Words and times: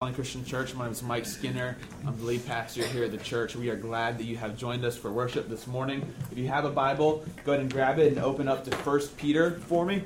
Colony 0.00 0.14
Christian 0.14 0.44
Church. 0.44 0.76
My 0.76 0.84
name 0.84 0.92
is 0.92 1.02
Mike 1.02 1.26
Skinner. 1.26 1.76
I'm 2.06 2.16
the 2.16 2.24
lead 2.24 2.46
pastor 2.46 2.84
here 2.84 3.02
at 3.02 3.10
the 3.10 3.16
church. 3.16 3.56
We 3.56 3.68
are 3.68 3.74
glad 3.74 4.16
that 4.18 4.26
you 4.26 4.36
have 4.36 4.56
joined 4.56 4.84
us 4.84 4.96
for 4.96 5.10
worship 5.10 5.48
this 5.48 5.66
morning. 5.66 6.14
If 6.30 6.38
you 6.38 6.46
have 6.46 6.64
a 6.64 6.70
Bible, 6.70 7.24
go 7.44 7.50
ahead 7.50 7.62
and 7.62 7.72
grab 7.72 7.98
it 7.98 8.12
and 8.12 8.20
open 8.20 8.46
up 8.46 8.64
to 8.66 8.76
1 8.76 9.00
Peter 9.16 9.58
for 9.66 9.84
me. 9.84 10.04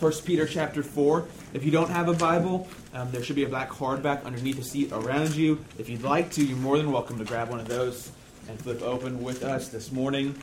1 0.00 0.12
Peter 0.24 0.44
chapter 0.44 0.82
4. 0.82 1.24
If 1.54 1.64
you 1.64 1.70
don't 1.70 1.90
have 1.90 2.08
a 2.08 2.14
Bible, 2.14 2.66
um, 2.92 3.12
there 3.12 3.22
should 3.22 3.36
be 3.36 3.44
a 3.44 3.48
black 3.48 3.70
hardback 3.70 4.24
underneath 4.24 4.56
the 4.56 4.64
seat 4.64 4.90
around 4.90 5.36
you. 5.36 5.64
If 5.78 5.88
you'd 5.88 6.02
like 6.02 6.32
to, 6.32 6.44
you're 6.44 6.56
more 6.56 6.76
than 6.76 6.90
welcome 6.90 7.16
to 7.18 7.24
grab 7.24 7.48
one 7.48 7.60
of 7.60 7.68
those 7.68 8.10
and 8.48 8.60
flip 8.60 8.82
open 8.82 9.22
with 9.22 9.44
us 9.44 9.68
this 9.68 9.92
morning. 9.92 10.34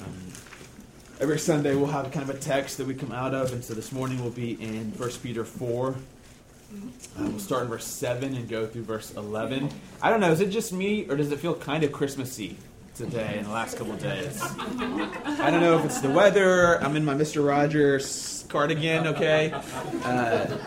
Um, 0.00 0.32
every 1.18 1.40
Sunday 1.40 1.74
we'll 1.74 1.88
have 1.88 2.12
kind 2.12 2.30
of 2.30 2.36
a 2.36 2.38
text 2.38 2.78
that 2.78 2.86
we 2.86 2.94
come 2.94 3.10
out 3.10 3.34
of, 3.34 3.52
and 3.52 3.64
so 3.64 3.74
this 3.74 3.90
morning 3.90 4.20
we'll 4.20 4.30
be 4.30 4.52
in 4.62 4.92
1 4.92 5.10
Peter 5.24 5.44
4, 5.44 5.96
uh, 6.72 7.22
we'll 7.22 7.38
start 7.38 7.62
in 7.62 7.68
verse 7.68 7.86
7 7.86 8.34
and 8.34 8.48
go 8.48 8.66
through 8.66 8.82
verse 8.82 9.14
11. 9.14 9.70
I 10.02 10.10
don't 10.10 10.20
know, 10.20 10.30
is 10.30 10.40
it 10.40 10.50
just 10.50 10.72
me, 10.72 11.06
or 11.08 11.16
does 11.16 11.30
it 11.32 11.38
feel 11.38 11.54
kind 11.54 11.84
of 11.84 11.92
Christmassy 11.92 12.56
today 12.94 13.38
in 13.38 13.44
the 13.44 13.50
last 13.50 13.76
couple 13.78 13.94
days? 13.96 14.40
I 14.42 15.50
don't 15.50 15.60
know 15.60 15.78
if 15.78 15.84
it's 15.84 16.00
the 16.00 16.10
weather. 16.10 16.82
I'm 16.82 16.96
in 16.96 17.04
my 17.04 17.14
Mr. 17.14 17.46
Rogers 17.46 18.44
cardigan, 18.48 19.06
okay? 19.08 19.52
Uh, 20.04 20.58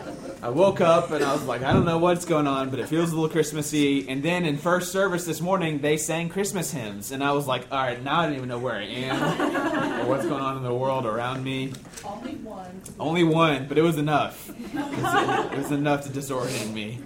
I 0.42 0.48
woke 0.48 0.80
up 0.80 1.10
and 1.10 1.22
I 1.22 1.34
was 1.34 1.44
like, 1.44 1.62
I 1.62 1.74
don't 1.74 1.84
know 1.84 1.98
what's 1.98 2.24
going 2.24 2.46
on, 2.46 2.70
but 2.70 2.78
it 2.78 2.86
feels 2.86 3.12
a 3.12 3.14
little 3.14 3.28
Christmassy. 3.28 4.08
And 4.08 4.22
then 4.22 4.46
in 4.46 4.56
first 4.56 4.90
service 4.90 5.26
this 5.26 5.40
morning, 5.42 5.80
they 5.80 5.98
sang 5.98 6.30
Christmas 6.30 6.72
hymns. 6.72 7.12
And 7.12 7.22
I 7.22 7.32
was 7.32 7.46
like, 7.46 7.66
all 7.70 7.78
right, 7.78 8.02
now 8.02 8.20
I 8.20 8.26
don't 8.26 8.36
even 8.36 8.48
know 8.48 8.58
where 8.58 8.76
I 8.76 8.84
am 8.84 10.00
or 10.00 10.08
what's 10.08 10.24
going 10.24 10.40
on 10.40 10.56
in 10.56 10.62
the 10.62 10.74
world 10.74 11.04
around 11.04 11.44
me. 11.44 11.74
Only 12.04 12.36
one. 12.36 12.82
Only 12.98 13.24
one, 13.24 13.66
but 13.68 13.76
it 13.76 13.82
was 13.82 13.98
enough. 13.98 14.48
It 14.48 14.74
was, 14.74 15.52
it 15.52 15.58
was 15.58 15.70
enough 15.72 16.04
to 16.04 16.08
disorient 16.08 16.72
me. 16.72 17.00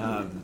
Um, 0.00 0.42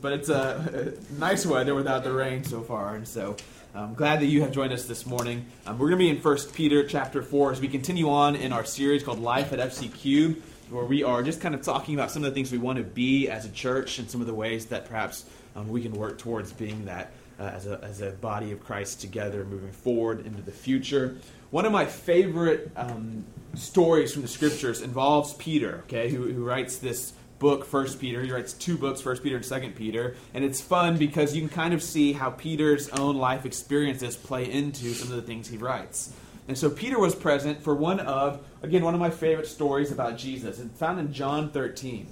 but 0.00 0.12
it's 0.12 0.28
a, 0.28 0.94
a 1.10 1.14
nice 1.18 1.44
weather 1.44 1.74
without 1.74 2.04
the 2.04 2.12
rain 2.12 2.44
so 2.44 2.60
far, 2.60 2.94
and 2.94 3.06
so 3.06 3.36
I'm 3.74 3.94
glad 3.94 4.20
that 4.20 4.26
you 4.26 4.42
have 4.42 4.52
joined 4.52 4.72
us 4.72 4.84
this 4.84 5.06
morning. 5.06 5.46
Um, 5.66 5.78
we're 5.78 5.88
going 5.88 5.98
to 5.98 6.04
be 6.04 6.10
in 6.10 6.20
First 6.20 6.54
Peter 6.54 6.86
chapter 6.86 7.22
four 7.22 7.52
as 7.52 7.60
we 7.60 7.68
continue 7.68 8.10
on 8.10 8.36
in 8.36 8.52
our 8.52 8.64
series 8.64 9.02
called 9.02 9.20
Life 9.20 9.52
at 9.52 9.58
FC 9.58 9.92
Cube, 9.92 10.42
where 10.72 10.84
we 10.84 11.04
are 11.04 11.22
just 11.22 11.40
kind 11.40 11.54
of 11.54 11.62
talking 11.62 11.94
about 11.94 12.10
some 12.10 12.24
of 12.24 12.30
the 12.30 12.34
things 12.34 12.50
we 12.50 12.58
want 12.58 12.78
to 12.78 12.84
be 12.84 13.28
as 13.28 13.44
a 13.44 13.50
church 13.50 13.98
and 13.98 14.10
some 14.10 14.20
of 14.20 14.26
the 14.26 14.34
ways 14.34 14.66
that 14.66 14.86
perhaps 14.86 15.26
um, 15.54 15.68
we 15.68 15.82
can 15.82 15.92
work 15.92 16.18
towards 16.18 16.52
being 16.52 16.86
that 16.86 17.12
uh, 17.38 17.44
as, 17.44 17.66
a, 17.66 17.78
as 17.82 18.00
a 18.00 18.10
body 18.10 18.52
of 18.52 18.64
Christ 18.64 19.00
together 19.00 19.44
moving 19.44 19.72
forward 19.72 20.26
into 20.26 20.42
the 20.42 20.52
future. 20.52 21.16
One 21.50 21.66
of 21.66 21.72
my 21.72 21.84
favorite 21.84 22.70
um, 22.76 23.24
stories 23.54 24.12
from 24.12 24.22
the 24.22 24.28
scriptures 24.28 24.80
involves 24.80 25.34
Peter, 25.34 25.82
okay, 25.84 26.08
who, 26.08 26.32
who 26.32 26.44
writes 26.44 26.78
this 26.78 27.12
book, 27.38 27.64
First 27.64 28.00
Peter. 28.00 28.22
He 28.22 28.30
writes 28.30 28.52
two 28.52 28.78
books, 28.78 29.00
First 29.00 29.22
Peter 29.22 29.36
and 29.36 29.44
Second 29.44 29.74
Peter, 29.74 30.14
and 30.32 30.44
it's 30.44 30.60
fun 30.60 30.96
because 30.96 31.34
you 31.34 31.42
can 31.42 31.50
kind 31.50 31.74
of 31.74 31.82
see 31.82 32.12
how 32.12 32.30
Peter's 32.30 32.88
own 32.90 33.16
life 33.16 33.44
experiences 33.44 34.16
play 34.16 34.50
into 34.50 34.94
some 34.94 35.10
of 35.10 35.16
the 35.16 35.22
things 35.22 35.48
he 35.48 35.58
writes. 35.58 36.14
And 36.48 36.58
so 36.58 36.68
Peter 36.68 36.98
was 36.98 37.14
present 37.14 37.62
for 37.62 37.74
one 37.74 38.00
of, 38.00 38.44
again, 38.62 38.84
one 38.84 38.94
of 38.94 39.00
my 39.00 39.10
favorite 39.10 39.46
stories 39.46 39.92
about 39.92 40.18
Jesus. 40.18 40.58
It's 40.58 40.78
found 40.78 40.98
in 40.98 41.12
John 41.12 41.50
13. 41.50 42.08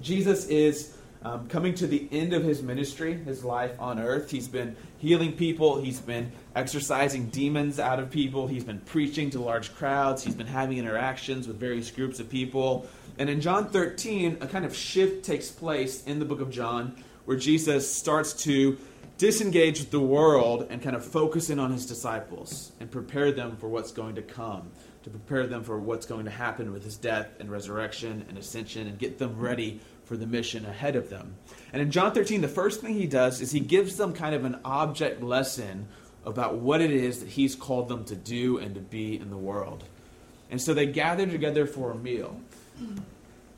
Jesus 0.00 0.46
is 0.46 0.96
um, 1.24 1.48
coming 1.48 1.74
to 1.74 1.86
the 1.86 2.08
end 2.10 2.32
of 2.32 2.42
his 2.42 2.62
ministry, 2.62 3.14
his 3.14 3.44
life 3.44 3.80
on 3.80 3.98
earth. 3.98 4.30
He's 4.30 4.48
been 4.48 4.76
healing 4.98 5.32
people, 5.32 5.80
he's 5.80 6.00
been 6.00 6.32
exorcising 6.54 7.28
demons 7.28 7.78
out 7.78 7.98
of 7.98 8.10
people, 8.10 8.46
he's 8.46 8.64
been 8.64 8.80
preaching 8.80 9.30
to 9.30 9.40
large 9.40 9.74
crowds, 9.74 10.22
he's 10.22 10.34
been 10.34 10.46
having 10.46 10.78
interactions 10.78 11.46
with 11.46 11.58
various 11.58 11.90
groups 11.90 12.20
of 12.20 12.28
people. 12.28 12.86
And 13.18 13.28
in 13.28 13.40
John 13.40 13.68
13, 13.68 14.38
a 14.40 14.46
kind 14.46 14.64
of 14.64 14.74
shift 14.74 15.24
takes 15.24 15.50
place 15.50 16.04
in 16.04 16.18
the 16.18 16.24
book 16.24 16.40
of 16.40 16.50
John 16.50 16.96
where 17.24 17.36
Jesus 17.36 17.92
starts 17.92 18.32
to 18.44 18.78
disengage 19.22 19.78
with 19.78 19.92
the 19.92 20.00
world 20.00 20.66
and 20.68 20.82
kind 20.82 20.96
of 20.96 21.04
focus 21.04 21.48
in 21.48 21.60
on 21.60 21.70
his 21.70 21.86
disciples 21.86 22.72
and 22.80 22.90
prepare 22.90 23.30
them 23.30 23.56
for 23.56 23.68
what's 23.68 23.92
going 23.92 24.16
to 24.16 24.22
come, 24.22 24.68
to 25.04 25.10
prepare 25.10 25.46
them 25.46 25.62
for 25.62 25.78
what's 25.78 26.06
going 26.06 26.24
to 26.24 26.30
happen 26.32 26.72
with 26.72 26.82
his 26.82 26.96
death 26.96 27.28
and 27.38 27.48
resurrection 27.48 28.24
and 28.28 28.36
ascension 28.36 28.88
and 28.88 28.98
get 28.98 29.18
them 29.18 29.38
ready 29.38 29.80
for 30.06 30.16
the 30.16 30.26
mission 30.26 30.66
ahead 30.66 30.96
of 30.96 31.08
them. 31.08 31.36
And 31.72 31.80
in 31.80 31.92
John 31.92 32.12
13, 32.12 32.40
the 32.40 32.48
first 32.48 32.80
thing 32.80 32.94
he 32.94 33.06
does 33.06 33.40
is 33.40 33.52
he 33.52 33.60
gives 33.60 33.96
them 33.96 34.12
kind 34.12 34.34
of 34.34 34.44
an 34.44 34.58
object 34.64 35.22
lesson 35.22 35.86
about 36.24 36.56
what 36.56 36.80
it 36.80 36.90
is 36.90 37.20
that 37.20 37.28
he's 37.28 37.54
called 37.54 37.88
them 37.88 38.04
to 38.06 38.16
do 38.16 38.58
and 38.58 38.74
to 38.74 38.80
be 38.80 39.20
in 39.20 39.30
the 39.30 39.36
world. 39.36 39.84
And 40.50 40.60
so 40.60 40.74
they 40.74 40.86
gather 40.86 41.28
together 41.28 41.64
for 41.66 41.92
a 41.92 41.96
meal. 41.96 42.40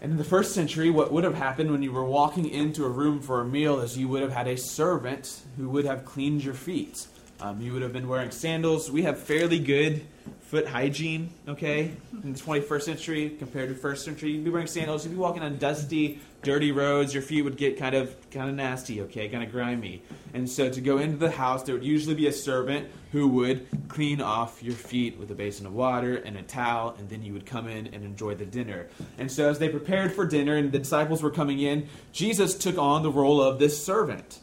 And 0.00 0.12
in 0.12 0.18
the 0.18 0.24
first 0.24 0.54
century, 0.54 0.90
what 0.90 1.12
would 1.12 1.24
have 1.24 1.34
happened 1.34 1.70
when 1.70 1.82
you 1.82 1.92
were 1.92 2.04
walking 2.04 2.48
into 2.48 2.84
a 2.84 2.88
room 2.88 3.20
for 3.20 3.40
a 3.40 3.44
meal 3.44 3.80
is 3.80 3.96
you 3.96 4.08
would 4.08 4.22
have 4.22 4.32
had 4.32 4.46
a 4.46 4.56
servant 4.56 5.40
who 5.56 5.68
would 5.70 5.86
have 5.86 6.04
cleaned 6.04 6.44
your 6.44 6.54
feet. 6.54 7.06
Um, 7.40 7.60
you 7.60 7.72
would 7.72 7.82
have 7.82 7.92
been 7.92 8.08
wearing 8.08 8.30
sandals. 8.30 8.90
We 8.90 9.02
have 9.02 9.18
fairly 9.18 9.58
good 9.58 10.06
foot 10.46 10.66
hygiene, 10.66 11.30
okay, 11.48 11.90
in 12.22 12.32
the 12.32 12.38
21st 12.38 12.82
century 12.82 13.30
compared 13.38 13.68
to 13.70 13.74
first 13.74 14.04
century. 14.04 14.32
You'd 14.32 14.44
be 14.44 14.50
wearing 14.50 14.66
sandals. 14.66 15.04
You'd 15.04 15.12
be 15.12 15.16
walking 15.16 15.42
on 15.42 15.56
dusty, 15.56 16.20
dirty 16.42 16.70
roads. 16.70 17.14
Your 17.14 17.22
feet 17.22 17.42
would 17.42 17.56
get 17.56 17.78
kind 17.78 17.94
of 17.94 18.14
kind 18.30 18.50
of 18.50 18.54
nasty, 18.54 19.00
okay, 19.02 19.28
kind 19.28 19.42
of 19.42 19.50
grimy. 19.50 20.02
And 20.34 20.48
so 20.48 20.68
to 20.68 20.80
go 20.80 20.98
into 20.98 21.16
the 21.16 21.30
house, 21.30 21.62
there 21.62 21.74
would 21.74 21.84
usually 21.84 22.14
be 22.14 22.26
a 22.26 22.32
servant 22.32 22.88
who 23.12 23.26
would 23.28 23.66
clean 23.88 24.20
off 24.20 24.62
your 24.62 24.74
feet 24.74 25.18
with 25.18 25.30
a 25.30 25.34
basin 25.34 25.66
of 25.66 25.72
water 25.72 26.16
and 26.16 26.36
a 26.36 26.42
towel, 26.42 26.94
and 26.98 27.08
then 27.08 27.22
you 27.22 27.32
would 27.32 27.46
come 27.46 27.66
in 27.66 27.86
and 27.88 28.04
enjoy 28.04 28.34
the 28.34 28.46
dinner. 28.46 28.88
And 29.18 29.32
so 29.32 29.48
as 29.48 29.58
they 29.58 29.68
prepared 29.68 30.12
for 30.12 30.26
dinner 30.26 30.56
and 30.56 30.72
the 30.72 30.78
disciples 30.78 31.22
were 31.22 31.30
coming 31.30 31.60
in, 31.60 31.88
Jesus 32.12 32.54
took 32.54 32.76
on 32.76 33.02
the 33.02 33.10
role 33.10 33.40
of 33.40 33.58
this 33.58 33.82
servant. 33.82 34.40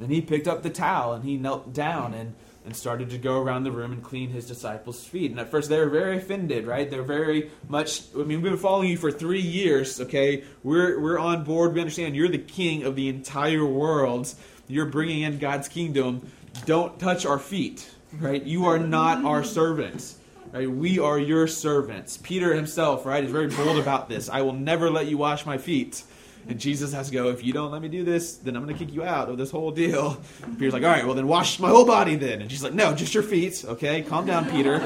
And 0.00 0.12
he 0.12 0.20
picked 0.20 0.46
up 0.46 0.62
the 0.62 0.70
towel 0.70 1.14
and 1.14 1.24
he 1.24 1.36
knelt 1.36 1.72
down 1.72 2.14
and, 2.14 2.34
and 2.64 2.76
started 2.76 3.10
to 3.10 3.18
go 3.18 3.40
around 3.40 3.64
the 3.64 3.70
room 3.70 3.92
and 3.92 4.02
clean 4.02 4.30
his 4.30 4.46
disciples' 4.46 5.04
feet. 5.04 5.30
And 5.30 5.40
at 5.40 5.50
first 5.50 5.68
they 5.68 5.78
were 5.78 5.88
very 5.88 6.18
offended, 6.18 6.66
right? 6.66 6.90
They're 6.90 7.02
very 7.02 7.50
much, 7.68 8.02
I 8.14 8.18
mean, 8.18 8.42
we've 8.42 8.42
been 8.42 8.56
following 8.56 8.90
you 8.90 8.96
for 8.96 9.10
three 9.10 9.40
years, 9.40 10.00
okay? 10.00 10.44
We're, 10.62 11.00
we're 11.00 11.18
on 11.18 11.44
board. 11.44 11.74
We 11.74 11.80
understand 11.80 12.14
you're 12.14 12.28
the 12.28 12.38
king 12.38 12.82
of 12.82 12.96
the 12.96 13.08
entire 13.08 13.64
world. 13.64 14.34
You're 14.66 14.86
bringing 14.86 15.22
in 15.22 15.38
God's 15.38 15.68
kingdom. 15.68 16.30
Don't 16.66 16.98
touch 16.98 17.24
our 17.24 17.38
feet, 17.38 17.90
right? 18.18 18.42
You 18.42 18.66
are 18.66 18.78
not 18.78 19.24
our 19.24 19.44
servants. 19.44 20.16
Right? 20.52 20.70
We 20.70 20.98
are 20.98 21.18
your 21.18 21.46
servants. 21.46 22.16
Peter 22.16 22.54
himself, 22.54 23.04
right, 23.04 23.22
is 23.22 23.30
very 23.30 23.48
bold 23.48 23.78
about 23.78 24.08
this. 24.08 24.30
I 24.30 24.40
will 24.40 24.54
never 24.54 24.90
let 24.90 25.06
you 25.06 25.18
wash 25.18 25.44
my 25.44 25.58
feet. 25.58 26.02
And 26.48 26.58
Jesus 26.58 26.94
has 26.94 27.08
to 27.08 27.12
go, 27.12 27.28
if 27.28 27.44
you 27.44 27.52
don't 27.52 27.70
let 27.70 27.82
me 27.82 27.88
do 27.88 28.04
this, 28.04 28.36
then 28.36 28.56
I'm 28.56 28.64
going 28.64 28.74
to 28.74 28.84
kick 28.84 28.94
you 28.94 29.04
out 29.04 29.28
of 29.28 29.36
this 29.36 29.50
whole 29.50 29.70
deal. 29.70 30.18
Peter's 30.58 30.72
like, 30.72 30.82
all 30.82 30.88
right, 30.88 31.04
well, 31.04 31.14
then 31.14 31.28
wash 31.28 31.60
my 31.60 31.68
whole 31.68 31.84
body 31.84 32.16
then. 32.16 32.40
And 32.40 32.50
she's 32.50 32.62
like, 32.62 32.72
no, 32.72 32.94
just 32.94 33.12
your 33.12 33.22
feet. 33.22 33.64
Okay, 33.66 34.00
calm 34.00 34.24
down, 34.24 34.50
Peter. 34.50 34.78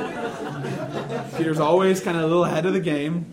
Peter's 1.37 1.61
always 1.61 2.01
kind 2.01 2.17
of 2.17 2.25
a 2.25 2.27
little 2.27 2.45
ahead 2.45 2.67
of 2.67 2.73
the 2.73 2.81
game. 2.81 3.27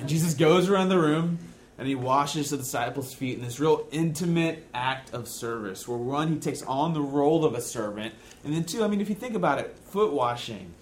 And 0.00 0.08
Jesus 0.08 0.32
goes 0.32 0.70
around 0.70 0.88
the 0.88 0.98
room 0.98 1.38
and 1.76 1.86
he 1.86 1.94
washes 1.94 2.48
the 2.48 2.56
disciples' 2.56 3.12
feet 3.12 3.36
in 3.36 3.44
this 3.44 3.60
real 3.60 3.86
intimate 3.90 4.66
act 4.72 5.12
of 5.12 5.28
service 5.28 5.86
where 5.86 5.98
one, 5.98 6.28
he 6.28 6.38
takes 6.38 6.62
on 6.62 6.94
the 6.94 7.02
role 7.02 7.44
of 7.44 7.54
a 7.54 7.60
servant. 7.60 8.14
And 8.42 8.54
then 8.54 8.64
two, 8.64 8.84
I 8.84 8.88
mean, 8.88 9.02
if 9.02 9.10
you 9.10 9.14
think 9.14 9.34
about 9.34 9.58
it, 9.58 9.76
foot 9.84 10.12
washing. 10.12 10.72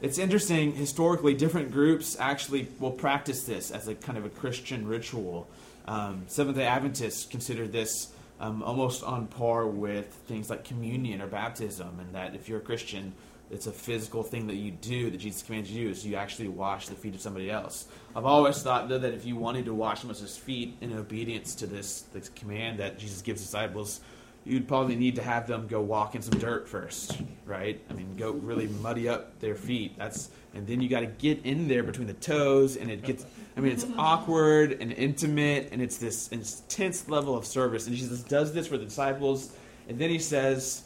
It's 0.00 0.18
interesting, 0.18 0.74
historically, 0.74 1.34
different 1.34 1.72
groups 1.72 2.16
actually 2.20 2.68
will 2.78 2.90
practice 2.90 3.44
this 3.44 3.70
as 3.70 3.88
a 3.88 3.94
kind 3.94 4.18
of 4.18 4.24
a 4.24 4.28
Christian 4.28 4.86
ritual. 4.86 5.48
Um, 5.86 6.24
Seventh 6.26 6.56
day 6.56 6.66
Adventists 6.66 7.26
consider 7.26 7.66
this 7.66 8.12
um, 8.40 8.62
almost 8.62 9.02
on 9.04 9.26
par 9.26 9.66
with 9.66 10.06
things 10.26 10.50
like 10.50 10.64
communion 10.64 11.20
or 11.20 11.26
baptism, 11.26 12.00
and 12.00 12.14
that 12.14 12.34
if 12.34 12.48
you're 12.48 12.58
a 12.58 12.62
Christian, 12.62 13.12
it's 13.50 13.66
a 13.66 13.72
physical 13.72 14.22
thing 14.22 14.46
that 14.46 14.56
you 14.56 14.70
do 14.70 15.10
that 15.10 15.18
Jesus 15.18 15.42
commands 15.42 15.70
you 15.70 15.78
to 15.78 15.84
do, 15.84 15.90
is 15.90 16.06
you 16.06 16.16
actually 16.16 16.48
wash 16.48 16.88
the 16.88 16.94
feet 16.94 17.14
of 17.14 17.20
somebody 17.20 17.50
else. 17.50 17.86
I've 18.16 18.24
always 18.24 18.62
thought, 18.62 18.88
though, 18.88 18.98
that 18.98 19.12
if 19.14 19.24
you 19.24 19.36
wanted 19.36 19.66
to 19.66 19.74
wash 19.74 20.00
someone's 20.00 20.36
feet 20.36 20.76
in 20.80 20.96
obedience 20.96 21.54
to 21.56 21.66
this, 21.66 22.02
this 22.12 22.30
command 22.30 22.80
that 22.80 22.98
Jesus 22.98 23.20
gives 23.22 23.42
disciples, 23.42 24.00
you'd 24.44 24.68
probably 24.68 24.96
need 24.96 25.16
to 25.16 25.22
have 25.22 25.46
them 25.46 25.66
go 25.66 25.80
walk 25.80 26.14
in 26.14 26.22
some 26.22 26.38
dirt 26.38 26.68
first, 26.68 27.18
right? 27.46 27.80
I 27.88 27.92
mean, 27.94 28.16
go 28.16 28.32
really 28.32 28.66
muddy 28.66 29.08
up 29.08 29.38
their 29.40 29.54
feet. 29.54 29.96
That's 29.96 30.30
and 30.54 30.66
then 30.66 30.80
you 30.80 30.88
got 30.88 31.00
to 31.00 31.06
get 31.06 31.44
in 31.44 31.66
there 31.66 31.82
between 31.82 32.06
the 32.06 32.14
toes, 32.14 32.76
and 32.76 32.90
it 32.90 33.02
gets. 33.02 33.26
I 33.56 33.60
mean, 33.60 33.72
it's 33.72 33.86
awkward 33.98 34.78
and 34.80 34.92
intimate, 34.92 35.70
and 35.72 35.82
it's 35.82 35.96
this 35.96 36.28
intense 36.28 37.08
level 37.08 37.36
of 37.36 37.44
service. 37.44 37.86
And 37.86 37.96
Jesus 37.96 38.22
does 38.22 38.52
this 38.52 38.68
for 38.68 38.78
the 38.78 38.84
disciples, 38.84 39.52
and 39.88 39.98
then 39.98 40.10
he 40.10 40.18
says, 40.18 40.84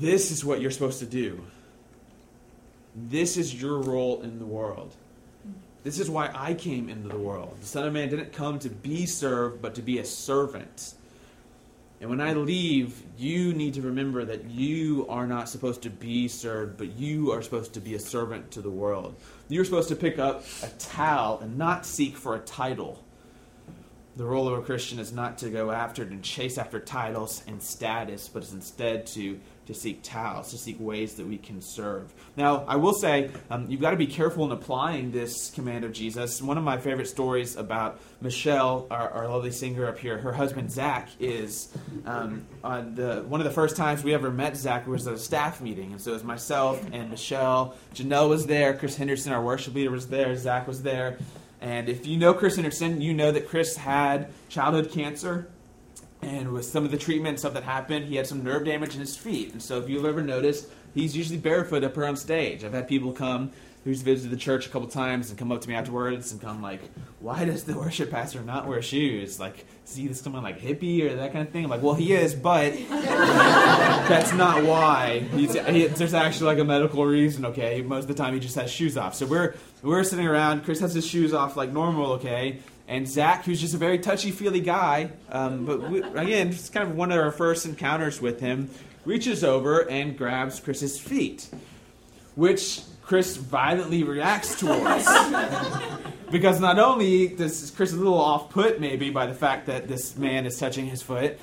"This 0.00 0.30
is 0.30 0.44
what 0.44 0.60
you're 0.60 0.70
supposed 0.70 1.00
to 1.00 1.06
do. 1.06 1.44
This 2.94 3.36
is 3.36 3.60
your 3.60 3.78
role 3.80 4.22
in 4.22 4.38
the 4.38 4.46
world." 4.46 4.94
This 5.84 6.00
is 6.00 6.10
why 6.10 6.30
I 6.34 6.54
came 6.54 6.88
into 6.88 7.08
the 7.08 7.18
world. 7.18 7.56
The 7.60 7.66
Son 7.66 7.86
of 7.86 7.92
Man 7.92 8.08
didn't 8.08 8.32
come 8.32 8.58
to 8.58 8.68
be 8.68 9.06
served, 9.06 9.62
but 9.62 9.74
to 9.76 9.82
be 9.82 9.98
a 9.98 10.04
servant. 10.04 10.94
And 12.00 12.08
when 12.08 12.20
I 12.20 12.32
leave, 12.32 13.02
you 13.16 13.52
need 13.52 13.74
to 13.74 13.82
remember 13.82 14.24
that 14.24 14.44
you 14.44 15.06
are 15.08 15.26
not 15.26 15.48
supposed 15.48 15.82
to 15.82 15.90
be 15.90 16.28
served, 16.28 16.76
but 16.76 16.92
you 16.96 17.32
are 17.32 17.42
supposed 17.42 17.74
to 17.74 17.80
be 17.80 17.94
a 17.94 17.98
servant 17.98 18.52
to 18.52 18.60
the 18.60 18.70
world. 18.70 19.16
You're 19.48 19.64
supposed 19.64 19.88
to 19.88 19.96
pick 19.96 20.18
up 20.18 20.44
a 20.62 20.68
towel 20.78 21.40
and 21.40 21.58
not 21.58 21.84
seek 21.84 22.16
for 22.16 22.36
a 22.36 22.40
title. 22.40 23.02
The 24.16 24.24
role 24.24 24.46
of 24.48 24.58
a 24.58 24.62
Christian 24.62 25.00
is 25.00 25.12
not 25.12 25.38
to 25.38 25.50
go 25.50 25.72
after 25.72 26.02
and 26.02 26.22
chase 26.22 26.56
after 26.56 26.78
titles 26.78 27.42
and 27.48 27.60
status, 27.60 28.28
but 28.28 28.44
is 28.44 28.52
instead 28.52 29.06
to 29.08 29.40
to 29.68 29.74
seek 29.74 30.02
towels, 30.02 30.50
to 30.50 30.56
seek 30.56 30.80
ways 30.80 31.14
that 31.16 31.26
we 31.26 31.36
can 31.36 31.60
serve. 31.60 32.10
Now, 32.38 32.64
I 32.66 32.76
will 32.76 32.94
say, 32.94 33.30
um, 33.50 33.66
you've 33.68 33.82
got 33.82 33.90
to 33.90 33.98
be 33.98 34.06
careful 34.06 34.46
in 34.46 34.50
applying 34.50 35.12
this 35.12 35.50
command 35.50 35.84
of 35.84 35.92
Jesus. 35.92 36.40
One 36.40 36.56
of 36.56 36.64
my 36.64 36.78
favorite 36.78 37.06
stories 37.06 37.54
about 37.54 38.00
Michelle, 38.22 38.86
our, 38.90 39.10
our 39.10 39.28
lovely 39.28 39.50
singer 39.50 39.86
up 39.86 39.98
here, 39.98 40.16
her 40.16 40.32
husband 40.32 40.72
Zach, 40.72 41.10
is 41.20 41.68
um, 42.06 42.46
on 42.64 42.94
the 42.94 43.22
one 43.28 43.42
of 43.42 43.44
the 43.44 43.52
first 43.52 43.76
times 43.76 44.02
we 44.02 44.14
ever 44.14 44.30
met 44.30 44.56
Zach 44.56 44.86
was 44.86 45.06
at 45.06 45.12
a 45.12 45.18
staff 45.18 45.60
meeting. 45.60 45.92
And 45.92 46.00
so 46.00 46.12
it 46.12 46.14
was 46.14 46.24
myself 46.24 46.82
and 46.90 47.10
Michelle. 47.10 47.76
Janelle 47.94 48.30
was 48.30 48.46
there, 48.46 48.72
Chris 48.72 48.96
Henderson, 48.96 49.34
our 49.34 49.42
worship 49.42 49.74
leader, 49.74 49.90
was 49.90 50.08
there, 50.08 50.34
Zach 50.34 50.66
was 50.66 50.82
there. 50.82 51.18
And 51.60 51.90
if 51.90 52.06
you 52.06 52.16
know 52.16 52.32
Chris 52.32 52.56
Henderson, 52.56 53.02
you 53.02 53.12
know 53.12 53.32
that 53.32 53.48
Chris 53.48 53.76
had 53.76 54.32
childhood 54.48 54.90
cancer 54.92 55.50
and 56.22 56.52
with 56.52 56.64
some 56.64 56.84
of 56.84 56.90
the 56.90 56.98
treatment 56.98 57.30
and 57.30 57.38
stuff 57.38 57.54
that 57.54 57.62
happened, 57.62 58.06
he 58.06 58.16
had 58.16 58.26
some 58.26 58.42
nerve 58.42 58.64
damage 58.64 58.94
in 58.94 59.00
his 59.00 59.16
feet. 59.16 59.52
And 59.52 59.62
so, 59.62 59.78
if 59.78 59.88
you've 59.88 60.04
ever 60.04 60.22
noticed, 60.22 60.68
he's 60.94 61.16
usually 61.16 61.38
barefoot 61.38 61.84
up 61.84 61.94
here 61.94 62.06
on 62.06 62.16
stage. 62.16 62.64
I've 62.64 62.72
had 62.72 62.88
people 62.88 63.12
come 63.12 63.52
who's 63.84 64.02
visited 64.02 64.30
the 64.30 64.36
church 64.36 64.66
a 64.66 64.68
couple 64.68 64.88
times 64.88 65.30
and 65.30 65.38
come 65.38 65.50
up 65.52 65.60
to 65.62 65.68
me 65.68 65.74
afterwards 65.74 66.32
and 66.32 66.40
come 66.40 66.60
like, 66.60 66.80
"Why 67.20 67.44
does 67.44 67.64
the 67.64 67.74
worship 67.78 68.10
pastor 68.10 68.42
not 68.42 68.66
wear 68.66 68.82
shoes? 68.82 69.38
Like, 69.38 69.64
see 69.84 70.08
this 70.08 70.20
someone 70.20 70.42
like 70.42 70.60
hippie 70.60 71.08
or 71.08 71.14
that 71.16 71.32
kind 71.32 71.46
of 71.46 71.52
thing?" 71.52 71.64
I'm 71.64 71.70
like, 71.70 71.82
"Well, 71.82 71.94
he 71.94 72.12
is, 72.12 72.34
but 72.34 72.72
that's 72.88 74.32
not 74.34 74.64
why. 74.64 75.20
He's, 75.32 75.54
he, 75.54 75.86
there's 75.86 76.14
actually 76.14 76.46
like 76.46 76.58
a 76.58 76.64
medical 76.64 77.06
reason. 77.06 77.46
Okay, 77.46 77.80
most 77.82 78.02
of 78.02 78.08
the 78.08 78.14
time 78.14 78.34
he 78.34 78.40
just 78.40 78.56
has 78.56 78.70
shoes 78.70 78.96
off. 78.96 79.14
So 79.14 79.26
we're 79.26 79.54
we're 79.82 80.04
sitting 80.04 80.26
around. 80.26 80.64
Chris 80.64 80.80
has 80.80 80.94
his 80.94 81.06
shoes 81.06 81.32
off 81.32 81.56
like 81.56 81.72
normal. 81.72 82.12
Okay." 82.12 82.58
And 82.88 83.06
Zach, 83.06 83.44
who's 83.44 83.60
just 83.60 83.74
a 83.74 83.78
very 83.78 83.98
touchy 83.98 84.30
feely 84.30 84.60
guy, 84.60 85.10
um, 85.30 85.66
but 85.66 85.90
we, 85.90 86.02
again, 86.02 86.48
it's 86.48 86.70
kind 86.70 86.88
of 86.88 86.96
one 86.96 87.12
of 87.12 87.18
our 87.18 87.30
first 87.30 87.66
encounters 87.66 88.20
with 88.20 88.40
him, 88.40 88.70
reaches 89.04 89.44
over 89.44 89.88
and 89.88 90.16
grabs 90.16 90.58
Chris's 90.58 90.98
feet, 90.98 91.50
which 92.34 92.80
Chris 93.02 93.36
violently 93.36 94.02
reacts 94.04 94.58
towards. 94.58 95.06
because 96.30 96.60
not 96.60 96.78
only 96.78 97.28
does 97.28 97.70
Chris 97.76 97.90
is 97.90 97.96
a 97.96 97.98
little 97.98 98.20
off 98.20 98.50
put, 98.50 98.80
maybe, 98.80 99.10
by 99.10 99.26
the 99.26 99.34
fact 99.34 99.66
that 99.66 99.88
this 99.88 100.16
man 100.16 100.46
is 100.46 100.58
touching 100.58 100.86
his 100.86 101.02
foot, 101.02 101.38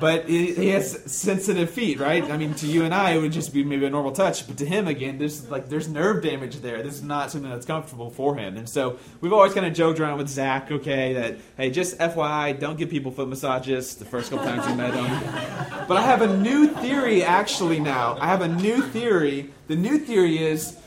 but 0.00 0.28
he 0.28 0.68
has 0.68 1.10
sensitive 1.10 1.70
feet, 1.70 1.98
right? 1.98 2.24
I 2.30 2.36
mean, 2.36 2.54
to 2.54 2.66
you 2.66 2.84
and 2.84 2.94
I, 2.94 3.12
it 3.12 3.20
would 3.20 3.32
just 3.32 3.52
be 3.52 3.64
maybe 3.64 3.86
a 3.86 3.90
normal 3.90 4.12
touch, 4.12 4.46
but 4.46 4.58
to 4.58 4.66
him, 4.66 4.86
again, 4.88 5.18
there's 5.18 5.50
like 5.50 5.68
there's 5.68 5.88
nerve 5.88 6.22
damage 6.22 6.56
there. 6.56 6.82
This 6.82 6.94
is 6.94 7.02
not 7.02 7.30
something 7.30 7.50
that's 7.50 7.66
comfortable 7.66 8.10
for 8.10 8.36
him, 8.36 8.56
and 8.56 8.68
so 8.68 8.98
we've 9.20 9.32
always 9.32 9.54
kind 9.54 9.66
of 9.66 9.74
joked 9.74 10.00
around 10.00 10.18
with 10.18 10.28
Zach, 10.28 10.70
okay, 10.70 11.12
that 11.14 11.36
hey, 11.56 11.70
just 11.70 11.98
FYI, 11.98 12.58
don't 12.58 12.78
give 12.78 12.90
people 12.90 13.10
foot 13.10 13.28
massages 13.28 13.96
the 13.96 14.04
first 14.04 14.30
couple 14.30 14.46
times 14.46 14.66
you 14.68 14.74
met 14.74 14.92
them. 14.92 15.86
But 15.88 15.96
I 15.96 16.02
have 16.02 16.22
a 16.22 16.36
new 16.36 16.68
theory 16.68 17.22
actually 17.22 17.80
now. 17.80 18.16
I 18.20 18.26
have 18.26 18.42
a 18.42 18.48
new 18.48 18.82
theory. 18.82 19.50
The 19.68 19.76
new 19.76 19.98
theory 19.98 20.38
is. 20.38 20.78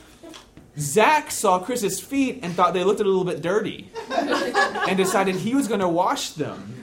Zach 0.80 1.30
saw 1.30 1.58
Chris's 1.58 2.00
feet 2.00 2.40
and 2.42 2.54
thought 2.54 2.74
they 2.74 2.84
looked 2.84 3.00
a 3.00 3.04
little 3.04 3.24
bit 3.24 3.42
dirty 3.42 3.90
and 4.10 4.96
decided 4.96 5.36
he 5.36 5.54
was 5.54 5.68
going 5.68 5.80
to 5.80 5.88
wash 5.88 6.30
them 6.30 6.80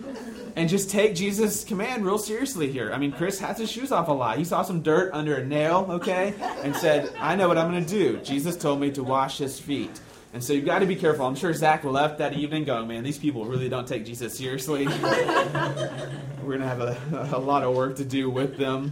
and 0.56 0.68
just 0.70 0.90
take 0.90 1.16
Jesus' 1.16 1.64
command 1.64 2.06
real 2.06 2.18
seriously 2.18 2.72
here. 2.72 2.92
I 2.92 2.98
mean, 2.98 3.12
Chris 3.12 3.40
has 3.40 3.60
his 3.60 3.72
shoes 3.72 3.92
off 3.92 4.08
a 4.08 4.12
lot. 4.12 4.40
He 4.40 4.44
saw 4.44 4.64
some 4.64 4.82
dirt 4.82 5.14
under 5.14 5.36
a 5.36 5.46
nail, 5.46 5.86
okay, 5.90 6.34
and 6.64 6.76
said, 6.76 7.12
I 7.20 7.36
know 7.36 7.48
what 7.48 7.58
I'm 7.60 7.72
going 7.72 7.86
to 7.86 7.90
do. 7.90 8.18
Jesus 8.22 8.58
told 8.58 8.80
me 8.80 8.92
to 8.92 9.04
wash 9.04 9.38
his 9.38 9.60
feet. 9.60 10.00
And 10.34 10.44
so 10.44 10.54
you've 10.54 10.66
got 10.66 10.80
to 10.80 10.86
be 10.86 10.96
careful. 10.96 11.26
I'm 11.26 11.36
sure 11.36 11.54
Zach 11.54 11.84
left 11.84 12.18
that 12.18 12.34
evening 12.34 12.64
going, 12.64 12.88
man, 12.88 13.04
these 13.04 13.18
people 13.18 13.46
really 13.46 13.70
don't 13.70 13.88
take 13.88 14.06
Jesus 14.06 14.38
seriously. 14.38 14.88
We're 14.88 16.58
going 16.58 16.60
to 16.60 16.68
have 16.68 16.82
a, 16.82 17.30
a 17.34 17.40
lot 17.40 17.64
of 17.64 17.76
work 17.76 17.96
to 17.98 18.06
do 18.06 18.30
with 18.30 18.58
them. 18.58 18.92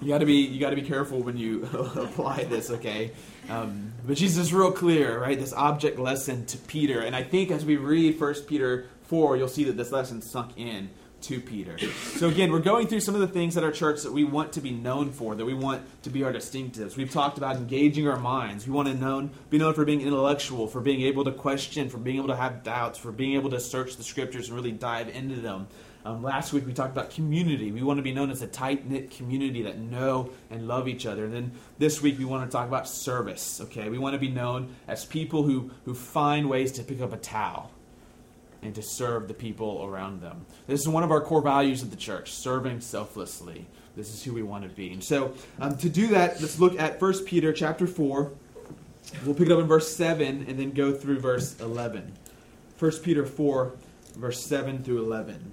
You 0.00 0.08
got 0.08 0.18
to 0.18 0.26
be 0.26 0.34
you 0.34 0.60
got 0.60 0.70
to 0.70 0.76
be 0.76 0.82
careful 0.82 1.22
when 1.22 1.36
you 1.36 1.64
apply 1.72 2.44
this, 2.44 2.70
okay? 2.70 3.12
Um, 3.48 3.92
but 4.06 4.16
Jesus 4.16 4.46
is 4.46 4.54
real 4.54 4.72
clear, 4.72 5.20
right? 5.20 5.38
This 5.38 5.52
object 5.52 5.98
lesson 5.98 6.46
to 6.46 6.58
Peter, 6.58 7.00
and 7.00 7.14
I 7.14 7.22
think 7.22 7.50
as 7.50 7.64
we 7.64 7.76
read 7.76 8.18
First 8.18 8.46
Peter 8.46 8.86
4, 9.04 9.36
you'll 9.36 9.48
see 9.48 9.64
that 9.64 9.76
this 9.76 9.92
lesson 9.92 10.22
sunk 10.22 10.52
in 10.56 10.90
to 11.22 11.40
Peter. 11.40 11.78
So 12.16 12.28
again, 12.28 12.50
we're 12.50 12.58
going 12.58 12.88
through 12.88 13.00
some 13.00 13.14
of 13.14 13.20
the 13.20 13.28
things 13.28 13.56
at 13.56 13.62
our 13.62 13.70
church 13.70 14.02
that 14.02 14.12
we 14.12 14.24
want 14.24 14.52
to 14.54 14.60
be 14.60 14.70
known 14.70 15.12
for, 15.12 15.34
that 15.34 15.44
we 15.44 15.54
want 15.54 15.82
to 16.02 16.10
be 16.10 16.24
our 16.24 16.32
distinctives. 16.32 16.96
We've 16.96 17.10
talked 17.10 17.38
about 17.38 17.56
engaging 17.56 18.08
our 18.08 18.18
minds. 18.18 18.66
We 18.66 18.72
want 18.72 18.88
to 18.88 18.94
known, 18.94 19.30
be 19.48 19.58
known 19.58 19.74
for 19.74 19.84
being 19.84 20.00
intellectual, 20.00 20.66
for 20.66 20.80
being 20.80 21.02
able 21.02 21.24
to 21.24 21.32
question, 21.32 21.88
for 21.88 21.98
being 21.98 22.16
able 22.16 22.28
to 22.28 22.36
have 22.36 22.64
doubts, 22.64 22.98
for 22.98 23.12
being 23.12 23.34
able 23.34 23.50
to 23.50 23.60
search 23.60 23.96
the 23.96 24.02
scriptures 24.02 24.48
and 24.48 24.56
really 24.56 24.72
dive 24.72 25.08
into 25.08 25.40
them. 25.40 25.68
Um, 26.04 26.22
last 26.22 26.52
week 26.52 26.66
we 26.66 26.72
talked 26.72 26.90
about 26.90 27.10
community. 27.10 27.70
We 27.70 27.82
want 27.82 27.98
to 27.98 28.02
be 28.02 28.12
known 28.12 28.30
as 28.30 28.42
a 28.42 28.48
tight 28.48 28.88
knit 28.88 29.10
community 29.10 29.62
that 29.62 29.78
know 29.78 30.30
and 30.50 30.66
love 30.66 30.88
each 30.88 31.06
other. 31.06 31.24
And 31.24 31.32
then 31.32 31.52
this 31.78 32.02
week 32.02 32.18
we 32.18 32.24
want 32.24 32.48
to 32.48 32.52
talk 32.52 32.66
about 32.66 32.88
service. 32.88 33.60
Okay, 33.60 33.88
we 33.88 33.98
want 33.98 34.14
to 34.14 34.18
be 34.18 34.28
known 34.28 34.74
as 34.88 35.04
people 35.04 35.44
who 35.44 35.70
who 35.84 35.94
find 35.94 36.48
ways 36.48 36.72
to 36.72 36.82
pick 36.82 37.00
up 37.00 37.12
a 37.12 37.16
towel 37.16 37.70
and 38.62 38.74
to 38.74 38.82
serve 38.82 39.28
the 39.28 39.34
people 39.34 39.84
around 39.84 40.20
them. 40.20 40.46
This 40.66 40.80
is 40.80 40.88
one 40.88 41.02
of 41.02 41.10
our 41.10 41.20
core 41.20 41.42
values 41.42 41.82
of 41.82 41.90
the 41.90 41.96
church 41.96 42.32
serving 42.32 42.80
selflessly. 42.80 43.66
This 43.96 44.12
is 44.12 44.22
who 44.22 44.32
we 44.32 44.42
want 44.42 44.64
to 44.64 44.70
be. 44.70 44.92
And 44.92 45.02
so, 45.02 45.34
um, 45.60 45.76
to 45.78 45.88
do 45.88 46.08
that, 46.08 46.40
let's 46.40 46.58
look 46.58 46.80
at 46.80 47.00
1 47.00 47.24
Peter 47.24 47.52
chapter 47.52 47.86
4. 47.86 48.32
We'll 49.24 49.34
pick 49.34 49.48
it 49.48 49.52
up 49.52 49.58
in 49.58 49.66
verse 49.66 49.94
7 49.94 50.46
and 50.48 50.58
then 50.58 50.70
go 50.70 50.92
through 50.92 51.18
verse 51.18 51.60
11. 51.60 52.12
1 52.78 52.92
Peter 53.02 53.26
4, 53.26 53.72
verse 54.16 54.44
7 54.44 54.82
through 54.82 55.04
11. 55.04 55.52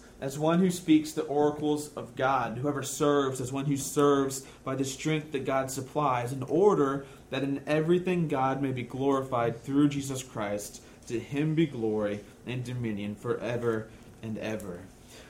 as 0.21 0.37
one 0.37 0.59
who 0.59 0.69
speaks 0.69 1.11
the 1.11 1.23
oracles 1.23 1.89
of 1.95 2.15
God. 2.15 2.59
Whoever 2.59 2.83
serves, 2.83 3.41
as 3.41 3.51
one 3.51 3.65
who 3.65 3.75
serves 3.75 4.41
by 4.63 4.75
the 4.75 4.85
strength 4.85 5.31
that 5.31 5.45
God 5.45 5.71
supplies, 5.71 6.31
in 6.31 6.43
order 6.43 7.05
that 7.31 7.43
in 7.43 7.61
everything 7.65 8.27
God 8.27 8.61
may 8.61 8.71
be 8.71 8.83
glorified 8.83 9.61
through 9.61 9.89
Jesus 9.89 10.21
Christ. 10.21 10.81
To 11.07 11.19
him 11.19 11.55
be 11.55 11.65
glory 11.65 12.21
and 12.45 12.63
dominion 12.63 13.15
forever 13.15 13.87
and 14.21 14.37
ever. 14.37 14.81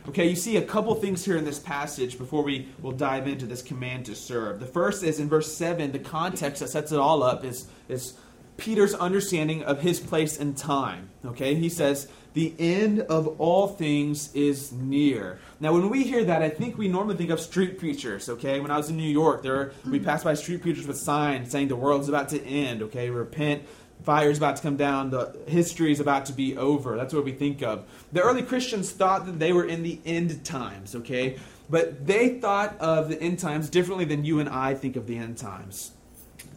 Okay, 0.07 0.27
you 0.27 0.35
see 0.35 0.57
a 0.57 0.61
couple 0.61 0.93
things 0.95 1.23
here 1.23 1.37
in 1.37 1.45
this 1.45 1.59
passage 1.59 2.17
before 2.17 2.43
we 2.43 2.67
will 2.81 2.91
dive 2.91 3.27
into 3.27 3.45
this 3.45 3.61
command 3.61 4.05
to 4.07 4.15
serve. 4.15 4.59
The 4.59 4.65
first 4.65 5.03
is 5.03 5.19
in 5.19 5.29
verse 5.29 5.55
7, 5.55 5.91
the 5.91 5.99
context 5.99 6.61
that 6.61 6.69
sets 6.69 6.91
it 6.91 6.99
all 6.99 7.23
up 7.23 7.45
is, 7.45 7.67
is 7.87 8.15
Peter's 8.61 8.93
understanding 8.93 9.63
of 9.63 9.81
his 9.81 9.99
place 9.99 10.39
and 10.39 10.55
time. 10.55 11.09
Okay, 11.25 11.55
he 11.55 11.67
says, 11.67 12.07
The 12.33 12.53
end 12.59 13.01
of 13.01 13.39
all 13.39 13.67
things 13.67 14.33
is 14.33 14.71
near. 14.71 15.39
Now, 15.59 15.73
when 15.73 15.89
we 15.89 16.03
hear 16.03 16.23
that, 16.23 16.43
I 16.43 16.49
think 16.49 16.77
we 16.77 16.87
normally 16.87 17.17
think 17.17 17.31
of 17.31 17.39
street 17.39 17.79
preachers. 17.79 18.29
Okay, 18.29 18.59
when 18.59 18.69
I 18.69 18.77
was 18.77 18.89
in 18.89 18.97
New 18.97 19.03
York, 19.03 19.41
there 19.41 19.73
we 19.85 19.99
mm. 19.99 20.05
passed 20.05 20.23
by 20.23 20.35
street 20.35 20.61
preachers 20.61 20.85
with 20.85 20.97
signs 20.97 21.51
saying 21.51 21.69
the 21.69 21.75
world's 21.75 22.07
about 22.07 22.29
to 22.29 22.41
end. 22.43 22.83
Okay, 22.83 23.09
repent 23.09 23.63
fire 24.03 24.29
is 24.29 24.37
about 24.37 24.55
to 24.55 24.61
come 24.63 24.77
down, 24.77 25.11
the 25.11 25.35
history 25.47 25.91
is 25.91 25.99
about 25.99 26.25
to 26.25 26.33
be 26.33 26.57
over. 26.57 26.97
That's 26.97 27.13
what 27.13 27.23
we 27.23 27.31
think 27.33 27.61
of. 27.61 27.85
The 28.11 28.21
early 28.21 28.41
Christians 28.41 28.91
thought 28.91 29.25
that 29.27 29.37
they 29.37 29.53
were 29.53 29.65
in 29.65 29.83
the 29.83 29.99
end 30.05 30.43
times, 30.43 30.95
okay? 30.95 31.37
But 31.69 32.07
they 32.07 32.39
thought 32.39 32.77
of 32.79 33.09
the 33.09 33.21
end 33.21 33.37
times 33.37 33.69
differently 33.69 34.05
than 34.05 34.25
you 34.25 34.39
and 34.39 34.49
I 34.49 34.73
think 34.73 34.95
of 34.95 35.05
the 35.05 35.17
end 35.17 35.37
times. 35.37 35.91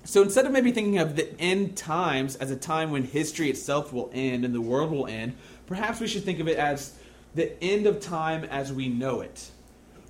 So 0.04 0.22
instead 0.22 0.44
of 0.44 0.52
maybe 0.52 0.70
thinking 0.70 0.98
of 0.98 1.16
the 1.16 1.38
end 1.40 1.76
times 1.76 2.36
as 2.36 2.50
a 2.50 2.56
time 2.56 2.90
when 2.90 3.04
history 3.04 3.48
itself 3.48 3.92
will 3.92 4.10
end 4.12 4.44
and 4.44 4.54
the 4.54 4.60
world 4.60 4.90
will 4.90 5.06
end, 5.06 5.34
perhaps 5.66 5.98
we 5.98 6.06
should 6.06 6.24
think 6.24 6.40
of 6.40 6.48
it 6.48 6.58
as 6.58 6.94
the 7.34 7.60
end 7.62 7.86
of 7.86 8.00
time 8.00 8.44
as 8.44 8.72
we 8.72 8.88
know 8.88 9.22
it, 9.22 9.50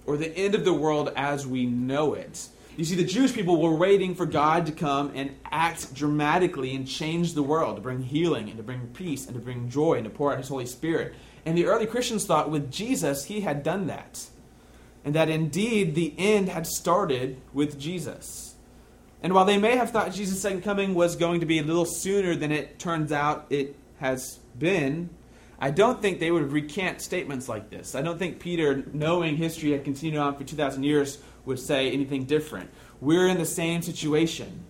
or 0.04 0.16
the 0.16 0.36
end 0.36 0.54
of 0.54 0.64
the 0.64 0.74
world 0.74 1.12
as 1.14 1.46
we 1.46 1.64
know 1.64 2.14
it. 2.14 2.48
You 2.76 2.84
see, 2.84 2.96
the 2.96 3.04
Jewish 3.04 3.32
people 3.32 3.60
were 3.60 3.74
waiting 3.74 4.16
for 4.16 4.26
God 4.26 4.66
to 4.66 4.72
come 4.72 5.12
and 5.14 5.30
act 5.50 5.94
dramatically 5.94 6.74
and 6.74 6.88
change 6.88 7.34
the 7.34 7.42
world, 7.42 7.76
to 7.76 7.82
bring 7.82 8.02
healing 8.02 8.48
and 8.48 8.56
to 8.56 8.64
bring 8.64 8.88
peace 8.88 9.26
and 9.26 9.34
to 9.34 9.40
bring 9.40 9.70
joy 9.70 9.94
and 9.94 10.04
to 10.04 10.10
pour 10.10 10.32
out 10.32 10.38
His 10.38 10.48
Holy 10.48 10.66
Spirit. 10.66 11.14
And 11.46 11.56
the 11.56 11.66
early 11.66 11.86
Christians 11.86 12.26
thought 12.26 12.50
with 12.50 12.72
Jesus, 12.72 13.26
He 13.26 13.42
had 13.42 13.62
done 13.62 13.86
that. 13.86 14.26
And 15.04 15.14
that 15.14 15.28
indeed 15.28 15.94
the 15.94 16.14
end 16.18 16.48
had 16.48 16.66
started 16.66 17.40
with 17.52 17.78
Jesus. 17.78 18.53
And 19.24 19.32
while 19.32 19.46
they 19.46 19.56
may 19.56 19.78
have 19.78 19.90
thought 19.90 20.12
Jesus' 20.12 20.42
second 20.42 20.60
coming 20.60 20.94
was 20.94 21.16
going 21.16 21.40
to 21.40 21.46
be 21.46 21.58
a 21.58 21.62
little 21.62 21.86
sooner 21.86 22.36
than 22.36 22.52
it 22.52 22.78
turns 22.78 23.10
out 23.10 23.46
it 23.48 23.74
has 23.98 24.38
been, 24.58 25.08
I 25.58 25.70
don't 25.70 26.02
think 26.02 26.20
they 26.20 26.30
would 26.30 26.52
recant 26.52 27.00
statements 27.00 27.48
like 27.48 27.70
this. 27.70 27.94
I 27.94 28.02
don't 28.02 28.18
think 28.18 28.38
Peter, 28.38 28.84
knowing 28.92 29.36
history 29.36 29.72
had 29.72 29.82
continued 29.82 30.20
on 30.20 30.36
for 30.36 30.44
2,000 30.44 30.82
years, 30.82 31.22
would 31.46 31.58
say 31.58 31.90
anything 31.90 32.24
different. 32.24 32.68
We're 33.00 33.26
in 33.28 33.38
the 33.38 33.46
same 33.46 33.80
situation. 33.80 34.62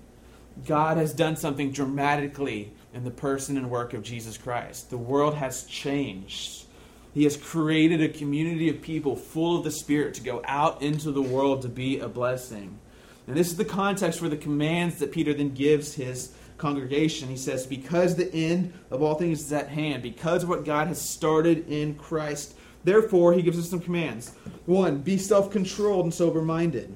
God 0.65 0.99
has 0.99 1.13
done 1.13 1.35
something 1.35 1.73
dramatically 1.73 2.73
in 2.93 3.03
the 3.03 3.11
person 3.11 3.57
and 3.57 3.69
work 3.69 3.93
of 3.93 4.05
Jesus 4.05 4.39
Christ. 4.39 4.89
The 4.89 4.97
world 4.97 5.35
has 5.35 5.65
changed. 5.65 6.67
He 7.13 7.25
has 7.25 7.37
created 7.37 8.01
a 8.01 8.09
community 8.09 8.69
of 8.69 8.83
people 8.83 9.17
full 9.17 9.59
of 9.59 9.65
the 9.65 9.73
Spirit 9.73 10.15
to 10.15 10.23
go 10.23 10.43
out 10.45 10.81
into 10.81 11.11
the 11.11 11.23
world 11.23 11.63
to 11.63 11.69
be 11.69 11.99
a 11.99 12.09
blessing. 12.09 12.79
And 13.27 13.37
this 13.37 13.49
is 13.49 13.57
the 13.57 13.65
context 13.65 14.19
for 14.19 14.29
the 14.29 14.37
commands 14.37 14.97
that 14.97 15.13
Peter 15.13 15.33
then 15.33 15.55
gives 15.55 15.95
his 15.95 16.35
congregation. 16.59 17.29
He 17.29 17.37
says, 17.37 17.67
Because 17.67 18.17
the 18.17 18.33
end 18.33 18.73
of 18.91 19.03
all 19.03 19.15
things 19.15 19.41
is 19.41 19.53
at 19.53 19.69
hand, 19.69 20.03
because 20.03 20.43
of 20.43 20.49
what 20.49 20.65
God 20.65 20.89
has 20.89 21.01
started 21.01 21.69
in 21.69 21.95
Christ. 21.95 22.57
Therefore, 22.85 23.33
he 23.33 23.43
gives 23.43 23.59
us 23.59 23.71
some 23.71 23.81
commands. 23.81 24.35
One, 24.67 24.99
be 24.99 25.17
self 25.17 25.51
controlled 25.51 26.05
and 26.05 26.13
sober 26.13 26.43
minded. 26.43 26.95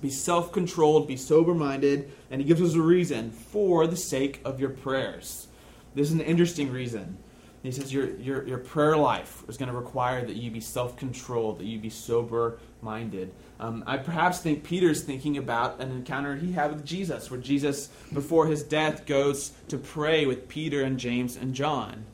Be 0.00 0.10
self 0.10 0.52
controlled, 0.52 1.08
be 1.08 1.16
sober 1.16 1.54
minded, 1.54 2.10
and 2.30 2.40
he 2.40 2.46
gives 2.46 2.62
us 2.62 2.74
a 2.74 2.80
reason 2.80 3.30
for 3.30 3.86
the 3.86 3.96
sake 3.96 4.40
of 4.44 4.60
your 4.60 4.70
prayers. 4.70 5.48
This 5.94 6.08
is 6.08 6.14
an 6.14 6.20
interesting 6.20 6.70
reason. 6.70 7.18
He 7.62 7.70
says 7.70 7.92
your, 7.92 8.16
your, 8.16 8.46
your 8.46 8.58
prayer 8.58 8.96
life 8.96 9.44
is 9.48 9.56
going 9.56 9.70
to 9.70 9.76
require 9.76 10.26
that 10.26 10.34
you 10.34 10.50
be 10.50 10.60
self 10.60 10.96
controlled, 10.96 11.60
that 11.60 11.66
you 11.66 11.78
be 11.78 11.90
sober 11.90 12.58
minded. 12.80 13.32
Um, 13.62 13.84
I 13.86 13.96
perhaps 13.96 14.40
think 14.40 14.64
Peter's 14.64 15.02
thinking 15.02 15.38
about 15.38 15.80
an 15.80 15.92
encounter 15.92 16.34
he 16.34 16.50
had 16.50 16.72
with 16.72 16.84
Jesus, 16.84 17.30
where 17.30 17.38
Jesus, 17.38 17.90
before 18.12 18.48
his 18.48 18.64
death, 18.64 19.06
goes 19.06 19.52
to 19.68 19.78
pray 19.78 20.26
with 20.26 20.48
Peter 20.48 20.82
and 20.82 20.98
James 20.98 21.36
and 21.36 21.54
John. 21.54 22.04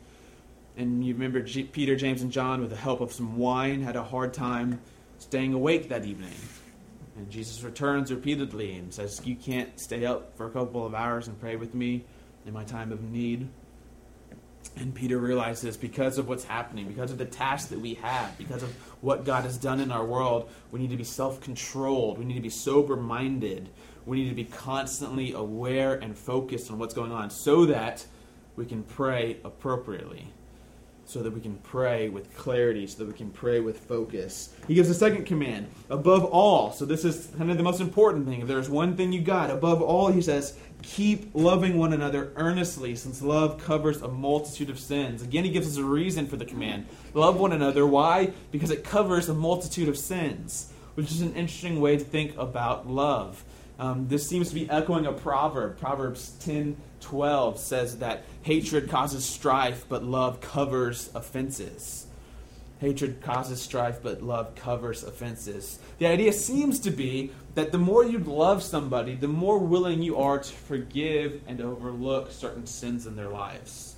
And 0.76 1.02
you 1.02 1.14
remember 1.14 1.40
G- 1.40 1.62
Peter, 1.62 1.97
James, 1.97 2.21
and 2.21 2.31
John, 2.31 2.61
with 2.61 2.69
the 2.69 2.76
help 2.76 3.00
of 3.00 3.14
some 3.14 3.38
wine, 3.38 3.83
had 3.83 3.97
a 3.97 4.02
hard 4.02 4.35
time 4.35 4.78
staying 5.19 5.55
awake 5.55 5.88
that 5.88 6.05
evening. 6.05 6.35
And 7.17 7.31
Jesus 7.31 7.62
returns 7.62 8.12
repeatedly 8.12 8.76
and 8.76 8.93
says, 8.93 9.23
You 9.25 9.35
can't 9.35 9.81
stay 9.81 10.05
up 10.05 10.37
for 10.37 10.45
a 10.45 10.50
couple 10.50 10.85
of 10.85 10.95
hours 10.95 11.28
and 11.28 11.40
pray 11.40 11.57
with 11.57 11.75
me 11.75 12.05
in 12.45 12.52
my 12.52 12.64
time 12.64 12.93
of 12.93 13.02
need. 13.02 13.49
And 14.77 14.95
Peter 14.95 15.19
realizes 15.19 15.77
because 15.77 16.19
of 16.19 16.29
what's 16.29 16.45
happening, 16.45 16.87
because 16.87 17.11
of 17.11 17.19
the 17.19 17.25
task 17.25 17.69
that 17.71 17.81
we 17.81 17.95
have, 17.95 18.37
because 18.38 18.62
of 18.62 18.71
what 19.00 19.25
God 19.25 19.43
has 19.45 19.57
done 19.57 19.81
in 19.81 19.91
our 19.91 20.05
world, 20.05 20.49
we 20.71 20.79
need 20.79 20.91
to 20.91 20.97
be 20.97 21.05
self 21.05 21.41
controlled. 21.41 22.19
We 22.19 22.25
need 22.25 22.35
to 22.35 22.41
be 22.41 22.50
sober 22.50 22.97
minded. 22.97 23.71
We 24.07 24.23
need 24.23 24.29
to 24.29 24.35
be 24.35 24.45
constantly 24.45 25.33
aware 25.33 25.95
and 25.95 26.17
focused 26.17 26.71
on 26.71 26.79
what's 26.79 26.95
going 26.95 27.12
on 27.12 27.31
so 27.31 27.67
that 27.67 28.07
we 28.57 28.67
can 28.67 28.83
pray 28.85 29.38
appropriately 29.45 30.29
so 31.09 31.23
that 31.23 31.33
we 31.33 31.41
can 31.41 31.57
pray 31.57 32.11
with 32.11 32.37
clarity, 32.37 32.87
so 32.87 32.99
that 32.99 33.07
we 33.07 33.15
can 33.15 33.31
pray 33.31 33.61
with 33.61 33.81
focus. 33.81 34.55
He 34.67 34.75
gives 34.75 34.91
a 34.91 34.95
second 34.95 35.25
command 35.25 35.69
above 35.88 36.25
all. 36.25 36.71
So, 36.73 36.85
this 36.85 37.03
is 37.03 37.33
kind 37.38 37.50
of 37.50 37.57
the 37.57 37.62
most 37.62 37.81
important 37.81 38.29
thing. 38.29 38.43
If 38.43 38.47
there's 38.47 38.69
one 38.69 38.95
thing 38.95 39.12
you 39.12 39.23
got, 39.23 39.50
above 39.50 39.81
all, 39.81 40.12
he 40.12 40.21
says, 40.21 40.59
keep 40.83 41.31
loving 41.35 41.79
one 41.79 41.95
another 41.95 42.33
earnestly, 42.37 42.95
since 42.95 43.23
love 43.23 43.62
covers 43.65 44.03
a 44.03 44.09
multitude 44.09 44.69
of 44.69 44.79
sins. 44.79 45.23
Again, 45.23 45.45
he 45.45 45.50
gives 45.50 45.67
us 45.67 45.79
a 45.79 45.85
reason 45.85 46.27
for 46.27 46.37
the 46.37 46.45
command. 46.45 46.87
Love 47.15 47.41
one 47.41 47.53
another. 47.53 47.87
Why? 47.87 48.33
Because 48.53 48.71
it 48.71 48.85
covers 48.85 49.31
a 49.31 49.35
multitude 49.35 49.88
of 49.88 49.97
sins, 49.97 50.71
which 50.95 51.11
is 51.11 51.23
an 51.23 51.35
interesting 51.35 51.81
way 51.81 51.97
to 51.97 52.05
think 52.05 52.37
about 52.37 52.87
love. 52.87 53.45
Um, 53.78 54.08
this 54.08 54.28
seems 54.28 54.49
to 54.49 54.54
be 54.54 54.68
echoing 54.68 55.06
a 55.06 55.12
proverb. 55.12 55.78
Proverbs 55.78 56.32
10 56.40 56.76
12 57.00 57.61
says 57.61 57.99
that 57.99 58.25
hatred 58.42 58.90
causes 58.90 59.25
strife, 59.25 59.85
but 59.88 60.02
love 60.02 60.40
covers 60.40 61.11
offenses. 61.14 62.06
Hatred 62.80 63.20
causes 63.23 63.61
strife, 63.62 64.00
but 64.02 64.23
love 64.23 64.54
covers 64.56 65.04
offenses. 65.04 65.78
The 65.99 66.06
idea 66.06 66.32
seems 66.32 66.80
to 66.80 66.90
be 66.90 67.32
that 67.54 67.73
the 67.73 67.78
more 67.78 68.04
you 68.04 68.18
love 68.18 68.62
somebody, 68.62 69.14
the 69.14 69.28
more 69.28 69.58
willing 69.58 70.02
you 70.02 70.16
are 70.16 70.38
to 70.38 70.52
forgive 70.52 71.40
and 71.47 71.61
overlook 71.61 72.30
certain 72.30 72.66
sins 72.66 73.06
in 73.06 73.16
their 73.16 73.28
lives. 73.28 73.97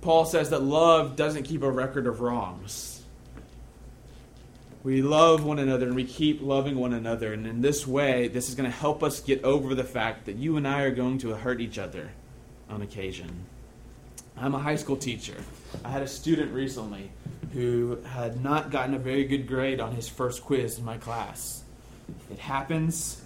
Paul 0.00 0.24
says 0.24 0.50
that 0.50 0.62
love 0.62 1.16
doesn't 1.16 1.44
keep 1.44 1.62
a 1.62 1.70
record 1.70 2.06
of 2.06 2.20
wrongs 2.20 2.95
we 4.86 5.02
love 5.02 5.44
one 5.44 5.58
another 5.58 5.86
and 5.86 5.96
we 5.96 6.04
keep 6.04 6.40
loving 6.40 6.78
one 6.78 6.92
another. 6.92 7.32
And 7.32 7.44
in 7.44 7.60
this 7.60 7.84
way, 7.88 8.28
this 8.28 8.48
is 8.48 8.54
going 8.54 8.70
to 8.70 8.76
help 8.76 9.02
us 9.02 9.18
get 9.18 9.42
over 9.42 9.74
the 9.74 9.82
fact 9.82 10.26
that 10.26 10.36
you 10.36 10.56
and 10.56 10.66
I 10.66 10.82
are 10.82 10.92
going 10.92 11.18
to 11.18 11.30
hurt 11.30 11.60
each 11.60 11.76
other 11.76 12.10
on 12.70 12.82
occasion. 12.82 13.28
I'm 14.36 14.54
a 14.54 14.60
high 14.60 14.76
school 14.76 14.96
teacher. 14.96 15.34
I 15.84 15.88
had 15.88 16.02
a 16.02 16.06
student 16.06 16.54
recently 16.54 17.10
who 17.52 17.98
had 18.04 18.44
not 18.44 18.70
gotten 18.70 18.94
a 18.94 18.98
very 19.00 19.24
good 19.24 19.48
grade 19.48 19.80
on 19.80 19.90
his 19.90 20.08
first 20.08 20.44
quiz 20.44 20.78
in 20.78 20.84
my 20.84 20.98
class. 20.98 21.64
It 22.30 22.38
happens 22.38 23.20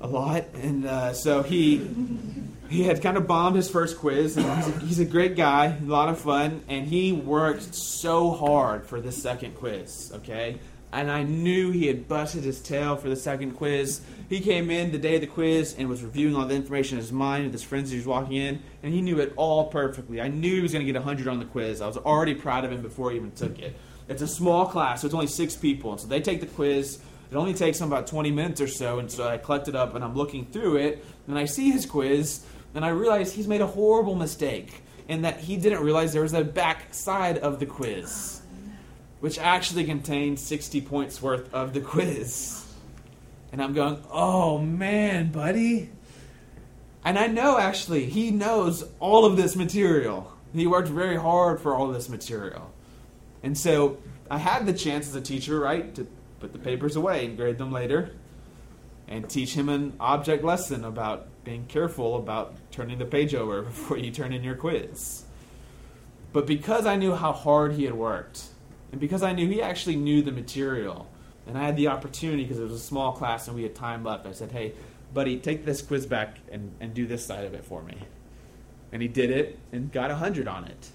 a 0.00 0.06
lot, 0.06 0.44
and 0.54 0.86
uh, 0.86 1.12
so 1.12 1.42
he 1.42 1.88
he 2.68 2.84
had 2.84 3.02
kind 3.02 3.16
of 3.16 3.26
bombed 3.26 3.56
his 3.56 3.70
first 3.70 3.98
quiz. 3.98 4.36
And 4.36 4.46
he's, 4.56 4.68
a, 4.68 4.78
he's 4.80 4.98
a 4.98 5.04
great 5.04 5.36
guy, 5.36 5.66
a 5.66 5.84
lot 5.84 6.08
of 6.08 6.18
fun, 6.18 6.62
and 6.68 6.86
he 6.86 7.12
worked 7.12 7.74
so 7.74 8.30
hard 8.30 8.86
for 8.86 9.00
this 9.00 9.22
second 9.22 9.54
quiz. 9.54 10.12
Okay, 10.16 10.58
and 10.94 11.10
I 11.10 11.24
knew 11.24 11.72
he 11.72 11.88
had 11.88 12.06
busted 12.06 12.44
his 12.44 12.60
tail 12.60 12.96
for 12.96 13.08
the 13.08 13.16
second 13.16 13.52
quiz. 13.52 14.00
He 14.28 14.40
came 14.40 14.70
in 14.70 14.92
the 14.92 14.98
day 14.98 15.16
of 15.16 15.22
the 15.22 15.26
quiz 15.26 15.74
and 15.76 15.88
was 15.88 16.02
reviewing 16.02 16.36
all 16.36 16.46
the 16.46 16.54
information 16.54 16.98
in 16.98 17.02
his 17.02 17.12
mind 17.12 17.44
with 17.44 17.52
his 17.52 17.64
friends 17.64 17.86
as 17.86 17.90
he 17.90 17.96
was 17.96 18.06
walking 18.06 18.36
in, 18.36 18.62
and 18.82 18.94
he 18.94 19.02
knew 19.02 19.18
it 19.18 19.32
all 19.36 19.66
perfectly. 19.66 20.20
I 20.20 20.28
knew 20.28 20.54
he 20.54 20.60
was 20.60 20.72
going 20.72 20.86
to 20.86 20.90
get 20.90 20.98
100 20.98 21.26
on 21.28 21.40
the 21.40 21.44
quiz. 21.46 21.80
I 21.80 21.86
was 21.86 21.96
already 21.96 22.34
proud 22.34 22.64
of 22.64 22.72
him 22.72 22.80
before 22.80 23.10
he 23.10 23.16
even 23.16 23.32
took 23.32 23.58
it. 23.58 23.76
It's 24.08 24.22
a 24.22 24.28
small 24.28 24.66
class, 24.66 25.00
so 25.00 25.06
it's 25.06 25.14
only 25.14 25.26
six 25.26 25.56
people, 25.56 25.90
and 25.90 26.00
so 26.00 26.06
they 26.06 26.20
take 26.20 26.40
the 26.40 26.46
quiz. 26.46 27.00
It 27.30 27.36
only 27.36 27.54
takes 27.54 27.80
him 27.80 27.88
about 27.88 28.06
20 28.06 28.30
minutes 28.30 28.60
or 28.60 28.68
so, 28.68 28.98
and 28.98 29.10
so 29.10 29.26
I 29.26 29.38
collect 29.38 29.68
it 29.68 29.74
up 29.74 29.94
and 29.94 30.04
I'm 30.04 30.14
looking 30.14 30.46
through 30.46 30.76
it, 30.76 31.04
and 31.26 31.38
I 31.38 31.46
see 31.46 31.70
his 31.70 31.86
quiz, 31.86 32.44
and 32.74 32.84
I 32.84 32.88
realize 32.88 33.32
he's 33.32 33.48
made 33.48 33.60
a 33.60 33.66
horrible 33.66 34.14
mistake 34.14 34.82
in 35.08 35.22
that 35.22 35.40
he 35.40 35.56
didn't 35.56 35.82
realize 35.82 36.12
there 36.12 36.22
was 36.22 36.32
a 36.32 36.44
back 36.44 36.94
side 36.94 37.38
of 37.38 37.60
the 37.60 37.66
quiz, 37.66 38.40
which 39.20 39.38
actually 39.38 39.84
contained 39.84 40.38
60 40.38 40.80
points 40.82 41.20
worth 41.20 41.52
of 41.52 41.74
the 41.74 41.80
quiz. 41.80 42.64
And 43.52 43.62
I'm 43.62 43.72
going, 43.72 44.02
oh 44.10 44.58
man, 44.58 45.30
buddy. 45.30 45.90
And 47.04 47.18
I 47.18 47.26
know 47.26 47.58
actually, 47.58 48.06
he 48.06 48.30
knows 48.30 48.84
all 48.98 49.26
of 49.26 49.36
this 49.36 49.54
material. 49.54 50.32
He 50.54 50.66
worked 50.66 50.88
very 50.88 51.16
hard 51.16 51.60
for 51.60 51.74
all 51.74 51.88
this 51.88 52.08
material. 52.08 52.72
And 53.42 53.58
so 53.58 53.98
I 54.30 54.38
had 54.38 54.64
the 54.64 54.72
chance 54.72 55.06
as 55.06 55.14
a 55.14 55.20
teacher, 55.20 55.60
right, 55.60 55.94
to 55.96 56.06
put 56.44 56.52
the 56.52 56.58
papers 56.58 56.94
away 56.94 57.24
and 57.24 57.38
grade 57.38 57.56
them 57.56 57.72
later, 57.72 58.10
and 59.08 59.28
teach 59.30 59.54
him 59.54 59.70
an 59.70 59.94
object 59.98 60.44
lesson 60.44 60.84
about 60.84 61.26
being 61.42 61.64
careful 61.66 62.16
about 62.16 62.54
turning 62.70 62.98
the 62.98 63.06
page 63.06 63.34
over 63.34 63.62
before 63.70 63.96
you 63.96 64.10
turn 64.10 64.32
in 64.32 64.44
your 64.44 64.54
quiz. 64.54 65.24
But 66.34 66.46
because 66.46 66.84
I 66.84 66.96
knew 66.96 67.14
how 67.14 67.32
hard 67.32 67.72
he 67.72 67.84
had 67.84 67.94
worked, 67.94 68.44
and 68.92 69.00
because 69.00 69.22
I 69.22 69.32
knew 69.32 69.48
he 69.48 69.62
actually 69.62 69.96
knew 69.96 70.20
the 70.20 70.32
material, 70.32 71.08
and 71.46 71.56
I 71.56 71.64
had 71.64 71.76
the 71.76 71.88
opportunity 71.88 72.42
because 72.42 72.58
it 72.58 72.64
was 72.64 72.72
a 72.72 72.78
small 72.78 73.12
class 73.12 73.48
and 73.48 73.56
we 73.56 73.62
had 73.62 73.74
time 73.74 74.04
left, 74.04 74.26
I 74.26 74.32
said, 74.32 74.52
hey, 74.52 74.74
buddy, 75.14 75.38
take 75.38 75.64
this 75.64 75.80
quiz 75.80 76.04
back 76.04 76.38
and, 76.52 76.72
and 76.80 76.92
do 76.92 77.06
this 77.06 77.24
side 77.24 77.44
of 77.46 77.54
it 77.54 77.64
for 77.64 77.82
me. 77.82 77.96
And 78.92 79.00
he 79.00 79.08
did 79.08 79.30
it 79.30 79.58
and 79.72 79.90
got 79.90 80.10
a 80.10 80.14
100 80.14 80.46
on 80.46 80.64
it. 80.64 80.90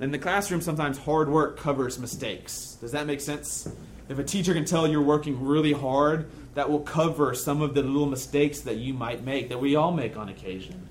In 0.00 0.10
the 0.10 0.18
classroom, 0.18 0.60
sometimes 0.60 0.98
hard 0.98 1.28
work 1.28 1.58
covers 1.58 1.98
mistakes. 1.98 2.76
Does 2.80 2.92
that 2.92 3.06
make 3.06 3.20
sense? 3.20 3.68
If 4.12 4.18
a 4.18 4.24
teacher 4.24 4.52
can 4.52 4.66
tell 4.66 4.86
you're 4.86 5.00
working 5.00 5.42
really 5.42 5.72
hard, 5.72 6.28
that 6.52 6.68
will 6.68 6.80
cover 6.80 7.34
some 7.34 7.62
of 7.62 7.72
the 7.72 7.82
little 7.82 8.06
mistakes 8.06 8.60
that 8.60 8.76
you 8.76 8.92
might 8.92 9.24
make, 9.24 9.48
that 9.48 9.58
we 9.58 9.74
all 9.74 9.90
make 9.90 10.18
on 10.18 10.28
occasion. 10.28 10.86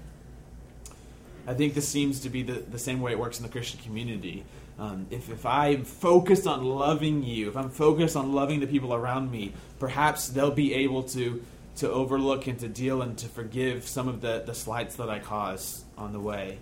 I 1.46 1.54
think 1.54 1.76
this 1.76 1.88
seems 1.88 2.22
to 2.22 2.32
be 2.32 2.42
the, 2.42 2.54
the 2.54 2.80
same 2.80 3.00
way 3.00 3.12
it 3.12 3.20
works 3.20 3.38
in 3.38 3.44
the 3.44 3.52
Christian 3.52 3.80
community. 3.82 4.44
Um, 4.80 5.06
if, 5.12 5.30
if 5.30 5.46
I'm 5.46 5.84
focused 5.84 6.48
on 6.48 6.64
loving 6.64 7.22
you, 7.22 7.48
if 7.48 7.56
I'm 7.56 7.70
focused 7.70 8.16
on 8.16 8.34
loving 8.34 8.60
the 8.60 8.66
people 8.66 8.92
around 8.92 9.32
me, 9.32 9.54
perhaps 9.78 10.30
they'll 10.30 10.50
be 10.50 10.74
able 10.74 11.04
to, 11.04 11.46
to 11.76 11.92
overlook 11.92 12.48
and 12.48 12.60
to 12.60 12.68
deal 12.68 13.04
and 13.04 13.16
to 13.20 13.28
forgive 13.28 13.88
some 13.88 14.08
of 14.08 14.22
the, 14.22 14.42
the 14.48 14.56
slights 14.56 14.96
that 14.96 15.12
I 15.12 15.20
cause 15.20 15.86
on 15.96 16.12
the 16.12 16.20
way. 16.20 16.58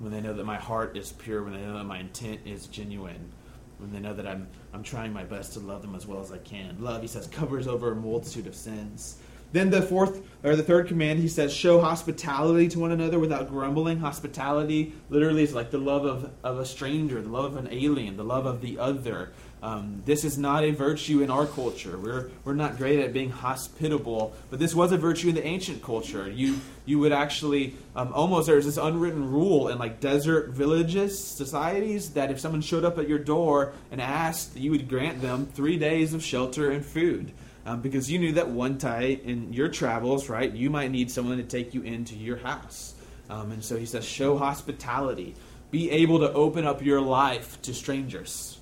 When 0.00 0.10
they 0.10 0.20
know 0.20 0.32
that 0.32 0.44
my 0.44 0.56
heart 0.56 0.96
is 0.96 1.12
pure, 1.12 1.44
when 1.44 1.52
they 1.52 1.60
know 1.60 1.78
that 1.78 1.84
my 1.84 2.00
intent 2.00 2.40
is 2.46 2.66
genuine 2.66 3.30
when 3.78 3.92
they 3.92 4.00
know 4.00 4.14
that 4.14 4.26
I'm 4.26 4.48
I'm 4.72 4.82
trying 4.82 5.12
my 5.12 5.24
best 5.24 5.54
to 5.54 5.60
love 5.60 5.82
them 5.82 5.94
as 5.94 6.06
well 6.06 6.20
as 6.20 6.30
I 6.30 6.38
can. 6.38 6.76
Love, 6.80 7.02
he 7.02 7.08
says, 7.08 7.26
covers 7.26 7.66
over 7.66 7.92
a 7.92 7.96
multitude 7.96 8.46
of 8.46 8.54
sins. 8.54 9.18
Then 9.50 9.70
the 9.70 9.80
fourth 9.80 10.22
or 10.44 10.56
the 10.56 10.62
third 10.62 10.88
command, 10.88 11.20
he 11.20 11.28
says, 11.28 11.54
show 11.54 11.80
hospitality 11.80 12.68
to 12.68 12.78
one 12.78 12.92
another 12.92 13.18
without 13.18 13.48
grumbling. 13.48 13.98
Hospitality 13.98 14.92
literally 15.08 15.42
is 15.42 15.54
like 15.54 15.70
the 15.70 15.78
love 15.78 16.04
of, 16.04 16.30
of 16.44 16.58
a 16.58 16.66
stranger, 16.66 17.22
the 17.22 17.30
love 17.30 17.56
of 17.56 17.56
an 17.56 17.72
alien, 17.72 18.18
the 18.18 18.24
love 18.24 18.44
of 18.44 18.60
the 18.60 18.78
other. 18.78 19.32
Um, 19.60 20.02
this 20.04 20.24
is 20.24 20.38
not 20.38 20.62
a 20.62 20.70
virtue 20.70 21.20
in 21.20 21.30
our 21.30 21.46
culture. 21.46 21.98
We're, 21.98 22.30
we're 22.44 22.54
not 22.54 22.76
great 22.76 23.00
at 23.00 23.12
being 23.12 23.30
hospitable, 23.30 24.32
but 24.50 24.60
this 24.60 24.74
was 24.74 24.92
a 24.92 24.96
virtue 24.96 25.28
in 25.28 25.34
the 25.34 25.44
ancient 25.44 25.82
culture. 25.82 26.30
You, 26.30 26.60
you 26.86 27.00
would 27.00 27.12
actually, 27.12 27.74
um, 27.96 28.12
almost, 28.12 28.46
there's 28.46 28.66
this 28.66 28.76
unwritten 28.76 29.30
rule 29.30 29.68
in 29.68 29.78
like 29.78 29.98
desert 30.00 30.50
villages, 30.50 31.18
societies, 31.22 32.10
that 32.10 32.30
if 32.30 32.38
someone 32.38 32.60
showed 32.60 32.84
up 32.84 32.98
at 32.98 33.08
your 33.08 33.18
door 33.18 33.72
and 33.90 34.00
asked, 34.00 34.56
you 34.56 34.70
would 34.70 34.88
grant 34.88 35.20
them 35.22 35.46
three 35.46 35.76
days 35.76 36.14
of 36.14 36.22
shelter 36.22 36.70
and 36.70 36.84
food. 36.86 37.32
Um, 37.66 37.82
because 37.82 38.10
you 38.10 38.18
knew 38.18 38.32
that 38.32 38.48
one 38.48 38.78
day 38.78 39.20
in 39.24 39.52
your 39.52 39.68
travels, 39.68 40.28
right, 40.28 40.50
you 40.50 40.70
might 40.70 40.90
need 40.90 41.10
someone 41.10 41.36
to 41.36 41.42
take 41.42 41.74
you 41.74 41.82
into 41.82 42.14
your 42.14 42.38
house. 42.38 42.94
Um, 43.28 43.52
and 43.52 43.62
so 43.62 43.76
he 43.76 43.84
says, 43.84 44.06
show 44.06 44.38
hospitality. 44.38 45.34
Be 45.70 45.90
able 45.90 46.20
to 46.20 46.32
open 46.32 46.64
up 46.64 46.82
your 46.82 47.00
life 47.02 47.60
to 47.62 47.74
strangers 47.74 48.58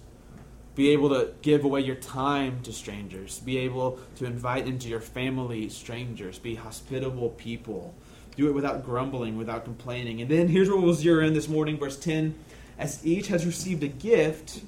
be 0.77 0.91
able 0.91 1.09
to 1.09 1.33
give 1.41 1.65
away 1.65 1.81
your 1.81 1.97
time 1.97 2.61
to 2.63 2.73
strangers. 2.73 3.41
Be 3.41 3.59
able 3.59 3.99
to 4.17 4.27
invite 4.27 4.69
into 4.69 4.89
your 4.89 5.01
family 5.01 5.71
strangers. 5.71 6.39
Be 6.39 6.55
hospitable 6.55 7.31
people. 7.31 7.95
Do 8.37 8.49
it 8.49 8.53
without 8.53 8.85
grumbling, 8.85 9.39
without 9.39 9.65
complaining. 9.65 10.21
And 10.21 10.31
then 10.31 10.49
here's 10.49 10.69
what 10.69 10.83
we'll 10.83 10.93
zero 10.93 11.27
in 11.27 11.33
this 11.33 11.49
morning, 11.49 11.79
verse 11.79 11.99
10. 11.99 12.35
As 12.79 13.05
each 13.07 13.29
has 13.29 13.47
received 13.47 13.83
a 13.83 13.89
gift, 13.89 14.61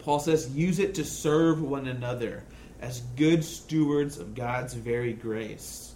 Paul 0.00 0.20
says, 0.20 0.54
use 0.54 0.78
it 0.78 0.94
to 0.96 1.04
serve 1.04 1.62
one 1.62 1.88
another 1.88 2.44
as 2.82 3.00
good 3.16 3.42
stewards 3.42 4.18
of 4.18 4.34
God's 4.34 4.74
very 4.74 5.14
grace. 5.14 5.94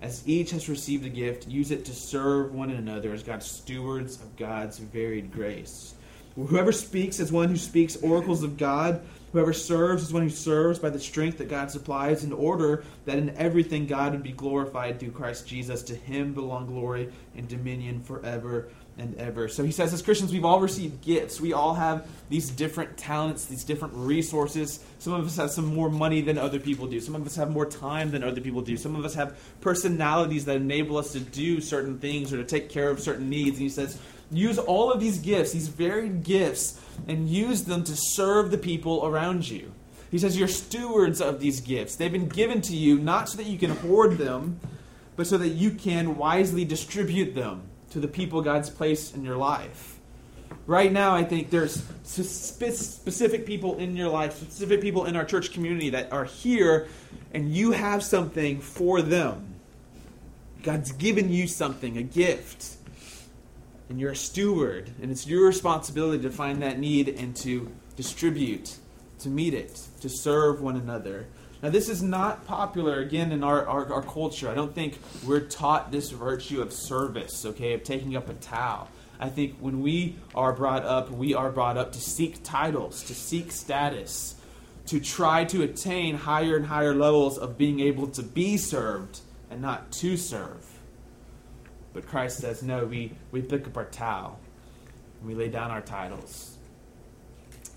As 0.00 0.26
each 0.26 0.50
has 0.52 0.70
received 0.70 1.04
a 1.04 1.10
gift, 1.10 1.46
use 1.46 1.70
it 1.70 1.84
to 1.84 1.92
serve 1.92 2.54
one 2.54 2.70
another 2.70 3.12
as 3.12 3.22
God's 3.22 3.46
stewards 3.46 4.16
of 4.16 4.34
God's 4.36 4.78
varied 4.78 5.30
grace. 5.30 5.94
Whoever 6.34 6.72
speaks 6.72 7.20
is 7.20 7.30
one 7.30 7.48
who 7.48 7.56
speaks 7.56 7.96
oracles 7.96 8.42
of 8.42 8.56
God. 8.56 9.02
Whoever 9.32 9.52
serves 9.52 10.02
is 10.02 10.12
one 10.12 10.22
who 10.22 10.30
serves 10.30 10.78
by 10.78 10.90
the 10.90 11.00
strength 11.00 11.38
that 11.38 11.48
God 11.48 11.70
supplies, 11.70 12.22
in 12.22 12.32
order 12.32 12.84
that 13.06 13.18
in 13.18 13.34
everything 13.36 13.86
God 13.86 14.12
would 14.12 14.22
be 14.22 14.32
glorified 14.32 15.00
through 15.00 15.12
Christ 15.12 15.46
Jesus. 15.46 15.82
To 15.84 15.94
him 15.94 16.34
belong 16.34 16.66
glory 16.66 17.10
and 17.34 17.48
dominion 17.48 18.02
forever 18.02 18.68
and 18.98 19.16
ever. 19.16 19.48
So 19.48 19.64
he 19.64 19.72
says, 19.72 19.94
as 19.94 20.02
Christians, 20.02 20.34
we've 20.34 20.44
all 20.44 20.60
received 20.60 21.02
gifts. 21.02 21.40
We 21.40 21.54
all 21.54 21.72
have 21.72 22.06
these 22.28 22.50
different 22.50 22.98
talents, 22.98 23.46
these 23.46 23.64
different 23.64 23.94
resources. 23.96 24.84
Some 24.98 25.14
of 25.14 25.24
us 25.24 25.36
have 25.36 25.50
some 25.50 25.74
more 25.74 25.88
money 25.88 26.20
than 26.20 26.36
other 26.36 26.60
people 26.60 26.86
do. 26.86 27.00
Some 27.00 27.14
of 27.14 27.26
us 27.26 27.34
have 27.36 27.50
more 27.50 27.64
time 27.64 28.10
than 28.10 28.22
other 28.22 28.42
people 28.42 28.60
do. 28.60 28.76
Some 28.76 28.94
of 28.94 29.06
us 29.06 29.14
have 29.14 29.38
personalities 29.62 30.44
that 30.44 30.56
enable 30.56 30.98
us 30.98 31.12
to 31.12 31.20
do 31.20 31.62
certain 31.62 31.98
things 31.98 32.34
or 32.34 32.36
to 32.36 32.44
take 32.44 32.68
care 32.68 32.90
of 32.90 33.00
certain 33.00 33.30
needs. 33.30 33.56
And 33.56 33.62
he 33.62 33.70
says, 33.70 33.98
use 34.32 34.58
all 34.58 34.92
of 34.92 35.00
these 35.00 35.18
gifts, 35.18 35.52
these 35.52 35.68
varied 35.68 36.24
gifts, 36.24 36.80
and 37.06 37.28
use 37.28 37.64
them 37.64 37.84
to 37.84 37.96
serve 37.96 38.50
the 38.50 38.58
people 38.58 39.04
around 39.04 39.48
you. 39.48 39.72
He 40.10 40.18
says 40.18 40.38
you're 40.38 40.48
stewards 40.48 41.20
of 41.20 41.40
these 41.40 41.60
gifts. 41.60 41.96
They've 41.96 42.12
been 42.12 42.28
given 42.28 42.60
to 42.62 42.76
you 42.76 42.98
not 42.98 43.28
so 43.28 43.38
that 43.38 43.46
you 43.46 43.58
can 43.58 43.70
hoard 43.70 44.18
them, 44.18 44.60
but 45.16 45.26
so 45.26 45.38
that 45.38 45.48
you 45.48 45.70
can 45.70 46.16
wisely 46.16 46.64
distribute 46.64 47.34
them 47.34 47.62
to 47.90 48.00
the 48.00 48.08
people 48.08 48.42
God's 48.42 48.70
placed 48.70 49.14
in 49.14 49.24
your 49.24 49.36
life. 49.36 49.98
Right 50.66 50.92
now, 50.92 51.14
I 51.14 51.24
think 51.24 51.50
there's 51.50 51.82
specific 52.04 53.46
people 53.46 53.78
in 53.78 53.96
your 53.96 54.08
life, 54.08 54.36
specific 54.36 54.80
people 54.80 55.06
in 55.06 55.16
our 55.16 55.24
church 55.24 55.52
community 55.52 55.90
that 55.90 56.12
are 56.12 56.24
here, 56.24 56.88
and 57.32 57.52
you 57.52 57.72
have 57.72 58.02
something 58.02 58.60
for 58.60 59.02
them. 59.02 59.54
God's 60.62 60.92
given 60.92 61.32
you 61.32 61.48
something, 61.48 61.96
a 61.96 62.02
gift 62.02 62.76
and 63.88 64.00
you're 64.00 64.12
a 64.12 64.16
steward, 64.16 64.90
and 65.00 65.10
it's 65.10 65.26
your 65.26 65.46
responsibility 65.46 66.22
to 66.22 66.30
find 66.30 66.62
that 66.62 66.78
need 66.78 67.08
and 67.08 67.36
to 67.36 67.70
distribute, 67.96 68.76
to 69.18 69.28
meet 69.28 69.54
it, 69.54 69.86
to 70.00 70.08
serve 70.08 70.60
one 70.60 70.76
another. 70.76 71.26
Now, 71.62 71.70
this 71.70 71.88
is 71.88 72.02
not 72.02 72.46
popular, 72.46 73.00
again, 73.00 73.30
in 73.30 73.44
our, 73.44 73.66
our, 73.66 73.92
our, 73.92 74.02
culture. 74.02 74.48
I 74.48 74.54
don't 74.54 74.74
think 74.74 74.98
we're 75.24 75.40
taught 75.40 75.92
this 75.92 76.10
virtue 76.10 76.60
of 76.60 76.72
service, 76.72 77.46
okay, 77.46 77.74
of 77.74 77.84
taking 77.84 78.16
up 78.16 78.28
a 78.28 78.34
towel. 78.34 78.88
I 79.20 79.28
think 79.28 79.58
when 79.60 79.80
we 79.82 80.16
are 80.34 80.52
brought 80.52 80.84
up, 80.84 81.10
we 81.12 81.34
are 81.34 81.50
brought 81.50 81.76
up 81.76 81.92
to 81.92 82.00
seek 82.00 82.42
titles, 82.42 83.04
to 83.04 83.14
seek 83.14 83.52
status, 83.52 84.34
to 84.86 84.98
try 84.98 85.44
to 85.44 85.62
attain 85.62 86.16
higher 86.16 86.56
and 86.56 86.66
higher 86.66 86.94
levels 86.94 87.38
of 87.38 87.56
being 87.56 87.78
able 87.78 88.08
to 88.08 88.22
be 88.22 88.56
served 88.56 89.20
and 89.48 89.62
not 89.62 89.92
to 89.92 90.16
serve. 90.16 90.71
But 91.92 92.06
Christ 92.06 92.38
says, 92.38 92.62
no, 92.62 92.86
we, 92.86 93.12
we 93.30 93.42
pick 93.42 93.66
up 93.66 93.76
our 93.76 93.84
towel 93.84 94.38
and 95.20 95.28
we 95.28 95.34
lay 95.34 95.48
down 95.48 95.70
our 95.70 95.80
titles. 95.80 96.56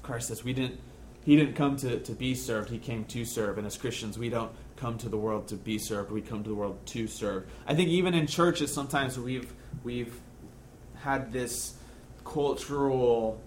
Christ 0.02 0.30
says 0.30 0.44
we 0.44 0.54
didn't 0.54 0.80
he 1.24 1.36
didn't 1.36 1.56
come 1.56 1.76
to, 1.78 2.00
to 2.00 2.12
be 2.12 2.36
served, 2.36 2.70
he 2.70 2.78
came 2.78 3.04
to 3.06 3.26
serve. 3.26 3.58
And 3.58 3.66
as 3.66 3.78
Christians, 3.78 4.16
we 4.16 4.30
don't 4.30 4.52
come 4.76 4.96
to 5.00 5.10
the 5.10 5.18
world 5.18 5.48
to 5.48 5.56
be 5.56 5.80
served, 5.80 6.12
we 6.12 6.22
come 6.22 6.44
to 6.44 6.50
the 6.50 6.56
world 6.56 6.78
to 6.86 7.08
serve. 7.08 7.48
I 7.66 7.74
think 7.74 7.90
even 7.90 8.14
in 8.14 8.28
churches 8.28 8.72
sometimes 8.72 9.18
we've 9.18 9.52
we've 9.84 10.20
had 10.96 11.34
this 11.34 11.76
cultural 12.24 13.42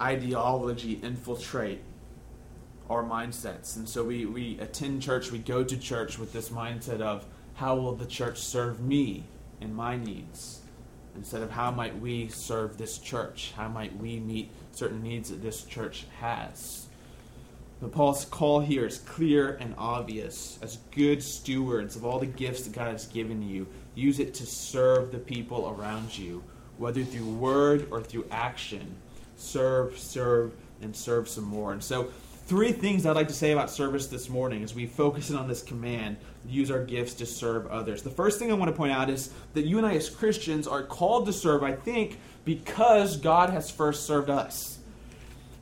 ideology 0.00 1.00
infiltrate 1.02 1.80
our 2.90 3.02
mindsets. 3.02 3.76
And 3.76 3.88
so 3.88 4.04
we, 4.04 4.26
we 4.26 4.58
attend 4.60 5.02
church, 5.02 5.30
we 5.30 5.38
go 5.38 5.64
to 5.64 5.76
church 5.76 6.18
with 6.18 6.32
this 6.32 6.50
mindset 6.50 7.00
of 7.00 7.24
how 7.54 7.76
will 7.76 7.94
the 7.94 8.06
church 8.06 8.38
serve 8.38 8.80
me? 8.80 9.24
And 9.60 9.74
my 9.74 9.96
needs 9.96 10.60
instead 11.16 11.42
of 11.42 11.50
how 11.50 11.70
might 11.70 11.98
we 12.00 12.28
serve 12.28 12.76
this 12.76 12.98
church? 12.98 13.52
How 13.56 13.68
might 13.68 13.96
we 13.96 14.18
meet 14.18 14.50
certain 14.72 15.02
needs 15.02 15.30
that 15.30 15.42
this 15.42 15.64
church 15.64 16.06
has? 16.20 16.86
But 17.80 17.92
Paul's 17.92 18.24
call 18.24 18.60
here 18.60 18.86
is 18.86 18.98
clear 18.98 19.56
and 19.60 19.74
obvious. 19.76 20.58
As 20.62 20.78
good 20.90 21.22
stewards 21.22 21.96
of 21.96 22.04
all 22.04 22.18
the 22.18 22.26
gifts 22.26 22.62
that 22.62 22.72
God 22.72 22.92
has 22.92 23.06
given 23.06 23.42
you, 23.42 23.66
use 23.94 24.20
it 24.20 24.34
to 24.34 24.46
serve 24.46 25.12
the 25.12 25.18
people 25.18 25.74
around 25.78 26.16
you, 26.16 26.42
whether 26.78 27.04
through 27.04 27.28
word 27.34 27.88
or 27.90 28.02
through 28.02 28.26
action. 28.30 28.96
Serve, 29.36 29.98
serve, 29.98 30.52
and 30.80 30.94
serve 30.94 31.28
some 31.28 31.44
more. 31.44 31.72
And 31.72 31.82
so 31.82 32.08
three 32.46 32.72
things 32.72 33.06
I'd 33.06 33.16
like 33.16 33.28
to 33.28 33.34
say 33.34 33.52
about 33.52 33.70
service 33.70 34.06
this 34.06 34.28
morning 34.28 34.62
as 34.62 34.74
we 34.74 34.86
focus 34.86 35.30
in 35.30 35.36
on 35.36 35.48
this 35.48 35.62
command 35.62 36.16
use 36.46 36.70
our 36.70 36.84
gifts 36.84 37.14
to 37.14 37.26
serve 37.26 37.66
others. 37.68 38.02
The 38.02 38.10
first 38.10 38.38
thing 38.38 38.50
I 38.50 38.54
want 38.54 38.70
to 38.70 38.76
point 38.76 38.92
out 38.92 39.08
is 39.08 39.30
that 39.54 39.62
you 39.62 39.78
and 39.78 39.86
I, 39.86 39.94
as 39.94 40.10
Christians, 40.10 40.68
are 40.68 40.82
called 40.82 41.26
to 41.26 41.32
serve, 41.32 41.62
I 41.62 41.72
think, 41.72 42.18
because 42.44 43.16
God 43.16 43.50
has 43.50 43.70
first 43.70 44.06
served 44.06 44.28
us. 44.28 44.78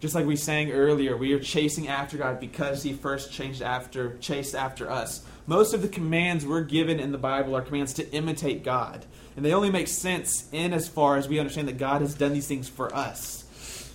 Just 0.01 0.17
like 0.17 0.27
we 0.27 0.35
sang 0.35 0.73
earlier, 0.73 1.17
we 1.17 1.33
are 1.33 1.39
chasing 1.39 1.87
after 1.87 2.17
God 2.19 2.41
because 2.41 2.83
He 2.83 2.93
first 2.93 3.33
changed 3.33 3.63
after, 3.63 4.17
chased 4.19 4.57
after 4.57 4.91
us. 4.91 5.25
Most 5.47 5.75
of 5.75 5.83
the 5.83 5.89
commands 5.89 6.45
we're 6.45 6.63
given 6.63 6.99
in 6.99 7.13
the 7.13 7.19
Bible 7.19 7.57
are 7.57 7.63
commands 7.63 7.95
to 7.95 8.11
imitate 8.13 8.65
God. 8.65 9.07
And 9.37 9.45
they 9.45 9.55
only 9.55 9.71
make 9.71 9.87
sense 9.87 10.49
in 10.51 10.73
as 10.73 10.89
far 10.89 11.17
as 11.17 11.29
we 11.29 11.39
understand 11.39 11.69
that 11.69 11.79
God 11.79 12.01
has 12.01 12.15
done 12.15 12.33
these 12.33 12.49
things 12.49 12.69
for 12.69 12.93
us. 12.93 13.42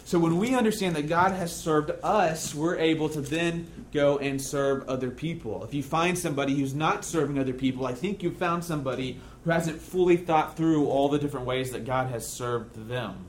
So 0.07 0.19
when 0.19 0.37
we 0.37 0.55
understand 0.55 0.95
that 0.95 1.09
God 1.09 1.33
has 1.33 1.53
served 1.53 1.91
us, 2.01 2.55
we're 2.55 2.77
able 2.77 3.09
to 3.09 3.19
then 3.19 3.69
go 3.91 4.17
and 4.19 4.41
serve 4.41 4.87
other 4.87 5.11
people. 5.11 5.65
If 5.65 5.73
you 5.73 5.83
find 5.83 6.17
somebody 6.17 6.55
who's 6.55 6.73
not 6.73 7.03
serving 7.03 7.37
other 7.37 7.51
people, 7.51 7.85
I 7.85 7.93
think 7.93 8.23
you 8.23 8.31
found 8.31 8.63
somebody 8.63 9.19
who 9.43 9.51
hasn't 9.51 9.81
fully 9.81 10.15
thought 10.15 10.55
through 10.55 10.87
all 10.87 11.09
the 11.09 11.19
different 11.19 11.45
ways 11.45 11.71
that 11.71 11.83
God 11.83 12.09
has 12.09 12.25
served 12.25 12.87
them. 12.87 13.25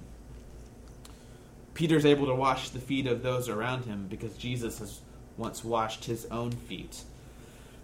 Peter's 1.74 2.06
able 2.06 2.26
to 2.26 2.34
wash 2.36 2.68
the 2.68 2.78
feet 2.78 3.08
of 3.08 3.24
those 3.24 3.48
around 3.48 3.86
him 3.86 4.06
because 4.06 4.36
Jesus 4.36 4.78
has 4.78 5.00
once 5.36 5.64
washed 5.64 6.04
his 6.04 6.26
own 6.26 6.52
feet. 6.52 7.02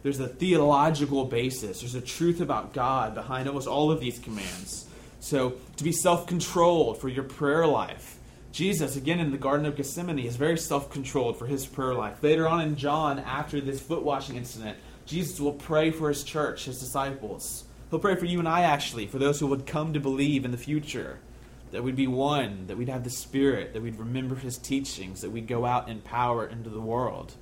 There's 0.04 0.20
a 0.20 0.28
theological 0.28 1.24
basis, 1.24 1.80
there's 1.80 1.96
a 1.96 2.00
truth 2.00 2.40
about 2.40 2.72
God 2.72 3.16
behind 3.16 3.48
almost 3.48 3.66
all 3.66 3.90
of 3.90 3.98
these 3.98 4.20
commands. 4.20 4.86
So, 5.18 5.54
to 5.78 5.82
be 5.82 5.90
self 5.90 6.28
controlled 6.28 7.00
for 7.00 7.08
your 7.08 7.24
prayer 7.24 7.66
life, 7.66 8.20
Jesus, 8.54 8.94
again 8.94 9.18
in 9.18 9.32
the 9.32 9.36
Garden 9.36 9.66
of 9.66 9.74
Gethsemane, 9.74 10.20
is 10.20 10.36
very 10.36 10.56
self 10.56 10.88
controlled 10.88 11.36
for 11.36 11.46
his 11.46 11.66
prayer 11.66 11.92
life. 11.92 12.22
Later 12.22 12.46
on 12.46 12.60
in 12.60 12.76
John, 12.76 13.18
after 13.18 13.60
this 13.60 13.80
foot 13.80 14.04
washing 14.04 14.36
incident, 14.36 14.78
Jesus 15.06 15.40
will 15.40 15.54
pray 15.54 15.90
for 15.90 16.08
his 16.08 16.22
church, 16.22 16.66
his 16.66 16.78
disciples. 16.78 17.64
He'll 17.90 17.98
pray 17.98 18.14
for 18.14 18.26
you 18.26 18.38
and 18.38 18.46
I, 18.46 18.60
actually, 18.62 19.08
for 19.08 19.18
those 19.18 19.40
who 19.40 19.48
would 19.48 19.66
come 19.66 19.92
to 19.92 19.98
believe 19.98 20.44
in 20.44 20.52
the 20.52 20.56
future. 20.56 21.18
That 21.72 21.82
we'd 21.82 21.96
be 21.96 22.06
one, 22.06 22.68
that 22.68 22.76
we'd 22.76 22.88
have 22.88 23.02
the 23.02 23.10
Spirit, 23.10 23.72
that 23.72 23.82
we'd 23.82 23.98
remember 23.98 24.36
his 24.36 24.56
teachings, 24.56 25.22
that 25.22 25.30
we'd 25.30 25.48
go 25.48 25.64
out 25.64 25.88
in 25.88 26.00
power 26.00 26.46
into 26.46 26.70
the 26.70 26.80
world. 26.80 27.34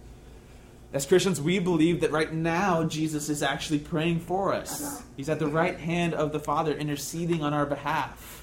As 0.94 1.04
Christians, 1.04 1.42
we 1.42 1.58
believe 1.58 2.00
that 2.00 2.10
right 2.10 2.32
now 2.32 2.84
Jesus 2.84 3.28
is 3.28 3.42
actually 3.42 3.80
praying 3.80 4.20
for 4.20 4.54
us. 4.54 5.02
He's 5.18 5.28
at 5.28 5.38
the 5.38 5.46
right 5.46 5.78
hand 5.78 6.14
of 6.14 6.32
the 6.32 6.40
Father, 6.40 6.74
interceding 6.74 7.42
on 7.42 7.52
our 7.52 7.66
behalf. 7.66 8.41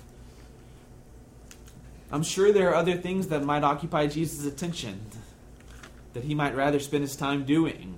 I'm 2.12 2.24
sure 2.24 2.52
there 2.52 2.70
are 2.70 2.76
other 2.76 2.96
things 2.96 3.28
that 3.28 3.44
might 3.44 3.64
occupy 3.64 4.08
Jesus' 4.08 4.46
attention 4.46 5.00
that 6.14 6.24
he 6.24 6.34
might 6.34 6.56
rather 6.56 6.80
spend 6.80 7.04
his 7.04 7.16
time 7.16 7.46
doing. 7.46 7.96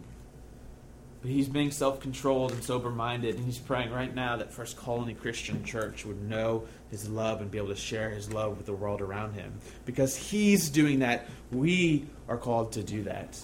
But 1.21 1.31
he's 1.31 1.47
being 1.47 1.71
self 1.71 1.99
controlled 1.99 2.51
and 2.51 2.63
sober 2.63 2.89
minded, 2.89 3.35
and 3.35 3.45
he's 3.45 3.59
praying 3.59 3.91
right 3.91 4.13
now 4.13 4.37
that 4.37 4.51
First 4.51 4.75
Colony 4.75 5.13
Christian 5.13 5.63
Church 5.63 6.03
would 6.03 6.21
know 6.21 6.63
his 6.89 7.07
love 7.07 7.41
and 7.41 7.51
be 7.51 7.59
able 7.59 7.69
to 7.69 7.75
share 7.75 8.09
his 8.09 8.33
love 8.33 8.57
with 8.57 8.65
the 8.65 8.73
world 8.73 9.01
around 9.01 9.33
him. 9.33 9.53
Because 9.85 10.15
he's 10.15 10.69
doing 10.69 10.99
that, 10.99 11.27
we 11.51 12.07
are 12.27 12.37
called 12.37 12.71
to 12.73 12.83
do 12.83 13.03
that. 13.03 13.39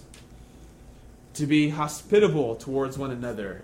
To 1.35 1.45
be 1.45 1.69
hospitable 1.69 2.55
towards 2.55 2.97
one 2.97 3.11
another. 3.11 3.63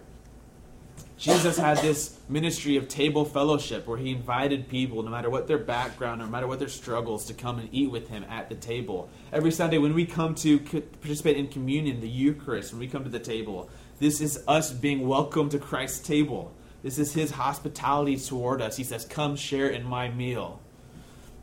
Jesus 1.24 1.58
had 1.58 1.78
this 1.78 2.20
ministry 2.28 2.76
of 2.76 2.90
table 2.90 3.24
fellowship 3.24 3.88
where 3.88 3.98
he 3.98 4.12
invited 4.12 4.68
people, 4.68 5.02
no 5.04 5.10
matter 5.10 5.30
what 5.30 5.48
their 5.48 5.58
background, 5.58 6.20
no 6.20 6.28
matter 6.28 6.48
what 6.48 6.60
their 6.60 6.68
struggles, 6.68 7.24
to 7.28 7.34
come 7.34 7.60
and 7.60 7.70
eat 7.72 7.90
with 7.90 8.10
him 8.10 8.26
at 8.30 8.50
the 8.50 8.56
table. 8.56 9.10
Every 9.32 9.50
Sunday, 9.50 9.78
when 9.78 9.94
we 9.94 10.06
come 10.06 10.36
to 10.36 10.60
participate 10.60 11.38
in 11.38 11.48
communion, 11.48 12.02
the 12.02 12.10
Eucharist, 12.10 12.74
when 12.74 12.82
we 12.82 12.90
come 12.90 13.06
to 13.06 13.10
the 13.10 13.22
table, 13.22 13.70
this 14.00 14.20
is 14.20 14.44
us 14.50 14.74
being 14.74 15.08
welcome 15.08 15.48
to 15.48 15.60
Christ's 15.60 16.06
table. 16.06 16.54
This 16.84 17.00
is 17.00 17.14
his 17.14 17.32
hospitality 17.32 18.18
toward 18.18 18.62
us. 18.62 18.76
He 18.76 18.84
says, 18.84 19.06
Come 19.06 19.38
share 19.38 19.70
in 19.70 19.86
my 19.86 20.10
meal. 20.10 20.60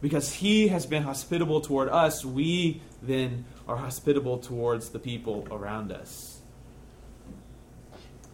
Because 0.02 0.30
he 0.30 0.68
has 0.68 0.84
been 0.84 1.04
hospitable 1.04 1.62
toward 1.62 1.88
us, 1.88 2.22
we 2.22 2.82
then 3.00 3.46
are 3.66 3.78
hospitable 3.78 4.40
towards 4.40 4.90
the 4.90 4.98
people 4.98 5.48
around 5.50 5.90
us. 5.90 6.29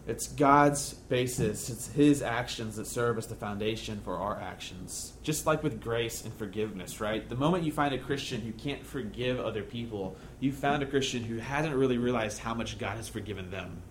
It's 0.07 0.27
God's 0.29 0.93
basis, 0.93 1.69
it's 1.69 1.87
His 1.87 2.21
actions 2.21 2.77
that 2.77 2.87
serve 2.87 3.17
as 3.17 3.27
the 3.27 3.35
foundation 3.35 3.99
for 4.05 4.15
our 4.15 4.39
actions. 4.39 5.11
Just 5.21 5.45
like 5.45 5.63
with 5.63 5.81
grace 5.81 6.23
and 6.23 6.33
forgiveness, 6.33 7.01
right? 7.01 7.27
The 7.27 7.35
moment 7.35 7.65
you 7.65 7.73
find 7.73 7.93
a 7.93 7.97
Christian 7.97 8.39
who 8.39 8.53
can't 8.53 8.85
forgive 8.85 9.37
other 9.37 9.63
people, 9.63 10.15
you 10.39 10.53
found 10.53 10.81
a 10.81 10.85
Christian 10.85 11.23
who 11.23 11.39
hasn't 11.39 11.75
really 11.75 11.97
realized 11.97 12.39
how 12.39 12.53
much 12.53 12.77
God 12.77 12.95
has 12.95 13.09
forgiven 13.09 13.51
them. 13.51 13.81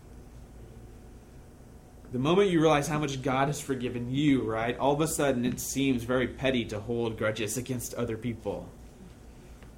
The 2.12 2.18
moment 2.18 2.48
you 2.48 2.62
realize 2.62 2.88
how 2.88 2.98
much 2.98 3.20
God 3.20 3.48
has 3.48 3.60
forgiven 3.60 4.10
you, 4.10 4.40
right, 4.42 4.78
all 4.78 4.94
of 4.94 5.02
a 5.02 5.08
sudden 5.08 5.44
it 5.44 5.60
seems 5.60 6.04
very 6.04 6.28
petty 6.28 6.64
to 6.66 6.80
hold 6.80 7.18
grudges 7.18 7.58
against 7.58 7.92
other 7.92 8.16
people. 8.16 8.70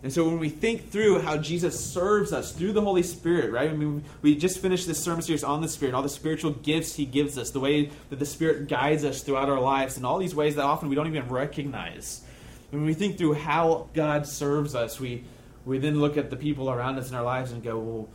And 0.03 0.13
so 0.13 0.25
when 0.25 0.39
we 0.39 0.49
think 0.49 0.91
through 0.91 1.21
how 1.21 1.39
Jesus 1.39 1.85
serves 1.85 2.33
us 2.33 2.53
through 2.53 2.73
the 2.73 2.81
Holy 2.81 3.03
Spirit, 3.03 3.51
right? 3.51 3.69
I 3.69 3.73
mean, 3.73 4.05
we 4.23 4.37
just 4.37 4.61
finished 4.61 4.87
this 4.87 5.03
sermon 5.03 5.23
series 5.23 5.43
on 5.43 5.61
the 5.61 5.69
Spirit, 5.69 5.95
all 5.95 6.03
the 6.03 6.09
spiritual 6.09 6.53
gifts 6.53 6.95
He 6.95 7.05
gives 7.05 7.37
us, 7.37 7.51
the 7.51 7.59
way 7.59 7.91
that 8.11 8.21
the 8.21 8.27
Spirit 8.27 8.69
guides 8.69 9.05
us 9.05 9.23
throughout 9.23 9.49
our 9.49 9.61
lives, 9.61 9.97
and 9.97 10.07
all 10.07 10.19
these 10.19 10.37
ways 10.37 10.55
that 10.55 10.65
often 10.65 10.89
we 10.89 10.95
don't 10.95 11.09
even 11.09 11.29
recognize. 11.29 12.23
When 12.71 12.85
we 12.85 12.95
think 12.95 13.19
through 13.19 13.35
how 13.35 13.89
God 13.93 14.27
serves 14.27 14.77
us, 14.77 15.01
we, 15.01 15.25
we 15.65 15.79
then 15.79 16.01
look 16.01 16.17
at 16.17 16.31
the 16.31 16.37
people 16.37 16.71
around 16.71 16.99
us 16.99 17.09
in 17.09 17.17
our 17.17 17.25
lives 17.25 17.51
and 17.51 17.63
go, 17.63 17.79
well, 17.79 18.09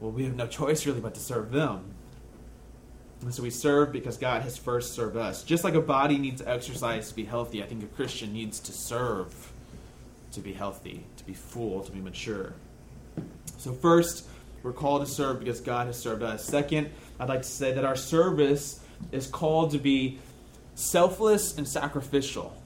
well, 0.00 0.10
we 0.10 0.24
have 0.24 0.34
no 0.34 0.46
choice 0.46 0.84
really 0.84 1.00
but 1.00 1.14
to 1.14 1.20
serve 1.20 1.52
them. 1.52 1.94
And 3.22 3.34
so 3.34 3.42
we 3.42 3.50
serve 3.50 3.92
because 3.92 4.16
God 4.16 4.42
has 4.42 4.56
first 4.56 4.94
served 4.94 5.16
us. 5.16 5.42
Just 5.42 5.62
like 5.62 5.74
a 5.74 5.80
body 5.80 6.16
needs 6.16 6.42
exercise 6.42 7.10
to 7.10 7.14
be 7.14 7.24
healthy, 7.24 7.62
I 7.62 7.66
think 7.66 7.82
a 7.82 7.86
Christian 7.86 8.32
needs 8.32 8.60
to 8.60 8.72
serve 8.72 9.52
to 10.32 10.40
be 10.40 10.52
healthy, 10.52 11.04
be 11.30 11.34
full, 11.34 11.80
to 11.80 11.92
be 11.92 12.00
mature. 12.00 12.52
So, 13.58 13.72
first, 13.72 14.26
we're 14.62 14.72
called 14.72 15.06
to 15.06 15.10
serve 15.10 15.38
because 15.38 15.60
God 15.60 15.86
has 15.86 15.96
served 15.98 16.22
us. 16.22 16.44
Second, 16.44 16.90
I'd 17.20 17.28
like 17.28 17.42
to 17.42 17.48
say 17.48 17.72
that 17.72 17.84
our 17.84 17.96
service 17.96 18.80
is 19.12 19.26
called 19.28 19.70
to 19.70 19.78
be 19.78 20.18
selfless 20.74 21.56
and 21.56 21.68
sacrificial. 21.68 22.56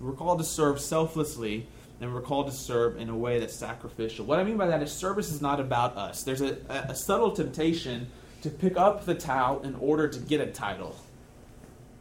We're 0.00 0.12
called 0.12 0.38
to 0.38 0.44
serve 0.44 0.80
selflessly, 0.80 1.66
and 2.00 2.14
we're 2.14 2.22
called 2.22 2.46
to 2.46 2.52
serve 2.52 2.96
in 2.96 3.10
a 3.10 3.16
way 3.16 3.40
that's 3.40 3.54
sacrificial. 3.54 4.24
What 4.24 4.38
I 4.38 4.44
mean 4.44 4.56
by 4.56 4.68
that 4.68 4.82
is 4.82 4.90
service 4.90 5.30
is 5.30 5.42
not 5.42 5.60
about 5.60 5.96
us. 5.96 6.22
There's 6.22 6.40
a, 6.40 6.56
a 6.68 6.94
subtle 6.94 7.32
temptation 7.32 8.06
to 8.42 8.48
pick 8.48 8.78
up 8.78 9.04
the 9.04 9.14
towel 9.14 9.60
in 9.62 9.74
order 9.74 10.08
to 10.08 10.18
get 10.18 10.40
a 10.40 10.46
title. 10.46 10.96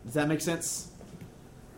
Does 0.05 0.13
that 0.13 0.29
make 0.29 0.39
sense? 0.39 0.89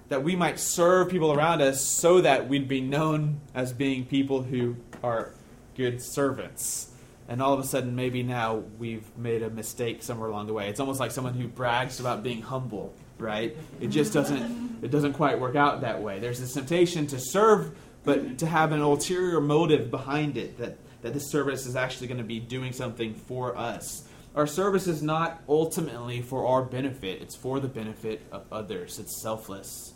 That 0.09 0.23
we 0.23 0.35
might 0.35 0.59
serve 0.59 1.09
people 1.09 1.31
around 1.31 1.61
us 1.61 1.83
so 1.83 2.21
that 2.21 2.49
we'd 2.49 2.67
be 2.67 2.81
known 2.81 3.39
as 3.53 3.71
being 3.71 4.05
people 4.05 4.41
who 4.41 4.75
are 5.03 5.33
good 5.75 6.01
servants. 6.01 6.91
And 7.27 7.43
all 7.43 7.53
of 7.53 7.59
a 7.59 7.63
sudden, 7.63 7.95
maybe 7.95 8.23
now 8.23 8.63
we've 8.79 9.15
made 9.15 9.43
a 9.43 9.51
mistake 9.51 10.01
somewhere 10.01 10.29
along 10.29 10.47
the 10.47 10.53
way. 10.53 10.67
It's 10.67 10.79
almost 10.79 10.99
like 10.99 11.11
someone 11.11 11.35
who 11.35 11.47
brags 11.47 11.99
about 11.99 12.23
being 12.23 12.41
humble, 12.41 12.95
right? 13.19 13.55
It 13.79 13.87
just 13.87 14.13
doesn't 14.13 14.79
it 14.81 14.89
doesn't 14.89 15.13
quite 15.13 15.39
work 15.39 15.55
out 15.55 15.81
that 15.81 16.01
way. 16.01 16.19
There's 16.19 16.39
this 16.39 16.53
temptation 16.53 17.05
to 17.07 17.19
serve, 17.19 17.77
but 18.03 18.39
to 18.39 18.47
have 18.47 18.71
an 18.71 18.81
ulterior 18.81 19.39
motive 19.39 19.91
behind 19.91 20.37
it 20.37 20.57
that 20.57 20.77
that 21.03 21.13
this 21.13 21.29
service 21.29 21.67
is 21.67 21.75
actually 21.75 22.07
going 22.07 22.17
to 22.17 22.23
be 22.23 22.39
doing 22.39 22.73
something 22.73 23.13
for 23.13 23.55
us. 23.55 24.05
Our 24.35 24.47
service 24.47 24.87
is 24.87 25.03
not 25.03 25.41
ultimately 25.47 26.23
for 26.23 26.47
our 26.47 26.63
benefit, 26.63 27.21
it's 27.21 27.35
for 27.35 27.59
the 27.59 27.67
benefit 27.67 28.25
of 28.31 28.45
others. 28.51 28.97
It's 28.97 29.21
selfless 29.21 29.93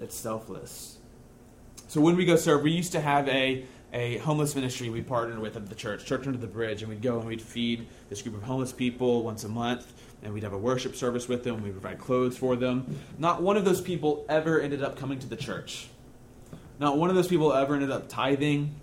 it's 0.00 0.16
selfless. 0.16 0.98
So 1.88 2.00
when 2.00 2.16
we 2.16 2.24
go 2.24 2.36
serve, 2.36 2.62
we 2.62 2.72
used 2.72 2.92
to 2.92 3.00
have 3.00 3.28
a 3.28 3.64
a 3.94 4.18
homeless 4.18 4.56
ministry 4.56 4.90
we 4.90 5.00
partnered 5.00 5.38
with 5.38 5.56
at 5.56 5.68
the 5.68 5.74
church, 5.74 6.04
Church 6.04 6.26
Under 6.26 6.38
the 6.38 6.48
Bridge, 6.48 6.82
and 6.82 6.90
we'd 6.90 7.00
go 7.00 7.20
and 7.20 7.28
we'd 7.28 7.40
feed 7.40 7.86
this 8.10 8.22
group 8.22 8.34
of 8.34 8.42
homeless 8.42 8.72
people 8.72 9.22
once 9.22 9.44
a 9.44 9.48
month, 9.48 9.92
and 10.24 10.34
we'd 10.34 10.42
have 10.42 10.52
a 10.52 10.58
worship 10.58 10.96
service 10.96 11.28
with 11.28 11.44
them, 11.44 11.62
we'd 11.62 11.70
provide 11.70 11.98
clothes 11.98 12.36
for 12.36 12.56
them. 12.56 12.98
Not 13.18 13.40
one 13.40 13.56
of 13.56 13.64
those 13.64 13.80
people 13.80 14.26
ever 14.28 14.60
ended 14.60 14.82
up 14.82 14.98
coming 14.98 15.20
to 15.20 15.28
the 15.28 15.36
church. 15.36 15.86
Not 16.80 16.98
one 16.98 17.08
of 17.08 17.14
those 17.14 17.28
people 17.28 17.52
ever 17.52 17.74
ended 17.74 17.92
up 17.92 18.08
tithing. 18.08 18.74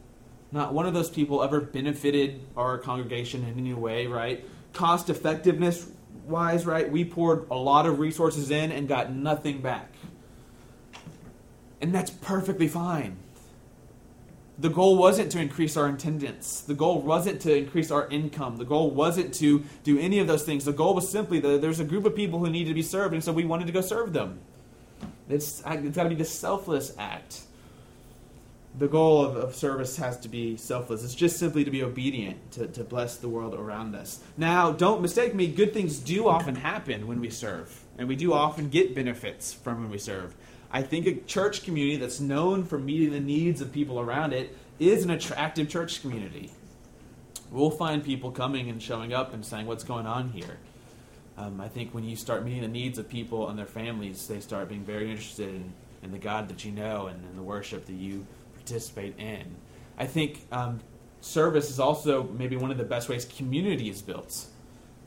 Not 0.53 0.73
one 0.73 0.85
of 0.85 0.93
those 0.93 1.09
people 1.09 1.43
ever 1.43 1.59
benefited 1.59 2.39
our 2.55 2.77
congregation 2.77 3.43
in 3.43 3.57
any 3.57 3.73
way, 3.73 4.07
right? 4.07 4.45
Cost 4.71 5.09
effectiveness 5.09 5.89
wise, 6.25 6.65
right? 6.65 6.89
We 6.89 7.03
poured 7.03 7.47
a 7.51 7.55
lot 7.55 7.85
of 7.85 7.99
resources 7.99 8.49
in 8.49 8.71
and 8.71 8.87
got 8.87 9.11
nothing 9.11 9.61
back. 9.61 9.93
And 11.81 11.93
that's 11.93 12.11
perfectly 12.11 12.67
fine. 12.67 13.17
The 14.61 14.69
goal 14.69 14.95
wasn't 14.95 15.31
to 15.31 15.39
increase 15.39 15.75
our 15.75 15.87
attendance. 15.87 16.61
The 16.61 16.75
goal 16.75 17.01
wasn't 17.01 17.41
to 17.41 17.55
increase 17.55 17.89
our 17.89 18.07
income. 18.09 18.57
The 18.57 18.65
goal 18.65 18.91
wasn't 18.91 19.33
to 19.35 19.63
do 19.83 19.97
any 19.97 20.19
of 20.19 20.27
those 20.27 20.43
things. 20.43 20.65
The 20.65 20.71
goal 20.71 20.93
was 20.93 21.09
simply 21.09 21.39
that 21.39 21.61
there's 21.61 21.79
a 21.79 21.83
group 21.83 22.05
of 22.05 22.15
people 22.15 22.37
who 22.37 22.49
need 22.49 22.65
to 22.65 22.73
be 22.75 22.83
served, 22.83 23.15
and 23.15 23.23
so 23.23 23.33
we 23.33 23.43
wanted 23.43 23.65
to 23.67 23.73
go 23.73 23.81
serve 23.81 24.13
them. 24.13 24.39
It's, 25.27 25.63
it's 25.65 25.95
got 25.95 26.03
to 26.03 26.09
be 26.09 26.15
the 26.15 26.25
selfless 26.25 26.93
act. 26.99 27.41
The 28.77 28.87
goal 28.87 29.25
of, 29.25 29.35
of, 29.35 29.55
service 29.55 29.97
has 29.97 30.19
to 30.19 30.29
be 30.29 30.55
selfless. 30.57 31.03
It's 31.03 31.15
just 31.15 31.37
simply 31.37 31.63
to 31.63 31.71
be 31.71 31.83
obedient, 31.83 32.51
to, 32.53 32.67
to 32.67 32.83
bless 32.83 33.17
the 33.17 33.27
world 33.27 33.53
around 33.53 33.95
us. 33.95 34.19
Now, 34.37 34.71
don't 34.71 35.01
mistake 35.01 35.33
me, 35.33 35.47
good 35.47 35.73
things 35.73 35.97
do 35.97 36.27
often 36.27 36.55
happen 36.55 37.07
when 37.07 37.19
we 37.19 37.29
serve, 37.29 37.83
and 37.97 38.07
we 38.07 38.15
do 38.15 38.31
often 38.31 38.69
get 38.69 38.93
benefits 38.93 39.51
from 39.51 39.81
when 39.81 39.89
we 39.89 39.97
serve. 39.97 40.35
I 40.71 40.81
think 40.81 41.05
a 41.05 41.15
church 41.15 41.63
community 41.63 41.97
that's 41.97 42.19
known 42.19 42.63
for 42.63 42.79
meeting 42.79 43.11
the 43.11 43.19
needs 43.19 43.61
of 43.61 43.71
people 43.71 43.99
around 43.99 44.33
it 44.33 44.55
is 44.79 45.03
an 45.03 45.11
attractive 45.11 45.69
church 45.69 46.01
community. 46.01 46.51
We'll 47.51 47.69
find 47.69 48.03
people 48.03 48.31
coming 48.31 48.69
and 48.69 48.81
showing 48.81 49.13
up 49.13 49.33
and 49.33 49.45
saying, 49.45 49.65
What's 49.65 49.83
going 49.83 50.07
on 50.07 50.29
here? 50.29 50.57
Um, 51.37 51.59
I 51.59 51.67
think 51.67 51.93
when 51.93 52.03
you 52.03 52.15
start 52.15 52.45
meeting 52.45 52.61
the 52.61 52.67
needs 52.67 52.97
of 52.97 53.09
people 53.09 53.49
and 53.49 53.59
their 53.59 53.65
families, 53.65 54.27
they 54.27 54.39
start 54.39 54.69
being 54.69 54.83
very 54.83 55.09
interested 55.09 55.49
in, 55.49 55.73
in 56.03 56.11
the 56.11 56.17
God 56.17 56.47
that 56.49 56.63
you 56.63 56.71
know 56.71 57.07
and 57.07 57.23
in 57.25 57.35
the 57.35 57.43
worship 57.43 57.85
that 57.85 57.93
you 57.93 58.25
participate 58.53 59.17
in. 59.17 59.55
I 59.97 60.05
think 60.05 60.45
um, 60.51 60.79
service 61.19 61.69
is 61.69 61.79
also 61.79 62.23
maybe 62.23 62.55
one 62.55 62.71
of 62.71 62.77
the 62.77 62.83
best 62.83 63.09
ways 63.09 63.25
community 63.25 63.89
is 63.89 64.01
built. 64.01 64.45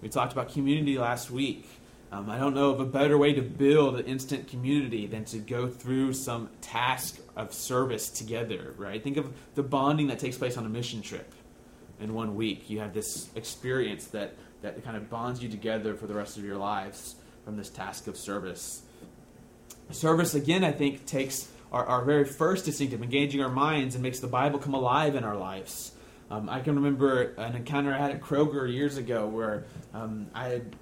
We 0.02 0.08
talked 0.08 0.32
about 0.32 0.52
community 0.52 0.98
last 0.98 1.30
week. 1.30 1.66
Um, 2.14 2.30
I 2.30 2.38
don't 2.38 2.54
know 2.54 2.70
of 2.70 2.78
a 2.78 2.84
better 2.84 3.18
way 3.18 3.32
to 3.32 3.42
build 3.42 3.98
an 3.98 4.06
instant 4.06 4.46
community 4.46 5.08
than 5.08 5.24
to 5.26 5.38
go 5.38 5.66
through 5.66 6.12
some 6.12 6.48
task 6.60 7.18
of 7.34 7.52
service 7.52 8.08
together, 8.08 8.72
right? 8.76 9.02
Think 9.02 9.16
of 9.16 9.34
the 9.56 9.64
bonding 9.64 10.06
that 10.08 10.20
takes 10.20 10.38
place 10.38 10.56
on 10.56 10.64
a 10.64 10.68
mission 10.68 11.02
trip 11.02 11.32
in 11.98 12.14
one 12.14 12.36
week. 12.36 12.70
You 12.70 12.78
have 12.78 12.94
this 12.94 13.30
experience 13.34 14.06
that, 14.08 14.34
that 14.62 14.84
kind 14.84 14.96
of 14.96 15.10
bonds 15.10 15.42
you 15.42 15.48
together 15.48 15.96
for 15.96 16.06
the 16.06 16.14
rest 16.14 16.36
of 16.36 16.44
your 16.44 16.56
lives 16.56 17.16
from 17.44 17.56
this 17.56 17.68
task 17.68 18.06
of 18.06 18.16
service. 18.16 18.82
Service, 19.90 20.36
again, 20.36 20.62
I 20.62 20.70
think, 20.70 21.06
takes 21.06 21.48
our, 21.72 21.84
our 21.84 22.04
very 22.04 22.24
first 22.24 22.64
distinctive, 22.64 23.02
engaging 23.02 23.42
our 23.42 23.50
minds, 23.50 23.96
and 23.96 24.04
makes 24.04 24.20
the 24.20 24.28
Bible 24.28 24.60
come 24.60 24.74
alive 24.74 25.16
in 25.16 25.24
our 25.24 25.36
lives. 25.36 25.90
Um, 26.30 26.48
I 26.48 26.60
can 26.60 26.74
remember 26.74 27.34
an 27.36 27.54
encounter 27.54 27.92
I 27.92 27.98
had 27.98 28.10
at 28.10 28.20
Kroger 28.20 28.72
years 28.72 28.96
ago 28.96 29.26
where 29.26 29.64
um, 29.92 30.26
I 30.34 30.48
had, 30.48 30.76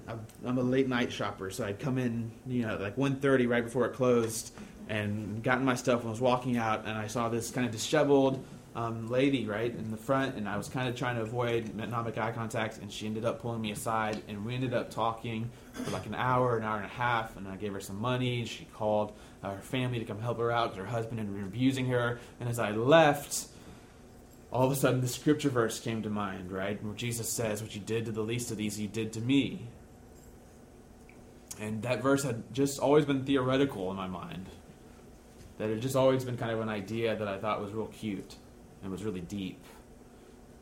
I'm 0.45 0.57
a 0.57 0.63
late 0.63 0.87
night 0.87 1.11
shopper, 1.11 1.49
so 1.49 1.65
I'd 1.65 1.79
come 1.79 1.97
in, 1.97 2.31
you 2.47 2.65
know, 2.65 2.77
like 2.77 2.95
1.30 2.95 3.47
right 3.49 3.63
before 3.63 3.85
it 3.85 3.93
closed, 3.93 4.53
and 4.89 5.43
gotten 5.43 5.65
my 5.65 5.75
stuff 5.75 6.01
and 6.01 6.09
was 6.09 6.21
walking 6.21 6.57
out, 6.57 6.85
and 6.85 6.97
I 6.97 7.07
saw 7.07 7.29
this 7.29 7.51
kind 7.51 7.65
of 7.65 7.71
disheveled 7.71 8.43
um, 8.75 9.07
lady 9.07 9.45
right 9.45 9.73
in 9.73 9.91
the 9.91 9.97
front, 9.97 10.35
and 10.35 10.47
I 10.49 10.57
was 10.57 10.67
kind 10.67 10.89
of 10.89 10.95
trying 10.95 11.15
to 11.17 11.21
avoid 11.21 11.75
not 11.75 12.17
eye 12.17 12.31
contact, 12.31 12.79
and 12.79 12.91
she 12.91 13.05
ended 13.05 13.25
up 13.25 13.41
pulling 13.41 13.61
me 13.61 13.71
aside, 13.71 14.21
and 14.27 14.43
we 14.45 14.55
ended 14.55 14.73
up 14.73 14.89
talking 14.89 15.49
for 15.73 15.91
like 15.91 16.05
an 16.05 16.15
hour, 16.15 16.57
an 16.57 16.63
hour 16.63 16.77
and 16.77 16.85
a 16.85 16.89
half, 16.89 17.37
and 17.37 17.47
I 17.47 17.55
gave 17.55 17.73
her 17.73 17.79
some 17.79 17.99
money. 17.99 18.39
And 18.39 18.47
she 18.47 18.65
called 18.73 19.13
uh, 19.43 19.51
her 19.51 19.61
family 19.61 19.99
to 19.99 20.05
come 20.05 20.19
help 20.19 20.39
her 20.39 20.51
out 20.51 20.71
because 20.71 20.85
her 20.85 20.91
husband 20.91 21.19
had 21.19 21.31
been 21.31 21.43
abusing 21.43 21.85
her, 21.87 22.19
and 22.39 22.49
as 22.49 22.57
I 22.57 22.71
left 22.71 23.47
all 24.53 24.67
of 24.67 24.71
a 24.71 24.75
sudden 24.75 25.01
the 25.01 25.07
scripture 25.07 25.49
verse 25.49 25.79
came 25.79 26.03
to 26.03 26.11
mind, 26.11 26.51
right? 26.51 26.81
Where 26.83 26.93
Jesus 26.93 27.27
says, 27.27 27.61
What 27.61 27.73
you 27.73 27.81
did 27.81 28.05
to 28.05 28.11
the 28.11 28.21
least 28.21 28.51
of 28.51 28.57
these, 28.57 28.79
you 28.79 28.87
did 28.87 29.11
to 29.13 29.19
me. 29.19 29.67
And 31.59 31.81
that 31.81 32.03
verse 32.03 32.23
had 32.23 32.53
just 32.53 32.79
always 32.79 33.05
been 33.05 33.25
theoretical 33.25 33.89
in 33.89 33.97
my 33.97 34.07
mind. 34.07 34.47
That 35.57 35.69
had 35.69 35.81
just 35.81 35.95
always 35.95 36.23
been 36.23 36.37
kind 36.37 36.51
of 36.51 36.61
an 36.61 36.69
idea 36.69 37.15
that 37.15 37.27
I 37.27 37.39
thought 37.39 37.61
was 37.61 37.71
real 37.71 37.87
cute 37.87 38.35
and 38.83 38.91
was 38.91 39.03
really 39.03 39.21
deep. 39.21 39.59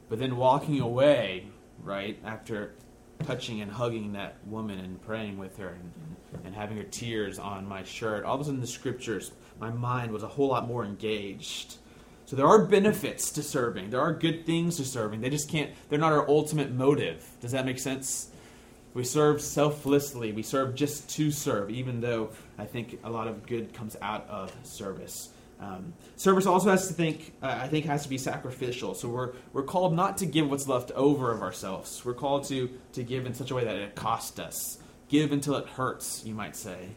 But 0.08 0.20
then 0.20 0.38
walking 0.38 0.80
away, 0.80 1.48
right, 1.84 2.18
after 2.24 2.74
touching 3.26 3.62
and 3.62 3.72
hugging 3.72 4.14
that 4.14 4.36
woman 4.46 4.80
and 4.80 5.02
praying 5.02 5.38
with 5.38 5.58
her 5.58 5.70
and, 5.70 6.46
and 6.46 6.56
having 6.56 6.78
her 6.78 6.84
tears 6.84 7.40
on 7.40 7.68
my 7.68 7.84
shirt, 7.84 8.24
all 8.24 8.36
of 8.36 8.42
a 8.42 8.46
sudden 8.46 8.62
the 8.62 8.68
scriptures, 8.68 9.32
my 9.60 9.70
mind 9.70 10.12
was 10.12 10.24
a 10.24 10.28
whole 10.28 10.48
lot 10.48 10.68
more 10.68 10.86
engaged. 10.86 11.76
So 12.32 12.38
there 12.38 12.48
are 12.48 12.64
benefits 12.64 13.30
to 13.32 13.44
serving. 13.44 13.90
There 13.90 14.00
are 14.00 14.14
good 14.14 14.46
things 14.46 14.78
to 14.78 14.86
serving. 14.86 15.20
They 15.20 15.30
just 15.30 15.50
can't, 15.50 15.70
they're 15.90 16.00
not 16.00 16.14
our 16.14 16.26
ultimate 16.30 16.72
motive. 16.72 17.30
Does 17.42 17.52
that 17.52 17.66
make 17.66 17.78
sense? 17.78 18.30
We 18.94 19.04
serve 19.04 19.42
selflessly. 19.42 20.32
We 20.32 20.42
serve 20.42 20.74
just 20.74 21.10
to 21.10 21.30
serve, 21.30 21.70
even 21.70 22.00
though 22.00 22.30
I 22.58 22.64
think 22.64 23.02
a 23.04 23.10
lot 23.10 23.28
of 23.28 23.46
good 23.46 23.74
comes 23.74 23.98
out 24.02 24.30
of 24.30 24.56
service. 24.64 25.28
Um, 25.60 25.92
service 26.16 26.46
also 26.46 26.70
has 26.70 26.88
to 26.88 26.94
think, 26.94 27.34
uh, 27.44 27.48
I 27.64 27.68
think, 27.68 27.86
has 27.88 28.04
to 28.04 28.10
be 28.10 28.18
sacrificial. 28.18 28.94
So 28.94 29.10
we're 29.10 29.34
we're 29.52 29.64
called 29.64 29.94
not 29.94 30.18
to 30.20 30.26
give 30.26 30.50
what's 30.50 30.70
left 30.70 30.92
over 30.92 31.34
of 31.34 31.42
ourselves. 31.42 32.06
We're 32.06 32.14
called 32.14 32.46
to 32.46 32.70
to 32.94 33.04
give 33.04 33.26
in 33.26 33.34
such 33.34 33.52
a 33.52 33.56
way 33.56 33.66
that 33.66 33.76
it 33.76 33.96
costs 33.96 34.40
us. 34.40 34.78
Give 35.10 35.34
until 35.34 35.58
it 35.58 35.68
hurts, 35.68 36.24
you 36.26 36.34
might 36.34 36.56
say. 36.56 36.92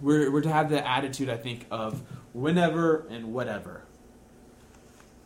We're 0.00 0.32
we're 0.32 0.40
to 0.40 0.52
have 0.52 0.70
the 0.70 0.88
attitude, 0.88 1.28
I 1.28 1.36
think, 1.36 1.66
of 1.70 2.02
whenever 2.32 3.06
and 3.10 3.34
whatever. 3.34 3.84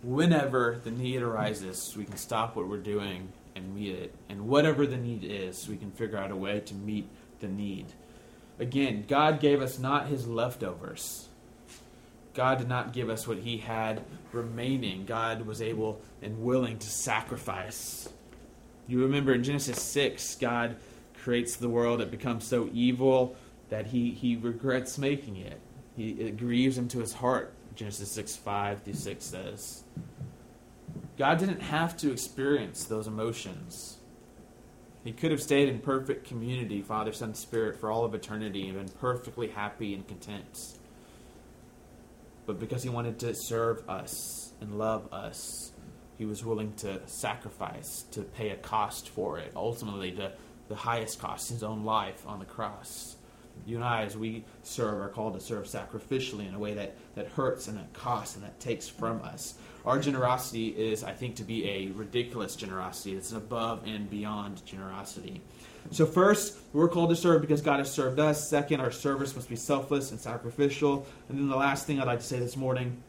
Whenever 0.07 0.81
the 0.85 0.90
need 0.92 1.21
arises, 1.21 1.97
we 1.97 2.05
can 2.05 2.16
stop 2.16 2.55
what 2.55 2.69
we're 2.69 2.77
doing 2.77 3.33
and 3.57 3.75
meet 3.75 3.92
it. 3.92 4.14
And 4.29 4.47
whatever 4.47 4.87
the 4.87 4.97
need 4.97 5.25
is, 5.25 5.69
we 5.69 5.77
can 5.77 5.90
figure 5.90 6.16
out 6.16 6.31
a 6.31 6.37
way 6.37 6.61
to 6.61 6.75
meet 6.75 7.09
the 7.40 7.49
need. 7.49 7.87
Again, 8.61 9.05
God 9.09 9.40
gave 9.40 9.61
us 9.61 9.81
not 9.81 10.07
his 10.07 10.29
leftovers. 10.29 11.29
God 12.35 12.59
did 12.59 12.69
not 12.69 12.92
give 12.92 13.11
us 13.11 13.27
what 13.27 13.38
he 13.38 13.59
had 13.59 14.05
remaining. 14.31 15.07
God 15.07 15.45
was 15.45 15.61
able 15.61 16.01
and 16.23 16.40
willing 16.40 16.79
to 16.79 16.87
sacrifice. 16.87 18.09
You 18.87 19.03
remember 19.03 19.35
in 19.35 19.42
Genesis 19.42 19.83
6, 19.83 20.37
God 20.37 20.77
creates 21.21 21.57
the 21.57 21.69
world. 21.69 22.01
It 22.01 22.12
becomes 22.12 22.47
so 22.47 22.71
evil 22.73 23.35
that 23.71 23.87
he, 23.88 24.12
he 24.12 24.37
regrets 24.37 24.99
making 24.99 25.37
it. 25.37 25.59
He, 25.97 26.11
it 26.11 26.37
grieves 26.37 26.79
him 26.79 26.87
to 26.88 27.01
his 27.01 27.14
heart, 27.14 27.53
Genesis 27.77 28.11
6 28.11 28.37
5 28.37 28.83
through 28.83 28.95
6 28.95 29.25
says. 29.25 29.85
God 31.17 31.39
didn't 31.39 31.61
have 31.61 31.97
to 31.99 32.11
experience 32.11 32.85
those 32.85 33.07
emotions. 33.07 33.99
He 35.05 35.12
could 35.12 35.31
have 35.31 35.41
stayed 35.41 35.69
in 35.69 35.79
perfect 35.79 36.27
community, 36.27 36.83
Father, 36.83 37.12
Son, 37.12 37.33
Spirit, 37.35 37.79
for 37.79 37.91
all 37.91 38.05
of 38.05 38.12
eternity 38.12 38.69
and 38.69 38.77
been 38.77 38.89
perfectly 38.89 39.49
happy 39.49 39.95
and 39.95 40.07
content. 40.07 40.75
But 42.45 42.59
because 42.59 42.83
he 42.83 42.89
wanted 42.89 43.19
to 43.21 43.35
serve 43.35 43.89
us 43.89 44.53
and 44.61 44.79
love 44.79 45.12
us, 45.12 45.73
he 46.19 46.25
was 46.25 46.45
willing 46.45 46.73
to 46.79 47.01
sacrifice, 47.07 48.05
to 48.12 48.23
pay 48.23 48.51
a 48.51 48.57
cost 48.57 49.09
for 49.09 49.39
it. 49.39 49.53
Ultimately, 49.55 50.11
the, 50.11 50.33
the 50.69 50.75
highest 50.75 51.21
cost, 51.21 51.51
his 51.51 51.62
own 51.62 51.85
life 51.85 52.27
on 52.27 52.39
the 52.39 52.45
cross. 52.45 53.15
You 53.64 53.77
and 53.77 53.85
I, 53.85 54.03
as 54.03 54.16
we 54.16 54.45
serve, 54.62 55.01
are 55.01 55.09
called 55.09 55.35
to 55.35 55.40
serve 55.40 55.66
sacrificially 55.66 56.49
in 56.49 56.55
a 56.55 56.59
way 56.59 56.75
that, 56.75 56.97
that 57.14 57.29
hurts 57.29 57.69
and 57.69 57.79
that 57.79 57.92
costs 57.92 58.37
and 58.37 58.45
that 58.45 58.59
takes 58.61 58.88
from 58.88 59.23
us. 59.23 59.55
Our 59.85 60.01
generosity 60.01 60.69
is, 60.69 61.05
I 61.05 61.12
think, 61.12 61.37
to 61.37 61.45
be 61.45 61.69
a 61.69 61.87
ridiculous 61.92 62.57
generosity. 62.57 63.16
It's 63.16 63.33
above 63.33 63.85
and 63.87 64.11
beyond 64.11 64.64
generosity. 64.66 65.42
So, 65.92 66.07
first, 66.07 66.59
we're 66.73 66.88
called 66.88 67.11
to 67.11 67.16
serve 67.16 67.40
because 67.40 67.61
God 67.61 67.79
has 67.79 67.90
served 67.90 68.19
us. 68.19 68.49
Second, 68.49 68.81
our 68.81 68.90
service 68.90 69.35
must 69.37 69.49
be 69.49 69.55
selfless 69.55 70.11
and 70.11 70.19
sacrificial. 70.19 71.07
And 71.29 71.38
then 71.38 71.49
the 71.49 71.57
last 71.57 71.87
thing 71.87 72.01
I'd 72.01 72.07
like 72.09 72.19
to 72.19 72.27
say 72.27 72.40
this 72.40 72.57
morning 72.57 73.03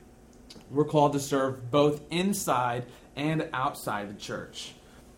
we're 0.69 0.86
called 0.86 1.13
to 1.13 1.19
serve 1.19 1.71
both 1.71 2.01
inside 2.12 2.86
and 3.15 3.49
outside 3.53 4.10
the 4.10 4.19
church. 4.19 4.73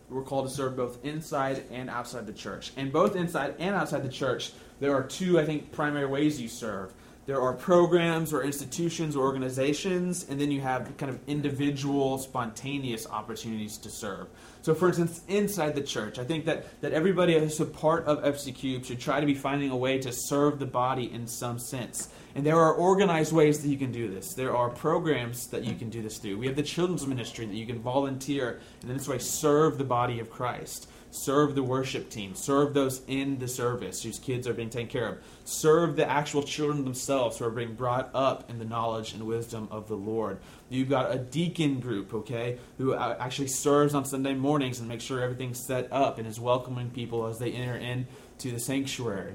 We're 0.08 0.22
called 0.22 0.48
to 0.48 0.54
serve 0.54 0.76
both 0.76 1.04
inside 1.04 1.64
and 1.70 1.88
outside 1.88 2.26
the 2.26 2.32
church. 2.32 2.72
And 2.76 2.92
both 2.92 3.14
inside 3.14 3.54
and 3.58 3.74
outside 3.74 4.02
the 4.02 4.08
church, 4.08 4.52
there 4.80 4.94
are 4.94 5.02
two, 5.02 5.38
I 5.38 5.44
think, 5.44 5.70
primary 5.72 6.06
ways 6.06 6.40
you 6.40 6.48
serve 6.48 6.92
there 7.30 7.40
are 7.40 7.52
programs 7.52 8.32
or 8.32 8.42
institutions 8.42 9.14
or 9.14 9.24
organizations, 9.24 10.26
and 10.28 10.40
then 10.40 10.50
you 10.50 10.60
have 10.62 10.96
kind 10.96 11.10
of 11.10 11.20
individual, 11.28 12.18
spontaneous 12.18 13.06
opportunities 13.06 13.78
to 13.78 13.88
serve. 13.88 14.26
So, 14.62 14.74
for 14.74 14.88
instance, 14.88 15.20
inside 15.28 15.76
the 15.76 15.82
church, 15.82 16.18
I 16.18 16.24
think 16.24 16.44
that, 16.46 16.80
that 16.80 16.92
everybody 16.92 17.38
who's 17.38 17.60
a 17.60 17.66
part 17.66 18.04
of 18.06 18.24
FC 18.24 18.52
Cube 18.52 18.84
should 18.84 18.98
try 18.98 19.20
to 19.20 19.26
be 19.26 19.34
finding 19.34 19.70
a 19.70 19.76
way 19.76 19.98
to 19.98 20.10
serve 20.12 20.58
the 20.58 20.66
body 20.66 21.12
in 21.12 21.24
some 21.28 21.60
sense. 21.60 22.08
And 22.34 22.44
there 22.44 22.58
are 22.58 22.74
organized 22.74 23.32
ways 23.32 23.62
that 23.62 23.68
you 23.68 23.78
can 23.78 23.92
do 23.92 24.12
this. 24.12 24.34
There 24.34 24.56
are 24.56 24.68
programs 24.68 25.46
that 25.50 25.62
you 25.62 25.76
can 25.76 25.88
do 25.88 26.02
this 26.02 26.18
through. 26.18 26.36
We 26.36 26.48
have 26.48 26.56
the 26.56 26.64
children's 26.64 27.06
ministry 27.06 27.46
that 27.46 27.54
you 27.54 27.64
can 27.64 27.78
volunteer 27.78 28.60
and 28.82 28.90
in 28.90 28.96
this 28.96 29.06
way 29.06 29.18
serve 29.18 29.78
the 29.78 29.84
body 29.84 30.18
of 30.18 30.30
Christ 30.30 30.89
serve 31.10 31.54
the 31.54 31.62
worship 31.62 32.08
team, 32.10 32.34
serve 32.34 32.74
those 32.74 33.02
in 33.06 33.38
the 33.38 33.48
service 33.48 34.02
whose 34.02 34.18
kids 34.18 34.46
are 34.46 34.54
being 34.54 34.70
taken 34.70 34.88
care 34.88 35.08
of, 35.08 35.18
serve 35.44 35.96
the 35.96 36.08
actual 36.08 36.42
children 36.42 36.84
themselves 36.84 37.38
who 37.38 37.44
are 37.44 37.50
being 37.50 37.74
brought 37.74 38.10
up 38.14 38.48
in 38.48 38.58
the 38.58 38.64
knowledge 38.64 39.12
and 39.12 39.26
wisdom 39.26 39.68
of 39.70 39.88
the 39.88 39.96
Lord. 39.96 40.38
You've 40.68 40.88
got 40.88 41.14
a 41.14 41.18
deacon 41.18 41.80
group, 41.80 42.14
okay, 42.14 42.58
who 42.78 42.94
uh, 42.94 43.16
actually 43.18 43.48
serves 43.48 43.94
on 43.94 44.04
Sunday 44.04 44.34
mornings 44.34 44.78
and 44.78 44.88
makes 44.88 45.04
sure 45.04 45.20
everything's 45.20 45.58
set 45.58 45.92
up 45.92 46.18
and 46.18 46.26
is 46.26 46.38
welcoming 46.38 46.90
people 46.90 47.26
as 47.26 47.38
they 47.38 47.52
enter 47.52 47.76
into 47.76 48.50
the 48.50 48.60
sanctuary. 48.60 49.34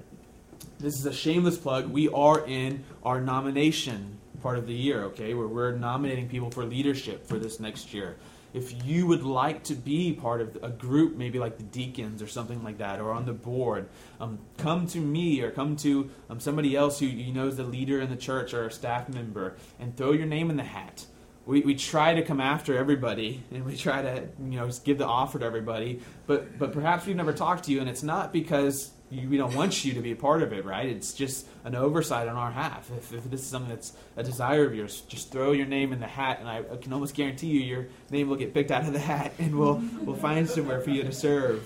This 0.79 0.97
is 0.97 1.05
a 1.05 1.13
shameless 1.13 1.57
plug. 1.57 1.89
We 1.89 2.09
are 2.09 2.45
in 2.45 2.83
our 3.03 3.19
nomination 3.19 4.19
part 4.41 4.57
of 4.57 4.67
the 4.67 4.73
year, 4.73 5.03
okay, 5.05 5.33
where 5.33 5.47
we're 5.47 5.71
nominating 5.71 6.29
people 6.29 6.51
for 6.51 6.65
leadership 6.65 7.27
for 7.27 7.39
this 7.39 7.59
next 7.59 7.93
year 7.93 8.15
if 8.55 8.85
you 8.85 9.05
would 9.05 9.23
like 9.23 9.63
to 9.63 9.75
be 9.75 10.13
part 10.13 10.39
of 10.39 10.57
a 10.63 10.69
group, 10.69 11.17
maybe 11.17 11.39
like 11.39 11.57
the 11.57 11.63
deacons 11.63 12.21
or 12.21 12.27
something 12.27 12.63
like 12.63 12.77
that, 12.77 13.01
or 13.01 13.11
on 13.11 13.25
the 13.25 13.33
board, 13.33 13.89
um, 14.21 14.39
come 14.57 14.87
to 14.87 14.97
me 14.99 15.41
or 15.41 15.51
come 15.51 15.75
to 15.75 16.09
um, 16.29 16.39
somebody 16.39 16.73
else 16.73 16.99
who 16.99 17.05
you 17.05 17.33
know 17.33 17.47
is 17.47 17.57
the 17.57 17.63
leader 17.63 17.99
in 17.99 18.09
the 18.09 18.15
church 18.15 18.53
or 18.53 18.67
a 18.67 18.71
staff 18.71 19.09
member 19.09 19.57
and 19.77 19.97
throw 19.97 20.13
your 20.13 20.25
name 20.25 20.49
in 20.49 20.55
the 20.55 20.63
hat. 20.63 21.05
We, 21.45 21.61
we 21.61 21.75
try 21.75 22.15
to 22.15 22.23
come 22.23 22.39
after 22.39 22.77
everybody 22.77 23.43
and 23.51 23.65
we 23.65 23.75
try 23.75 24.01
to 24.01 24.29
you 24.39 24.59
know 24.59 24.69
give 24.85 24.97
the 24.99 25.05
offer 25.05 25.37
to 25.37 25.45
everybody, 25.45 26.01
but 26.25 26.57
but 26.57 26.71
perhaps 26.71 27.05
we've 27.05 27.15
never 27.15 27.33
talked 27.33 27.65
to 27.65 27.73
you, 27.73 27.81
and 27.81 27.89
it's 27.89 28.03
not 28.03 28.31
because 28.31 28.91
we 29.11 29.37
don't 29.37 29.53
want 29.55 29.85
you 29.85 29.93
to 29.93 30.01
be 30.01 30.11
a 30.11 30.15
part 30.15 30.41
of 30.41 30.51
it, 30.51 30.65
right? 30.65 30.87
It's 30.87 31.13
just 31.13 31.47
an 31.63 31.75
oversight 31.75 32.27
on 32.27 32.35
our 32.35 32.51
half. 32.51 32.89
If, 32.91 33.13
if, 33.13 33.29
this 33.29 33.41
is 33.41 33.47
something 33.47 33.69
that's 33.69 33.93
a 34.17 34.23
desire 34.23 34.65
of 34.65 34.73
yours, 34.73 35.01
just 35.01 35.31
throw 35.31 35.51
your 35.51 35.67
name 35.67 35.93
in 35.93 35.99
the 35.99 36.07
hat, 36.07 36.39
and 36.39 36.49
I 36.49 36.63
can 36.77 36.91
almost 36.91 37.13
guarantee 37.13 37.47
you 37.47 37.59
your 37.59 37.87
name 38.09 38.29
will 38.29 38.35
get 38.35 38.53
picked 38.53 38.71
out 38.71 38.85
of 38.85 38.93
the 38.93 38.99
hat, 38.99 39.33
and 39.39 39.57
we'll 39.57 39.81
we'll 40.01 40.15
find 40.15 40.49
somewhere 40.49 40.81
for 40.81 40.89
you 40.89 41.03
to 41.03 41.11
serve. 41.11 41.63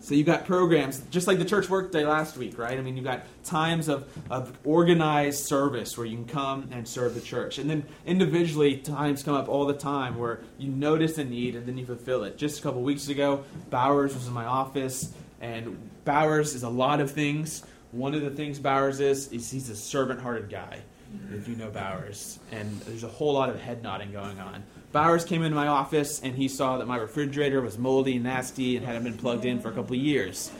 So 0.00 0.14
you've 0.14 0.26
got 0.26 0.46
programs, 0.46 1.00
just 1.10 1.26
like 1.26 1.38
the 1.38 1.44
church 1.44 1.68
workday 1.68 2.04
last 2.04 2.36
week, 2.36 2.58
right? 2.58 2.78
I 2.78 2.82
mean, 2.82 2.96
you've 2.96 3.04
got 3.04 3.22
times 3.44 3.88
of, 3.88 4.06
of 4.30 4.56
organized 4.64 5.44
service 5.44 5.96
where 5.96 6.06
you 6.06 6.16
can 6.16 6.26
come 6.26 6.68
and 6.72 6.86
serve 6.86 7.14
the 7.14 7.20
church. 7.20 7.58
And 7.58 7.68
then 7.68 7.84
individually, 8.06 8.76
times 8.76 9.22
come 9.22 9.34
up 9.34 9.48
all 9.48 9.64
the 9.64 9.74
time 9.74 10.18
where 10.18 10.40
you 10.58 10.68
notice 10.70 11.18
a 11.18 11.24
need 11.24 11.56
and 11.56 11.66
then 11.66 11.78
you 11.78 11.86
fulfill 11.86 12.24
it. 12.24 12.36
Just 12.36 12.60
a 12.60 12.62
couple 12.62 12.82
weeks 12.82 13.08
ago, 13.08 13.44
Bowers 13.70 14.14
was 14.14 14.26
in 14.26 14.32
my 14.32 14.44
office 14.44 15.12
and 15.40 15.90
Bowers 16.04 16.54
is 16.54 16.62
a 16.62 16.68
lot 16.68 17.00
of 17.00 17.10
things. 17.10 17.64
One 17.92 18.14
of 18.14 18.22
the 18.22 18.30
things 18.30 18.58
Bowers 18.58 19.00
is, 19.00 19.30
is 19.32 19.50
he's 19.50 19.68
a 19.68 19.76
servant 19.76 20.20
hearted 20.20 20.50
guy, 20.50 20.80
if 21.32 21.46
you 21.46 21.56
know 21.56 21.70
Bowers. 21.70 22.38
And 22.50 22.80
there's 22.82 23.04
a 23.04 23.08
whole 23.08 23.34
lot 23.34 23.50
of 23.50 23.60
head 23.60 23.82
nodding 23.82 24.12
going 24.12 24.40
on. 24.40 24.64
Bowers 24.92 25.24
came 25.24 25.42
into 25.42 25.56
my 25.56 25.68
office 25.68 26.20
and 26.20 26.34
he 26.34 26.48
saw 26.48 26.78
that 26.78 26.86
my 26.86 26.96
refrigerator 26.96 27.60
was 27.60 27.78
moldy 27.78 28.16
and 28.16 28.24
nasty 28.24 28.76
and 28.76 28.84
hadn't 28.84 29.04
been 29.04 29.16
plugged 29.16 29.44
in 29.44 29.60
for 29.60 29.68
a 29.68 29.72
couple 29.72 29.96
of 29.96 30.02
years. 30.02 30.50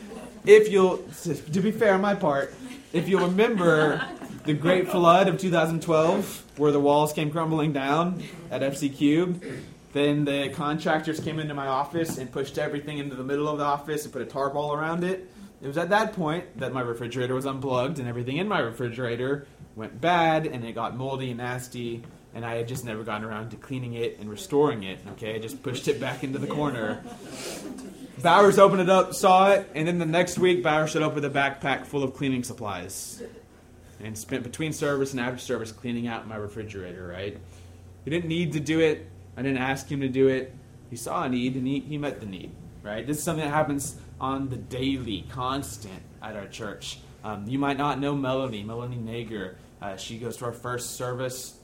If 0.45 0.71
you'll, 0.71 0.99
to 1.25 1.61
be 1.61 1.71
fair 1.71 1.95
on 1.95 2.01
my 2.01 2.15
part, 2.15 2.55
if 2.93 3.09
you'll 3.09 3.29
remember 3.29 4.03
the 4.45 4.55
great 4.55 4.89
flood 4.89 5.29
of 5.29 5.39
2012, 5.39 6.45
where 6.57 6.73
the 6.73 6.81
walls 6.81 7.13
came 7.13 7.31
crumbling 7.31 7.73
down 7.73 8.23
at 8.51 8.63
FC 8.63 8.95
Cube, 8.95 9.43
then 9.93 10.25
the 10.25 10.51
contractors 10.51 11.21
came 11.21 11.39
into 11.39 11.55
my 11.55 11.67
office 11.67 12.19
and 12.19 12.31
pushed 12.31 12.59
everything 12.59 12.99
into 12.99 13.15
the 13.15 13.25
middle 13.25 13.49
of 13.49 13.59
the 13.59 13.65
office 13.65 14.05
and 14.05 14.13
put 14.13 14.23
a 14.23 14.27
tarp 14.27 14.55
all 14.55 14.73
around 14.73 15.05
it. 15.05 15.31
It 15.61 15.67
was 15.67 15.79
at 15.79 15.91
that 15.91 16.15
point 16.15 16.59
that 16.59 16.73
my 16.73 16.81
refrigerator 16.81 17.35
was 17.35 17.47
unplugged 17.47 17.99
and 17.99 18.09
everything 18.09 18.39
in 18.39 18.49
my 18.49 18.59
refrigerator 18.59 19.47
went 19.77 20.01
bad 20.01 20.47
and 20.47 20.65
it 20.65 20.75
got 20.75 20.97
moldy 20.97 21.31
and 21.31 21.39
nasty 21.39 22.03
and 22.35 22.45
I 22.45 22.57
had 22.57 22.69
just 22.69 22.85
never 22.85 23.05
gotten 23.05 23.25
around 23.25 23.51
to 23.51 23.57
cleaning 23.57 23.93
it 23.93 24.19
and 24.19 24.31
restoring 24.31 24.83
it. 24.83 25.01
Okay, 25.13 25.35
I 25.35 25.39
just 25.39 25.63
pushed 25.63 25.87
it 25.89 26.01
back 26.01 26.25
into 26.25 26.39
the 26.39 26.47
corner. 26.47 27.03
Bowers 28.23 28.59
opened 28.59 28.81
it 28.81 28.89
up, 28.89 29.15
saw 29.15 29.51
it, 29.51 29.69
and 29.75 29.87
then 29.87 29.99
the 29.99 30.07
next 30.07 30.39
week 30.39 30.63
Bowers 30.63 30.91
showed 30.91 31.03
up 31.03 31.15
with 31.15 31.25
a 31.25 31.31
backpack 31.31 31.87
full 31.87 32.03
of 32.03 32.15
cleaning 32.15 32.45
supplies 32.45 33.23
and 34.01 34.17
spent 34.17 34.43
between 34.43 34.73
service 34.73 35.13
and 35.13 35.21
after 35.21 35.39
service 35.39 35.71
cleaning 35.71 36.07
out 36.07 36.27
my 36.27 36.37
refrigerator, 36.37 37.07
right? 37.07 37.37
He 38.05 38.11
didn't 38.11 38.29
need 38.29 38.53
to 38.55 38.61
do 38.61 38.81
it 38.81 39.09
I 39.37 39.43
didn't 39.43 39.59
ask 39.59 39.91
him 39.91 40.01
to 40.01 40.09
do 40.09 40.29
it. 40.29 40.55
He 40.91 40.97
saw 40.97 41.25
a 41.25 41.29
need 41.29 41.57
and 41.57 41.67
he, 41.67 41.81
he 41.81 41.99
met 41.99 42.21
the 42.21 42.27
need, 42.27 42.51
right? 42.83 43.07
This 43.07 43.19
is 43.19 43.23
something 43.23 43.45
that 43.45 43.51
happens 43.51 43.97
on 44.21 44.49
the 44.49 44.57
daily, 44.57 45.25
constant 45.31 46.03
at 46.23 46.37
our 46.37 46.47
church. 46.47 46.99
Um, 47.25 47.47
you 47.47 47.59
might 47.59 47.79
not 47.79 47.99
know 47.99 48.15
Melanie, 48.15 48.63
Melanie 48.63 48.97
Nager. 48.97 49.57
Uh, 49.81 49.97
she 49.97 50.19
goes 50.19 50.37
to 50.39 50.45
our 50.45 50.53
first 50.53 50.93
service. 50.93 51.59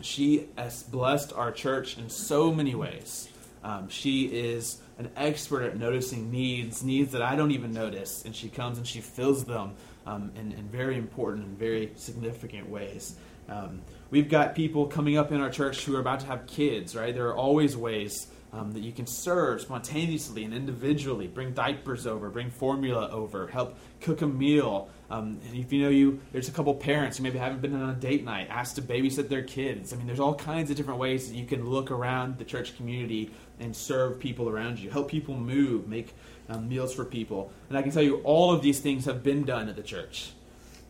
She 0.00 0.48
has 0.56 0.82
blessed 0.82 1.32
our 1.32 1.50
church 1.50 1.98
in 1.98 2.08
so 2.08 2.52
many 2.52 2.74
ways. 2.74 3.28
Um, 3.64 3.88
she 3.88 4.26
is 4.26 4.80
an 4.98 5.10
expert 5.16 5.62
at 5.62 5.76
noticing 5.76 6.30
needs, 6.30 6.82
needs 6.82 7.12
that 7.12 7.22
I 7.22 7.36
don't 7.36 7.50
even 7.50 7.72
notice, 7.72 8.24
and 8.24 8.34
she 8.34 8.48
comes 8.48 8.78
and 8.78 8.86
she 8.86 9.00
fills 9.00 9.44
them 9.44 9.74
um, 10.06 10.30
in, 10.36 10.52
in, 10.52 10.68
very 10.68 10.96
important 10.96 11.46
and 11.46 11.58
very 11.58 11.92
significant 11.96 12.68
ways. 12.68 13.16
Um, 13.48 13.82
we've 14.10 14.28
got 14.28 14.54
people 14.54 14.86
coming 14.86 15.16
up 15.16 15.32
in 15.32 15.40
our 15.40 15.50
church 15.50 15.84
who 15.84 15.96
are 15.96 16.00
about 16.00 16.20
to 16.20 16.26
have 16.26 16.46
kids, 16.46 16.94
right? 16.96 17.14
There 17.14 17.28
are 17.28 17.36
always 17.36 17.76
ways 17.76 18.28
um, 18.52 18.72
that 18.72 18.80
you 18.80 18.92
can 18.92 19.06
serve 19.06 19.60
spontaneously 19.60 20.44
and 20.44 20.54
individually. 20.54 21.26
Bring 21.26 21.52
diapers 21.52 22.06
over, 22.06 22.30
bring 22.30 22.50
formula 22.50 23.10
over, 23.10 23.46
help 23.46 23.76
cook 24.00 24.22
a 24.22 24.26
meal. 24.26 24.88
Um, 25.10 25.40
and 25.46 25.56
if 25.56 25.72
you 25.72 25.82
know 25.82 25.90
you, 25.90 26.20
there's 26.32 26.48
a 26.48 26.52
couple 26.52 26.74
parents 26.74 27.18
who 27.18 27.24
maybe 27.24 27.38
haven't 27.38 27.60
been 27.60 27.74
on 27.74 27.90
a 27.90 27.94
date 27.94 28.24
night, 28.24 28.48
asked 28.50 28.76
to 28.76 28.82
babysit 28.82 29.28
their 29.28 29.42
kids. 29.42 29.92
I 29.92 29.96
mean, 29.96 30.06
there's 30.06 30.20
all 30.20 30.34
kinds 30.34 30.70
of 30.70 30.76
different 30.76 31.00
ways 31.00 31.28
that 31.28 31.36
you 31.36 31.46
can 31.46 31.68
look 31.68 31.90
around 31.90 32.38
the 32.38 32.44
church 32.44 32.76
community 32.76 33.30
and 33.60 33.74
serve 33.74 34.18
people 34.18 34.48
around 34.48 34.78
you, 34.78 34.90
help 34.90 35.10
people 35.10 35.34
move, 35.34 35.88
make 35.88 36.14
um, 36.48 36.68
meals 36.68 36.94
for 36.94 37.04
people. 37.04 37.52
And 37.68 37.76
I 37.76 37.82
can 37.82 37.90
tell 37.90 38.02
you, 38.02 38.16
all 38.24 38.52
of 38.52 38.62
these 38.62 38.80
things 38.80 39.04
have 39.04 39.22
been 39.22 39.44
done 39.44 39.68
at 39.68 39.76
the 39.76 39.82
church 39.82 40.32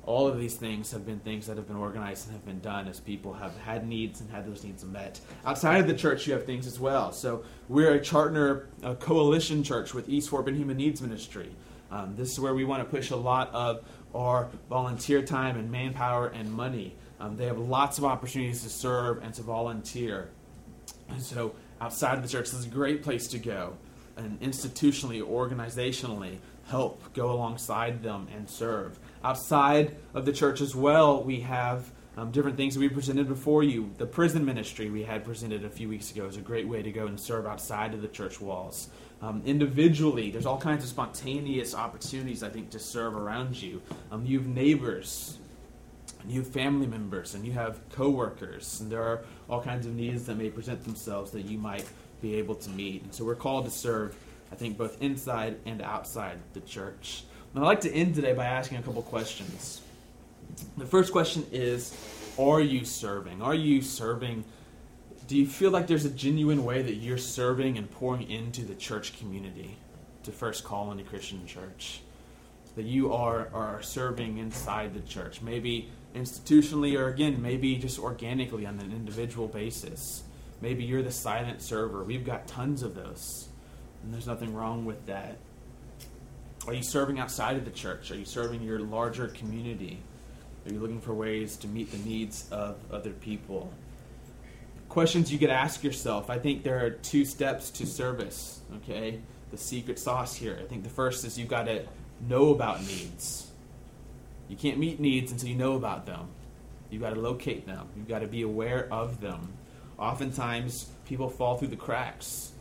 all 0.08 0.26
of 0.26 0.38
these 0.38 0.56
things 0.56 0.90
have 0.90 1.04
been 1.04 1.18
things 1.18 1.46
that 1.46 1.58
have 1.58 1.66
been 1.66 1.76
organized 1.76 2.26
and 2.26 2.34
have 2.34 2.46
been 2.46 2.60
done 2.60 2.88
as 2.88 2.98
people 2.98 3.34
have 3.34 3.54
had 3.58 3.86
needs 3.86 4.22
and 4.22 4.30
had 4.30 4.46
those 4.46 4.64
needs 4.64 4.82
met. 4.82 5.20
Outside 5.44 5.82
of 5.82 5.86
the 5.86 5.92
church, 5.92 6.26
you 6.26 6.32
have 6.32 6.46
things 6.46 6.66
as 6.66 6.80
well. 6.80 7.12
So 7.12 7.44
we're 7.68 7.94
a 7.94 7.98
partner, 7.98 8.70
a 8.82 8.94
coalition 8.94 9.62
church 9.62 9.92
with 9.92 10.08
East 10.08 10.30
Fort 10.30 10.46
Bend 10.46 10.56
Human 10.56 10.78
Needs 10.78 11.02
Ministry. 11.02 11.54
Um, 11.90 12.16
this 12.16 12.32
is 12.32 12.40
where 12.40 12.54
we 12.54 12.64
want 12.64 12.82
to 12.82 12.88
push 12.88 13.10
a 13.10 13.16
lot 13.16 13.52
of 13.52 13.84
our 14.14 14.48
volunteer 14.70 15.20
time 15.20 15.58
and 15.58 15.70
manpower 15.70 16.28
and 16.28 16.50
money. 16.50 16.96
Um, 17.20 17.36
they 17.36 17.44
have 17.44 17.58
lots 17.58 17.98
of 17.98 18.06
opportunities 18.06 18.62
to 18.62 18.70
serve 18.70 19.22
and 19.22 19.34
to 19.34 19.42
volunteer. 19.42 20.30
And 21.10 21.22
so 21.22 21.54
outside 21.82 22.16
of 22.16 22.22
the 22.22 22.30
church, 22.30 22.46
this 22.50 22.60
is 22.60 22.64
a 22.64 22.70
great 22.70 23.02
place 23.02 23.28
to 23.28 23.38
go 23.38 23.76
and 24.16 24.40
institutionally, 24.40 25.22
organizationally, 25.22 26.38
help 26.68 27.12
go 27.14 27.30
alongside 27.30 28.02
them 28.02 28.26
and 28.34 28.48
serve 28.48 28.98
outside 29.22 29.96
of 30.14 30.24
the 30.24 30.32
church 30.32 30.60
as 30.60 30.74
well, 30.74 31.22
we 31.22 31.40
have 31.40 31.90
um, 32.16 32.30
different 32.32 32.56
things 32.56 32.74
that 32.74 32.80
we 32.80 32.88
presented 32.88 33.28
before 33.28 33.62
you. 33.62 33.90
The 33.98 34.06
prison 34.06 34.44
ministry 34.44 34.90
we 34.90 35.04
had 35.04 35.24
presented 35.24 35.64
a 35.64 35.70
few 35.70 35.88
weeks 35.88 36.10
ago 36.10 36.26
is 36.26 36.36
a 36.36 36.40
great 36.40 36.66
way 36.66 36.82
to 36.82 36.90
go 36.90 37.06
and 37.06 37.18
serve 37.18 37.46
outside 37.46 37.94
of 37.94 38.02
the 38.02 38.08
church 38.08 38.40
walls. 38.40 38.88
Um, 39.22 39.42
individually, 39.44 40.30
there's 40.30 40.46
all 40.46 40.58
kinds 40.58 40.84
of 40.84 40.90
spontaneous 40.90 41.74
opportunities, 41.74 42.42
I 42.42 42.48
think, 42.48 42.70
to 42.70 42.78
serve 42.78 43.16
around 43.16 43.60
you. 43.60 43.82
Um, 44.10 44.24
you 44.26 44.38
have 44.38 44.48
neighbors, 44.48 45.38
and 46.22 46.30
you 46.30 46.40
have 46.40 46.48
family 46.48 46.86
members, 46.86 47.34
and 47.34 47.44
you 47.44 47.52
have 47.52 47.80
coworkers, 47.90 48.80
and 48.80 48.90
there 48.90 49.02
are 49.02 49.24
all 49.48 49.62
kinds 49.62 49.86
of 49.86 49.94
needs 49.94 50.24
that 50.26 50.36
may 50.36 50.50
present 50.50 50.82
themselves 50.84 51.30
that 51.32 51.42
you 51.42 51.58
might 51.58 51.88
be 52.20 52.34
able 52.34 52.54
to 52.56 52.70
meet. 52.70 53.02
And 53.02 53.14
so 53.14 53.24
we're 53.24 53.36
called 53.36 53.64
to 53.64 53.70
serve, 53.70 54.16
I 54.50 54.54
think, 54.56 54.76
both 54.76 55.00
inside 55.00 55.58
and 55.66 55.82
outside 55.82 56.38
the 56.52 56.60
church. 56.60 57.24
And 57.54 57.64
I'd 57.64 57.66
like 57.66 57.80
to 57.82 57.92
end 57.92 58.14
today 58.14 58.34
by 58.34 58.44
asking 58.44 58.78
a 58.78 58.82
couple 58.82 59.02
questions. 59.02 59.80
The 60.76 60.86
first 60.86 61.12
question 61.12 61.46
is 61.50 61.96
Are 62.38 62.60
you 62.60 62.84
serving? 62.84 63.42
Are 63.42 63.54
you 63.54 63.80
serving? 63.80 64.44
Do 65.26 65.36
you 65.36 65.46
feel 65.46 65.70
like 65.70 65.86
there's 65.86 66.04
a 66.04 66.10
genuine 66.10 66.64
way 66.64 66.82
that 66.82 66.94
you're 66.94 67.18
serving 67.18 67.76
and 67.76 67.90
pouring 67.90 68.30
into 68.30 68.62
the 68.62 68.74
church 68.74 69.18
community, 69.18 69.76
to 70.24 70.32
First 70.32 70.64
Colony 70.64 71.02
Christian 71.02 71.46
Church? 71.46 72.00
That 72.76 72.84
you 72.84 73.12
are, 73.12 73.48
are 73.52 73.82
serving 73.82 74.38
inside 74.38 74.94
the 74.94 75.00
church, 75.00 75.42
maybe 75.42 75.90
institutionally, 76.14 76.98
or 76.98 77.08
again, 77.08 77.42
maybe 77.42 77.76
just 77.76 77.98
organically 77.98 78.66
on 78.66 78.78
an 78.78 78.92
individual 78.92 79.48
basis. 79.48 80.22
Maybe 80.60 80.84
you're 80.84 81.02
the 81.02 81.12
silent 81.12 81.60
server. 81.60 82.04
We've 82.04 82.24
got 82.24 82.46
tons 82.46 82.82
of 82.82 82.94
those, 82.94 83.48
and 84.02 84.14
there's 84.14 84.26
nothing 84.26 84.54
wrong 84.54 84.84
with 84.84 85.06
that. 85.06 85.38
Are 86.68 86.74
you 86.74 86.82
serving 86.82 87.18
outside 87.18 87.56
of 87.56 87.64
the 87.64 87.70
church? 87.70 88.10
Are 88.10 88.14
you 88.14 88.26
serving 88.26 88.60
your 88.60 88.78
larger 88.78 89.28
community? 89.28 90.00
Are 90.66 90.70
you 90.70 90.78
looking 90.78 91.00
for 91.00 91.14
ways 91.14 91.56
to 91.56 91.66
meet 91.66 91.90
the 91.90 91.96
needs 92.06 92.46
of 92.50 92.76
other 92.92 93.12
people? 93.12 93.72
Questions 94.90 95.32
you 95.32 95.38
could 95.38 95.48
ask 95.48 95.82
yourself. 95.82 96.28
I 96.28 96.38
think 96.38 96.64
there 96.64 96.84
are 96.84 96.90
two 96.90 97.24
steps 97.24 97.70
to 97.70 97.86
service, 97.86 98.60
okay? 98.76 99.18
The 99.50 99.56
secret 99.56 99.98
sauce 99.98 100.34
here. 100.34 100.58
I 100.62 100.66
think 100.66 100.82
the 100.82 100.90
first 100.90 101.24
is 101.24 101.38
you've 101.38 101.48
got 101.48 101.64
to 101.64 101.86
know 102.28 102.50
about 102.50 102.82
needs. 102.82 103.50
You 104.50 104.56
can't 104.56 104.76
meet 104.76 105.00
needs 105.00 105.32
until 105.32 105.48
you 105.48 105.56
know 105.56 105.72
about 105.72 106.04
them. 106.04 106.28
You've 106.90 107.00
got 107.00 107.14
to 107.14 107.20
locate 107.20 107.66
them, 107.66 107.88
you've 107.96 108.08
got 108.08 108.18
to 108.18 108.26
be 108.26 108.42
aware 108.42 108.92
of 108.92 109.22
them. 109.22 109.54
Oftentimes, 109.98 110.90
people 111.06 111.30
fall 111.30 111.56
through 111.56 111.68
the 111.68 111.76
cracks 111.76 112.52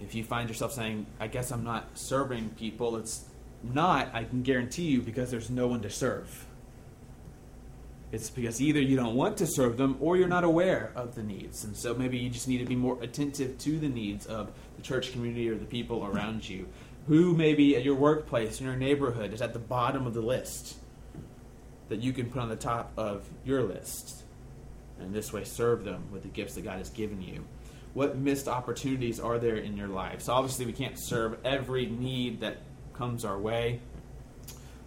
if 0.00 0.14
you 0.14 0.24
find 0.24 0.48
yourself 0.48 0.72
saying, 0.72 1.06
I 1.18 1.26
guess 1.26 1.50
I'm 1.50 1.64
not 1.64 1.98
serving 1.98 2.50
people, 2.50 2.96
it's 2.96 3.24
not, 3.62 4.14
I 4.14 4.24
can 4.24 4.42
guarantee 4.42 4.84
you, 4.84 5.02
because 5.02 5.30
there's 5.30 5.50
no 5.50 5.66
one 5.66 5.80
to 5.82 5.90
serve. 5.90 6.46
It's 8.10 8.30
because 8.30 8.62
either 8.62 8.80
you 8.80 8.96
don't 8.96 9.16
want 9.16 9.36
to 9.38 9.46
serve 9.46 9.76
them 9.76 9.96
or 10.00 10.16
you're 10.16 10.28
not 10.28 10.44
aware 10.44 10.92
of 10.94 11.14
the 11.14 11.22
needs. 11.22 11.64
And 11.64 11.76
so 11.76 11.94
maybe 11.94 12.16
you 12.16 12.30
just 12.30 12.48
need 12.48 12.58
to 12.58 12.64
be 12.64 12.76
more 12.76 12.96
attentive 13.02 13.58
to 13.58 13.78
the 13.78 13.88
needs 13.88 14.24
of 14.24 14.50
the 14.76 14.82
church 14.82 15.12
community 15.12 15.50
or 15.50 15.56
the 15.56 15.66
people 15.66 16.06
around 16.06 16.48
you. 16.48 16.68
Who 17.08 17.34
maybe 17.34 17.76
at 17.76 17.84
your 17.84 17.96
workplace, 17.96 18.60
in 18.60 18.66
your 18.66 18.76
neighborhood, 18.76 19.34
is 19.34 19.42
at 19.42 19.52
the 19.52 19.58
bottom 19.58 20.06
of 20.06 20.14
the 20.14 20.22
list 20.22 20.76
that 21.88 22.00
you 22.00 22.12
can 22.12 22.30
put 22.30 22.40
on 22.40 22.48
the 22.48 22.56
top 22.56 22.92
of 22.96 23.28
your 23.44 23.62
list. 23.62 24.22
And 24.98 25.12
this 25.12 25.32
way 25.32 25.44
serve 25.44 25.84
them 25.84 26.04
with 26.10 26.22
the 26.22 26.28
gifts 26.28 26.54
that 26.54 26.64
God 26.64 26.78
has 26.78 26.90
given 26.90 27.20
you 27.20 27.44
what 27.94 28.16
missed 28.16 28.48
opportunities 28.48 29.20
are 29.20 29.38
there 29.38 29.56
in 29.56 29.76
your 29.76 29.88
life? 29.88 30.22
So 30.22 30.32
obviously, 30.32 30.66
we 30.66 30.72
can't 30.72 30.98
serve 30.98 31.38
every 31.44 31.86
need 31.86 32.40
that 32.40 32.58
comes 32.94 33.24
our 33.24 33.38
way. 33.38 33.80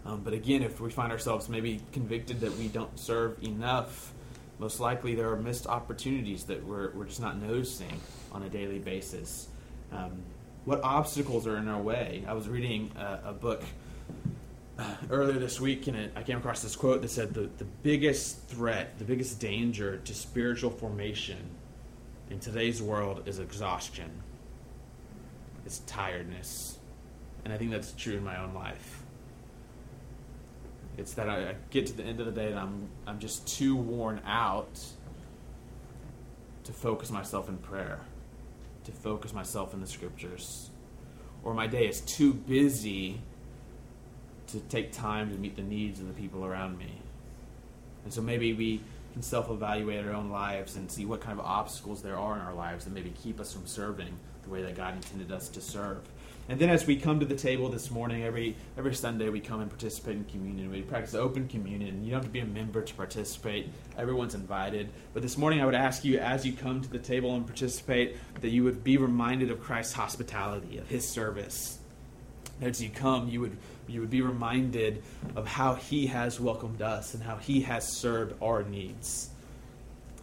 Um, 0.05 0.21
but 0.23 0.33
again, 0.33 0.63
if 0.63 0.79
we 0.79 0.89
find 0.89 1.11
ourselves 1.11 1.47
maybe 1.47 1.81
convicted 1.91 2.41
that 2.41 2.57
we 2.57 2.67
don't 2.67 2.99
serve 2.99 3.41
enough, 3.43 4.13
most 4.59 4.79
likely 4.79 5.15
there 5.15 5.31
are 5.31 5.37
missed 5.37 5.67
opportunities 5.67 6.43
that 6.45 6.63
we're, 6.65 6.91
we're 6.91 7.05
just 7.05 7.21
not 7.21 7.41
noticing 7.41 7.99
on 8.31 8.43
a 8.43 8.49
daily 8.49 8.79
basis. 8.79 9.47
Um, 9.91 10.23
what 10.65 10.83
obstacles 10.83 11.47
are 11.47 11.57
in 11.57 11.67
our 11.67 11.81
way? 11.81 12.23
I 12.27 12.33
was 12.33 12.47
reading 12.47 12.91
a, 12.97 13.29
a 13.29 13.33
book 13.33 13.63
uh, 14.77 14.95
earlier 15.09 15.39
this 15.39 15.59
week, 15.59 15.87
and 15.87 15.97
it, 15.97 16.13
I 16.15 16.23
came 16.23 16.37
across 16.37 16.61
this 16.61 16.75
quote 16.75 17.01
that 17.01 17.09
said 17.09 17.33
the, 17.33 17.49
the 17.57 17.65
biggest 17.83 18.47
threat, 18.47 18.97
the 18.97 19.05
biggest 19.05 19.39
danger 19.39 19.97
to 19.97 20.13
spiritual 20.13 20.71
formation 20.71 21.37
in 22.31 22.39
today's 22.39 22.81
world 22.81 23.23
is 23.25 23.39
exhaustion, 23.39 24.09
it's 25.65 25.79
tiredness. 25.79 26.79
And 27.43 27.53
I 27.53 27.57
think 27.57 27.71
that's 27.71 27.91
true 27.91 28.15
in 28.15 28.23
my 28.23 28.41
own 28.41 28.53
life. 28.53 29.03
It's 30.97 31.13
that 31.15 31.27
I, 31.27 31.49
I 31.49 31.55
get 31.71 31.87
to 31.87 31.93
the 31.93 32.03
end 32.03 32.19
of 32.19 32.27
the 32.27 32.31
day 32.31 32.47
and 32.49 32.59
I'm, 32.59 32.87
I'm 33.05 33.19
just 33.19 33.47
too 33.47 33.75
worn 33.75 34.21
out 34.25 34.79
to 36.63 36.71
focus 36.71 37.09
myself 37.09 37.49
in 37.49 37.57
prayer, 37.57 37.99
to 38.85 38.91
focus 38.91 39.33
myself 39.33 39.73
in 39.73 39.81
the 39.81 39.87
scriptures. 39.87 40.69
Or 41.43 41.53
my 41.53 41.67
day 41.67 41.87
is 41.87 42.01
too 42.01 42.33
busy 42.33 43.21
to 44.47 44.59
take 44.59 44.91
time 44.91 45.31
to 45.31 45.37
meet 45.37 45.55
the 45.55 45.63
needs 45.63 45.99
of 45.99 46.07
the 46.07 46.13
people 46.13 46.45
around 46.45 46.77
me. 46.77 47.01
And 48.03 48.13
so 48.13 48.21
maybe 48.21 48.53
we 48.53 48.81
can 49.13 49.21
self 49.21 49.49
evaluate 49.49 50.05
our 50.05 50.13
own 50.13 50.29
lives 50.29 50.75
and 50.75 50.91
see 50.91 51.05
what 51.05 51.21
kind 51.21 51.39
of 51.39 51.45
obstacles 51.45 52.01
there 52.01 52.17
are 52.17 52.35
in 52.35 52.41
our 52.41 52.53
lives 52.53 52.85
that 52.85 52.93
maybe 52.93 53.13
keep 53.21 53.39
us 53.39 53.53
from 53.53 53.67
serving 53.67 54.17
the 54.43 54.49
way 54.49 54.61
that 54.63 54.75
God 54.75 54.95
intended 54.95 55.31
us 55.31 55.49
to 55.49 55.61
serve. 55.61 55.99
And 56.49 56.59
then 56.59 56.69
as 56.69 56.85
we 56.85 56.95
come 56.95 57.19
to 57.19 57.25
the 57.25 57.35
table 57.35 57.69
this 57.69 57.91
morning, 57.91 58.23
every 58.23 58.55
every 58.77 58.95
Sunday 58.95 59.29
we 59.29 59.39
come 59.39 59.61
and 59.61 59.69
participate 59.69 60.17
in 60.17 60.25
communion. 60.25 60.71
We 60.71 60.81
practice 60.81 61.13
open 61.13 61.47
communion. 61.47 62.03
You 62.03 62.11
don't 62.11 62.19
have 62.19 62.25
to 62.25 62.31
be 62.31 62.39
a 62.39 62.45
member 62.45 62.81
to 62.81 62.93
participate. 62.93 63.69
Everyone's 63.97 64.35
invited. 64.35 64.89
But 65.13 65.21
this 65.21 65.37
morning 65.37 65.61
I 65.61 65.65
would 65.65 65.75
ask 65.75 66.03
you 66.03 66.19
as 66.19 66.45
you 66.45 66.53
come 66.53 66.81
to 66.81 66.89
the 66.89 66.99
table 66.99 67.35
and 67.35 67.45
participate 67.45 68.17
that 68.41 68.49
you 68.49 68.63
would 68.63 68.83
be 68.83 68.97
reminded 68.97 69.51
of 69.51 69.61
Christ's 69.61 69.93
hospitality, 69.93 70.77
of 70.77 70.87
his 70.89 71.07
service. 71.07 71.79
As 72.59 72.81
you 72.81 72.89
come, 72.89 73.29
you 73.29 73.41
would 73.41 73.57
you 73.87 74.01
would 74.01 74.09
be 74.09 74.21
reminded 74.21 75.03
of 75.35 75.47
how 75.47 75.75
He 75.75 76.07
has 76.07 76.39
welcomed 76.39 76.81
us 76.81 77.13
and 77.13 77.23
how 77.23 77.37
He 77.37 77.61
has 77.61 77.87
served 77.87 78.41
our 78.41 78.63
needs. 78.63 79.29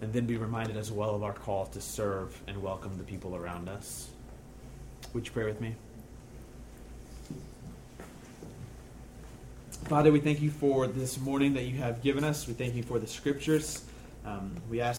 And 0.01 0.13
then 0.13 0.27
be 0.27 0.37
reminded 0.37 0.77
as 0.77 0.93
well 0.93 1.15
of 1.15 1.25
our 1.25 1.33
call 1.33 1.67
to 1.67 1.81
serve 1.81 2.41
and 2.47 2.63
welcome 2.63 2.97
the 2.99 3.05
people 3.05 3.35
around 3.35 3.69
us. 3.69 4.09
Would 5.13 5.27
you 5.27 5.33
pray 5.33 5.45
with 5.45 5.61
me? 5.61 5.75
Father, 9.85 10.13
we 10.13 10.21
thank 10.21 10.43
you 10.43 10.51
for 10.51 10.87
this 10.87 11.19
morning 11.19 11.55
that 11.55 11.65
you 11.65 11.79
have 11.79 12.03
given 12.03 12.23
us. 12.23 12.47
We 12.47 12.53
thank 12.53 12.75
you 12.75 12.83
for 12.83 12.99
the 12.99 13.07
scriptures. 13.07 13.85
Um, 14.25 14.55
we 14.69 14.81
ask 14.81 14.98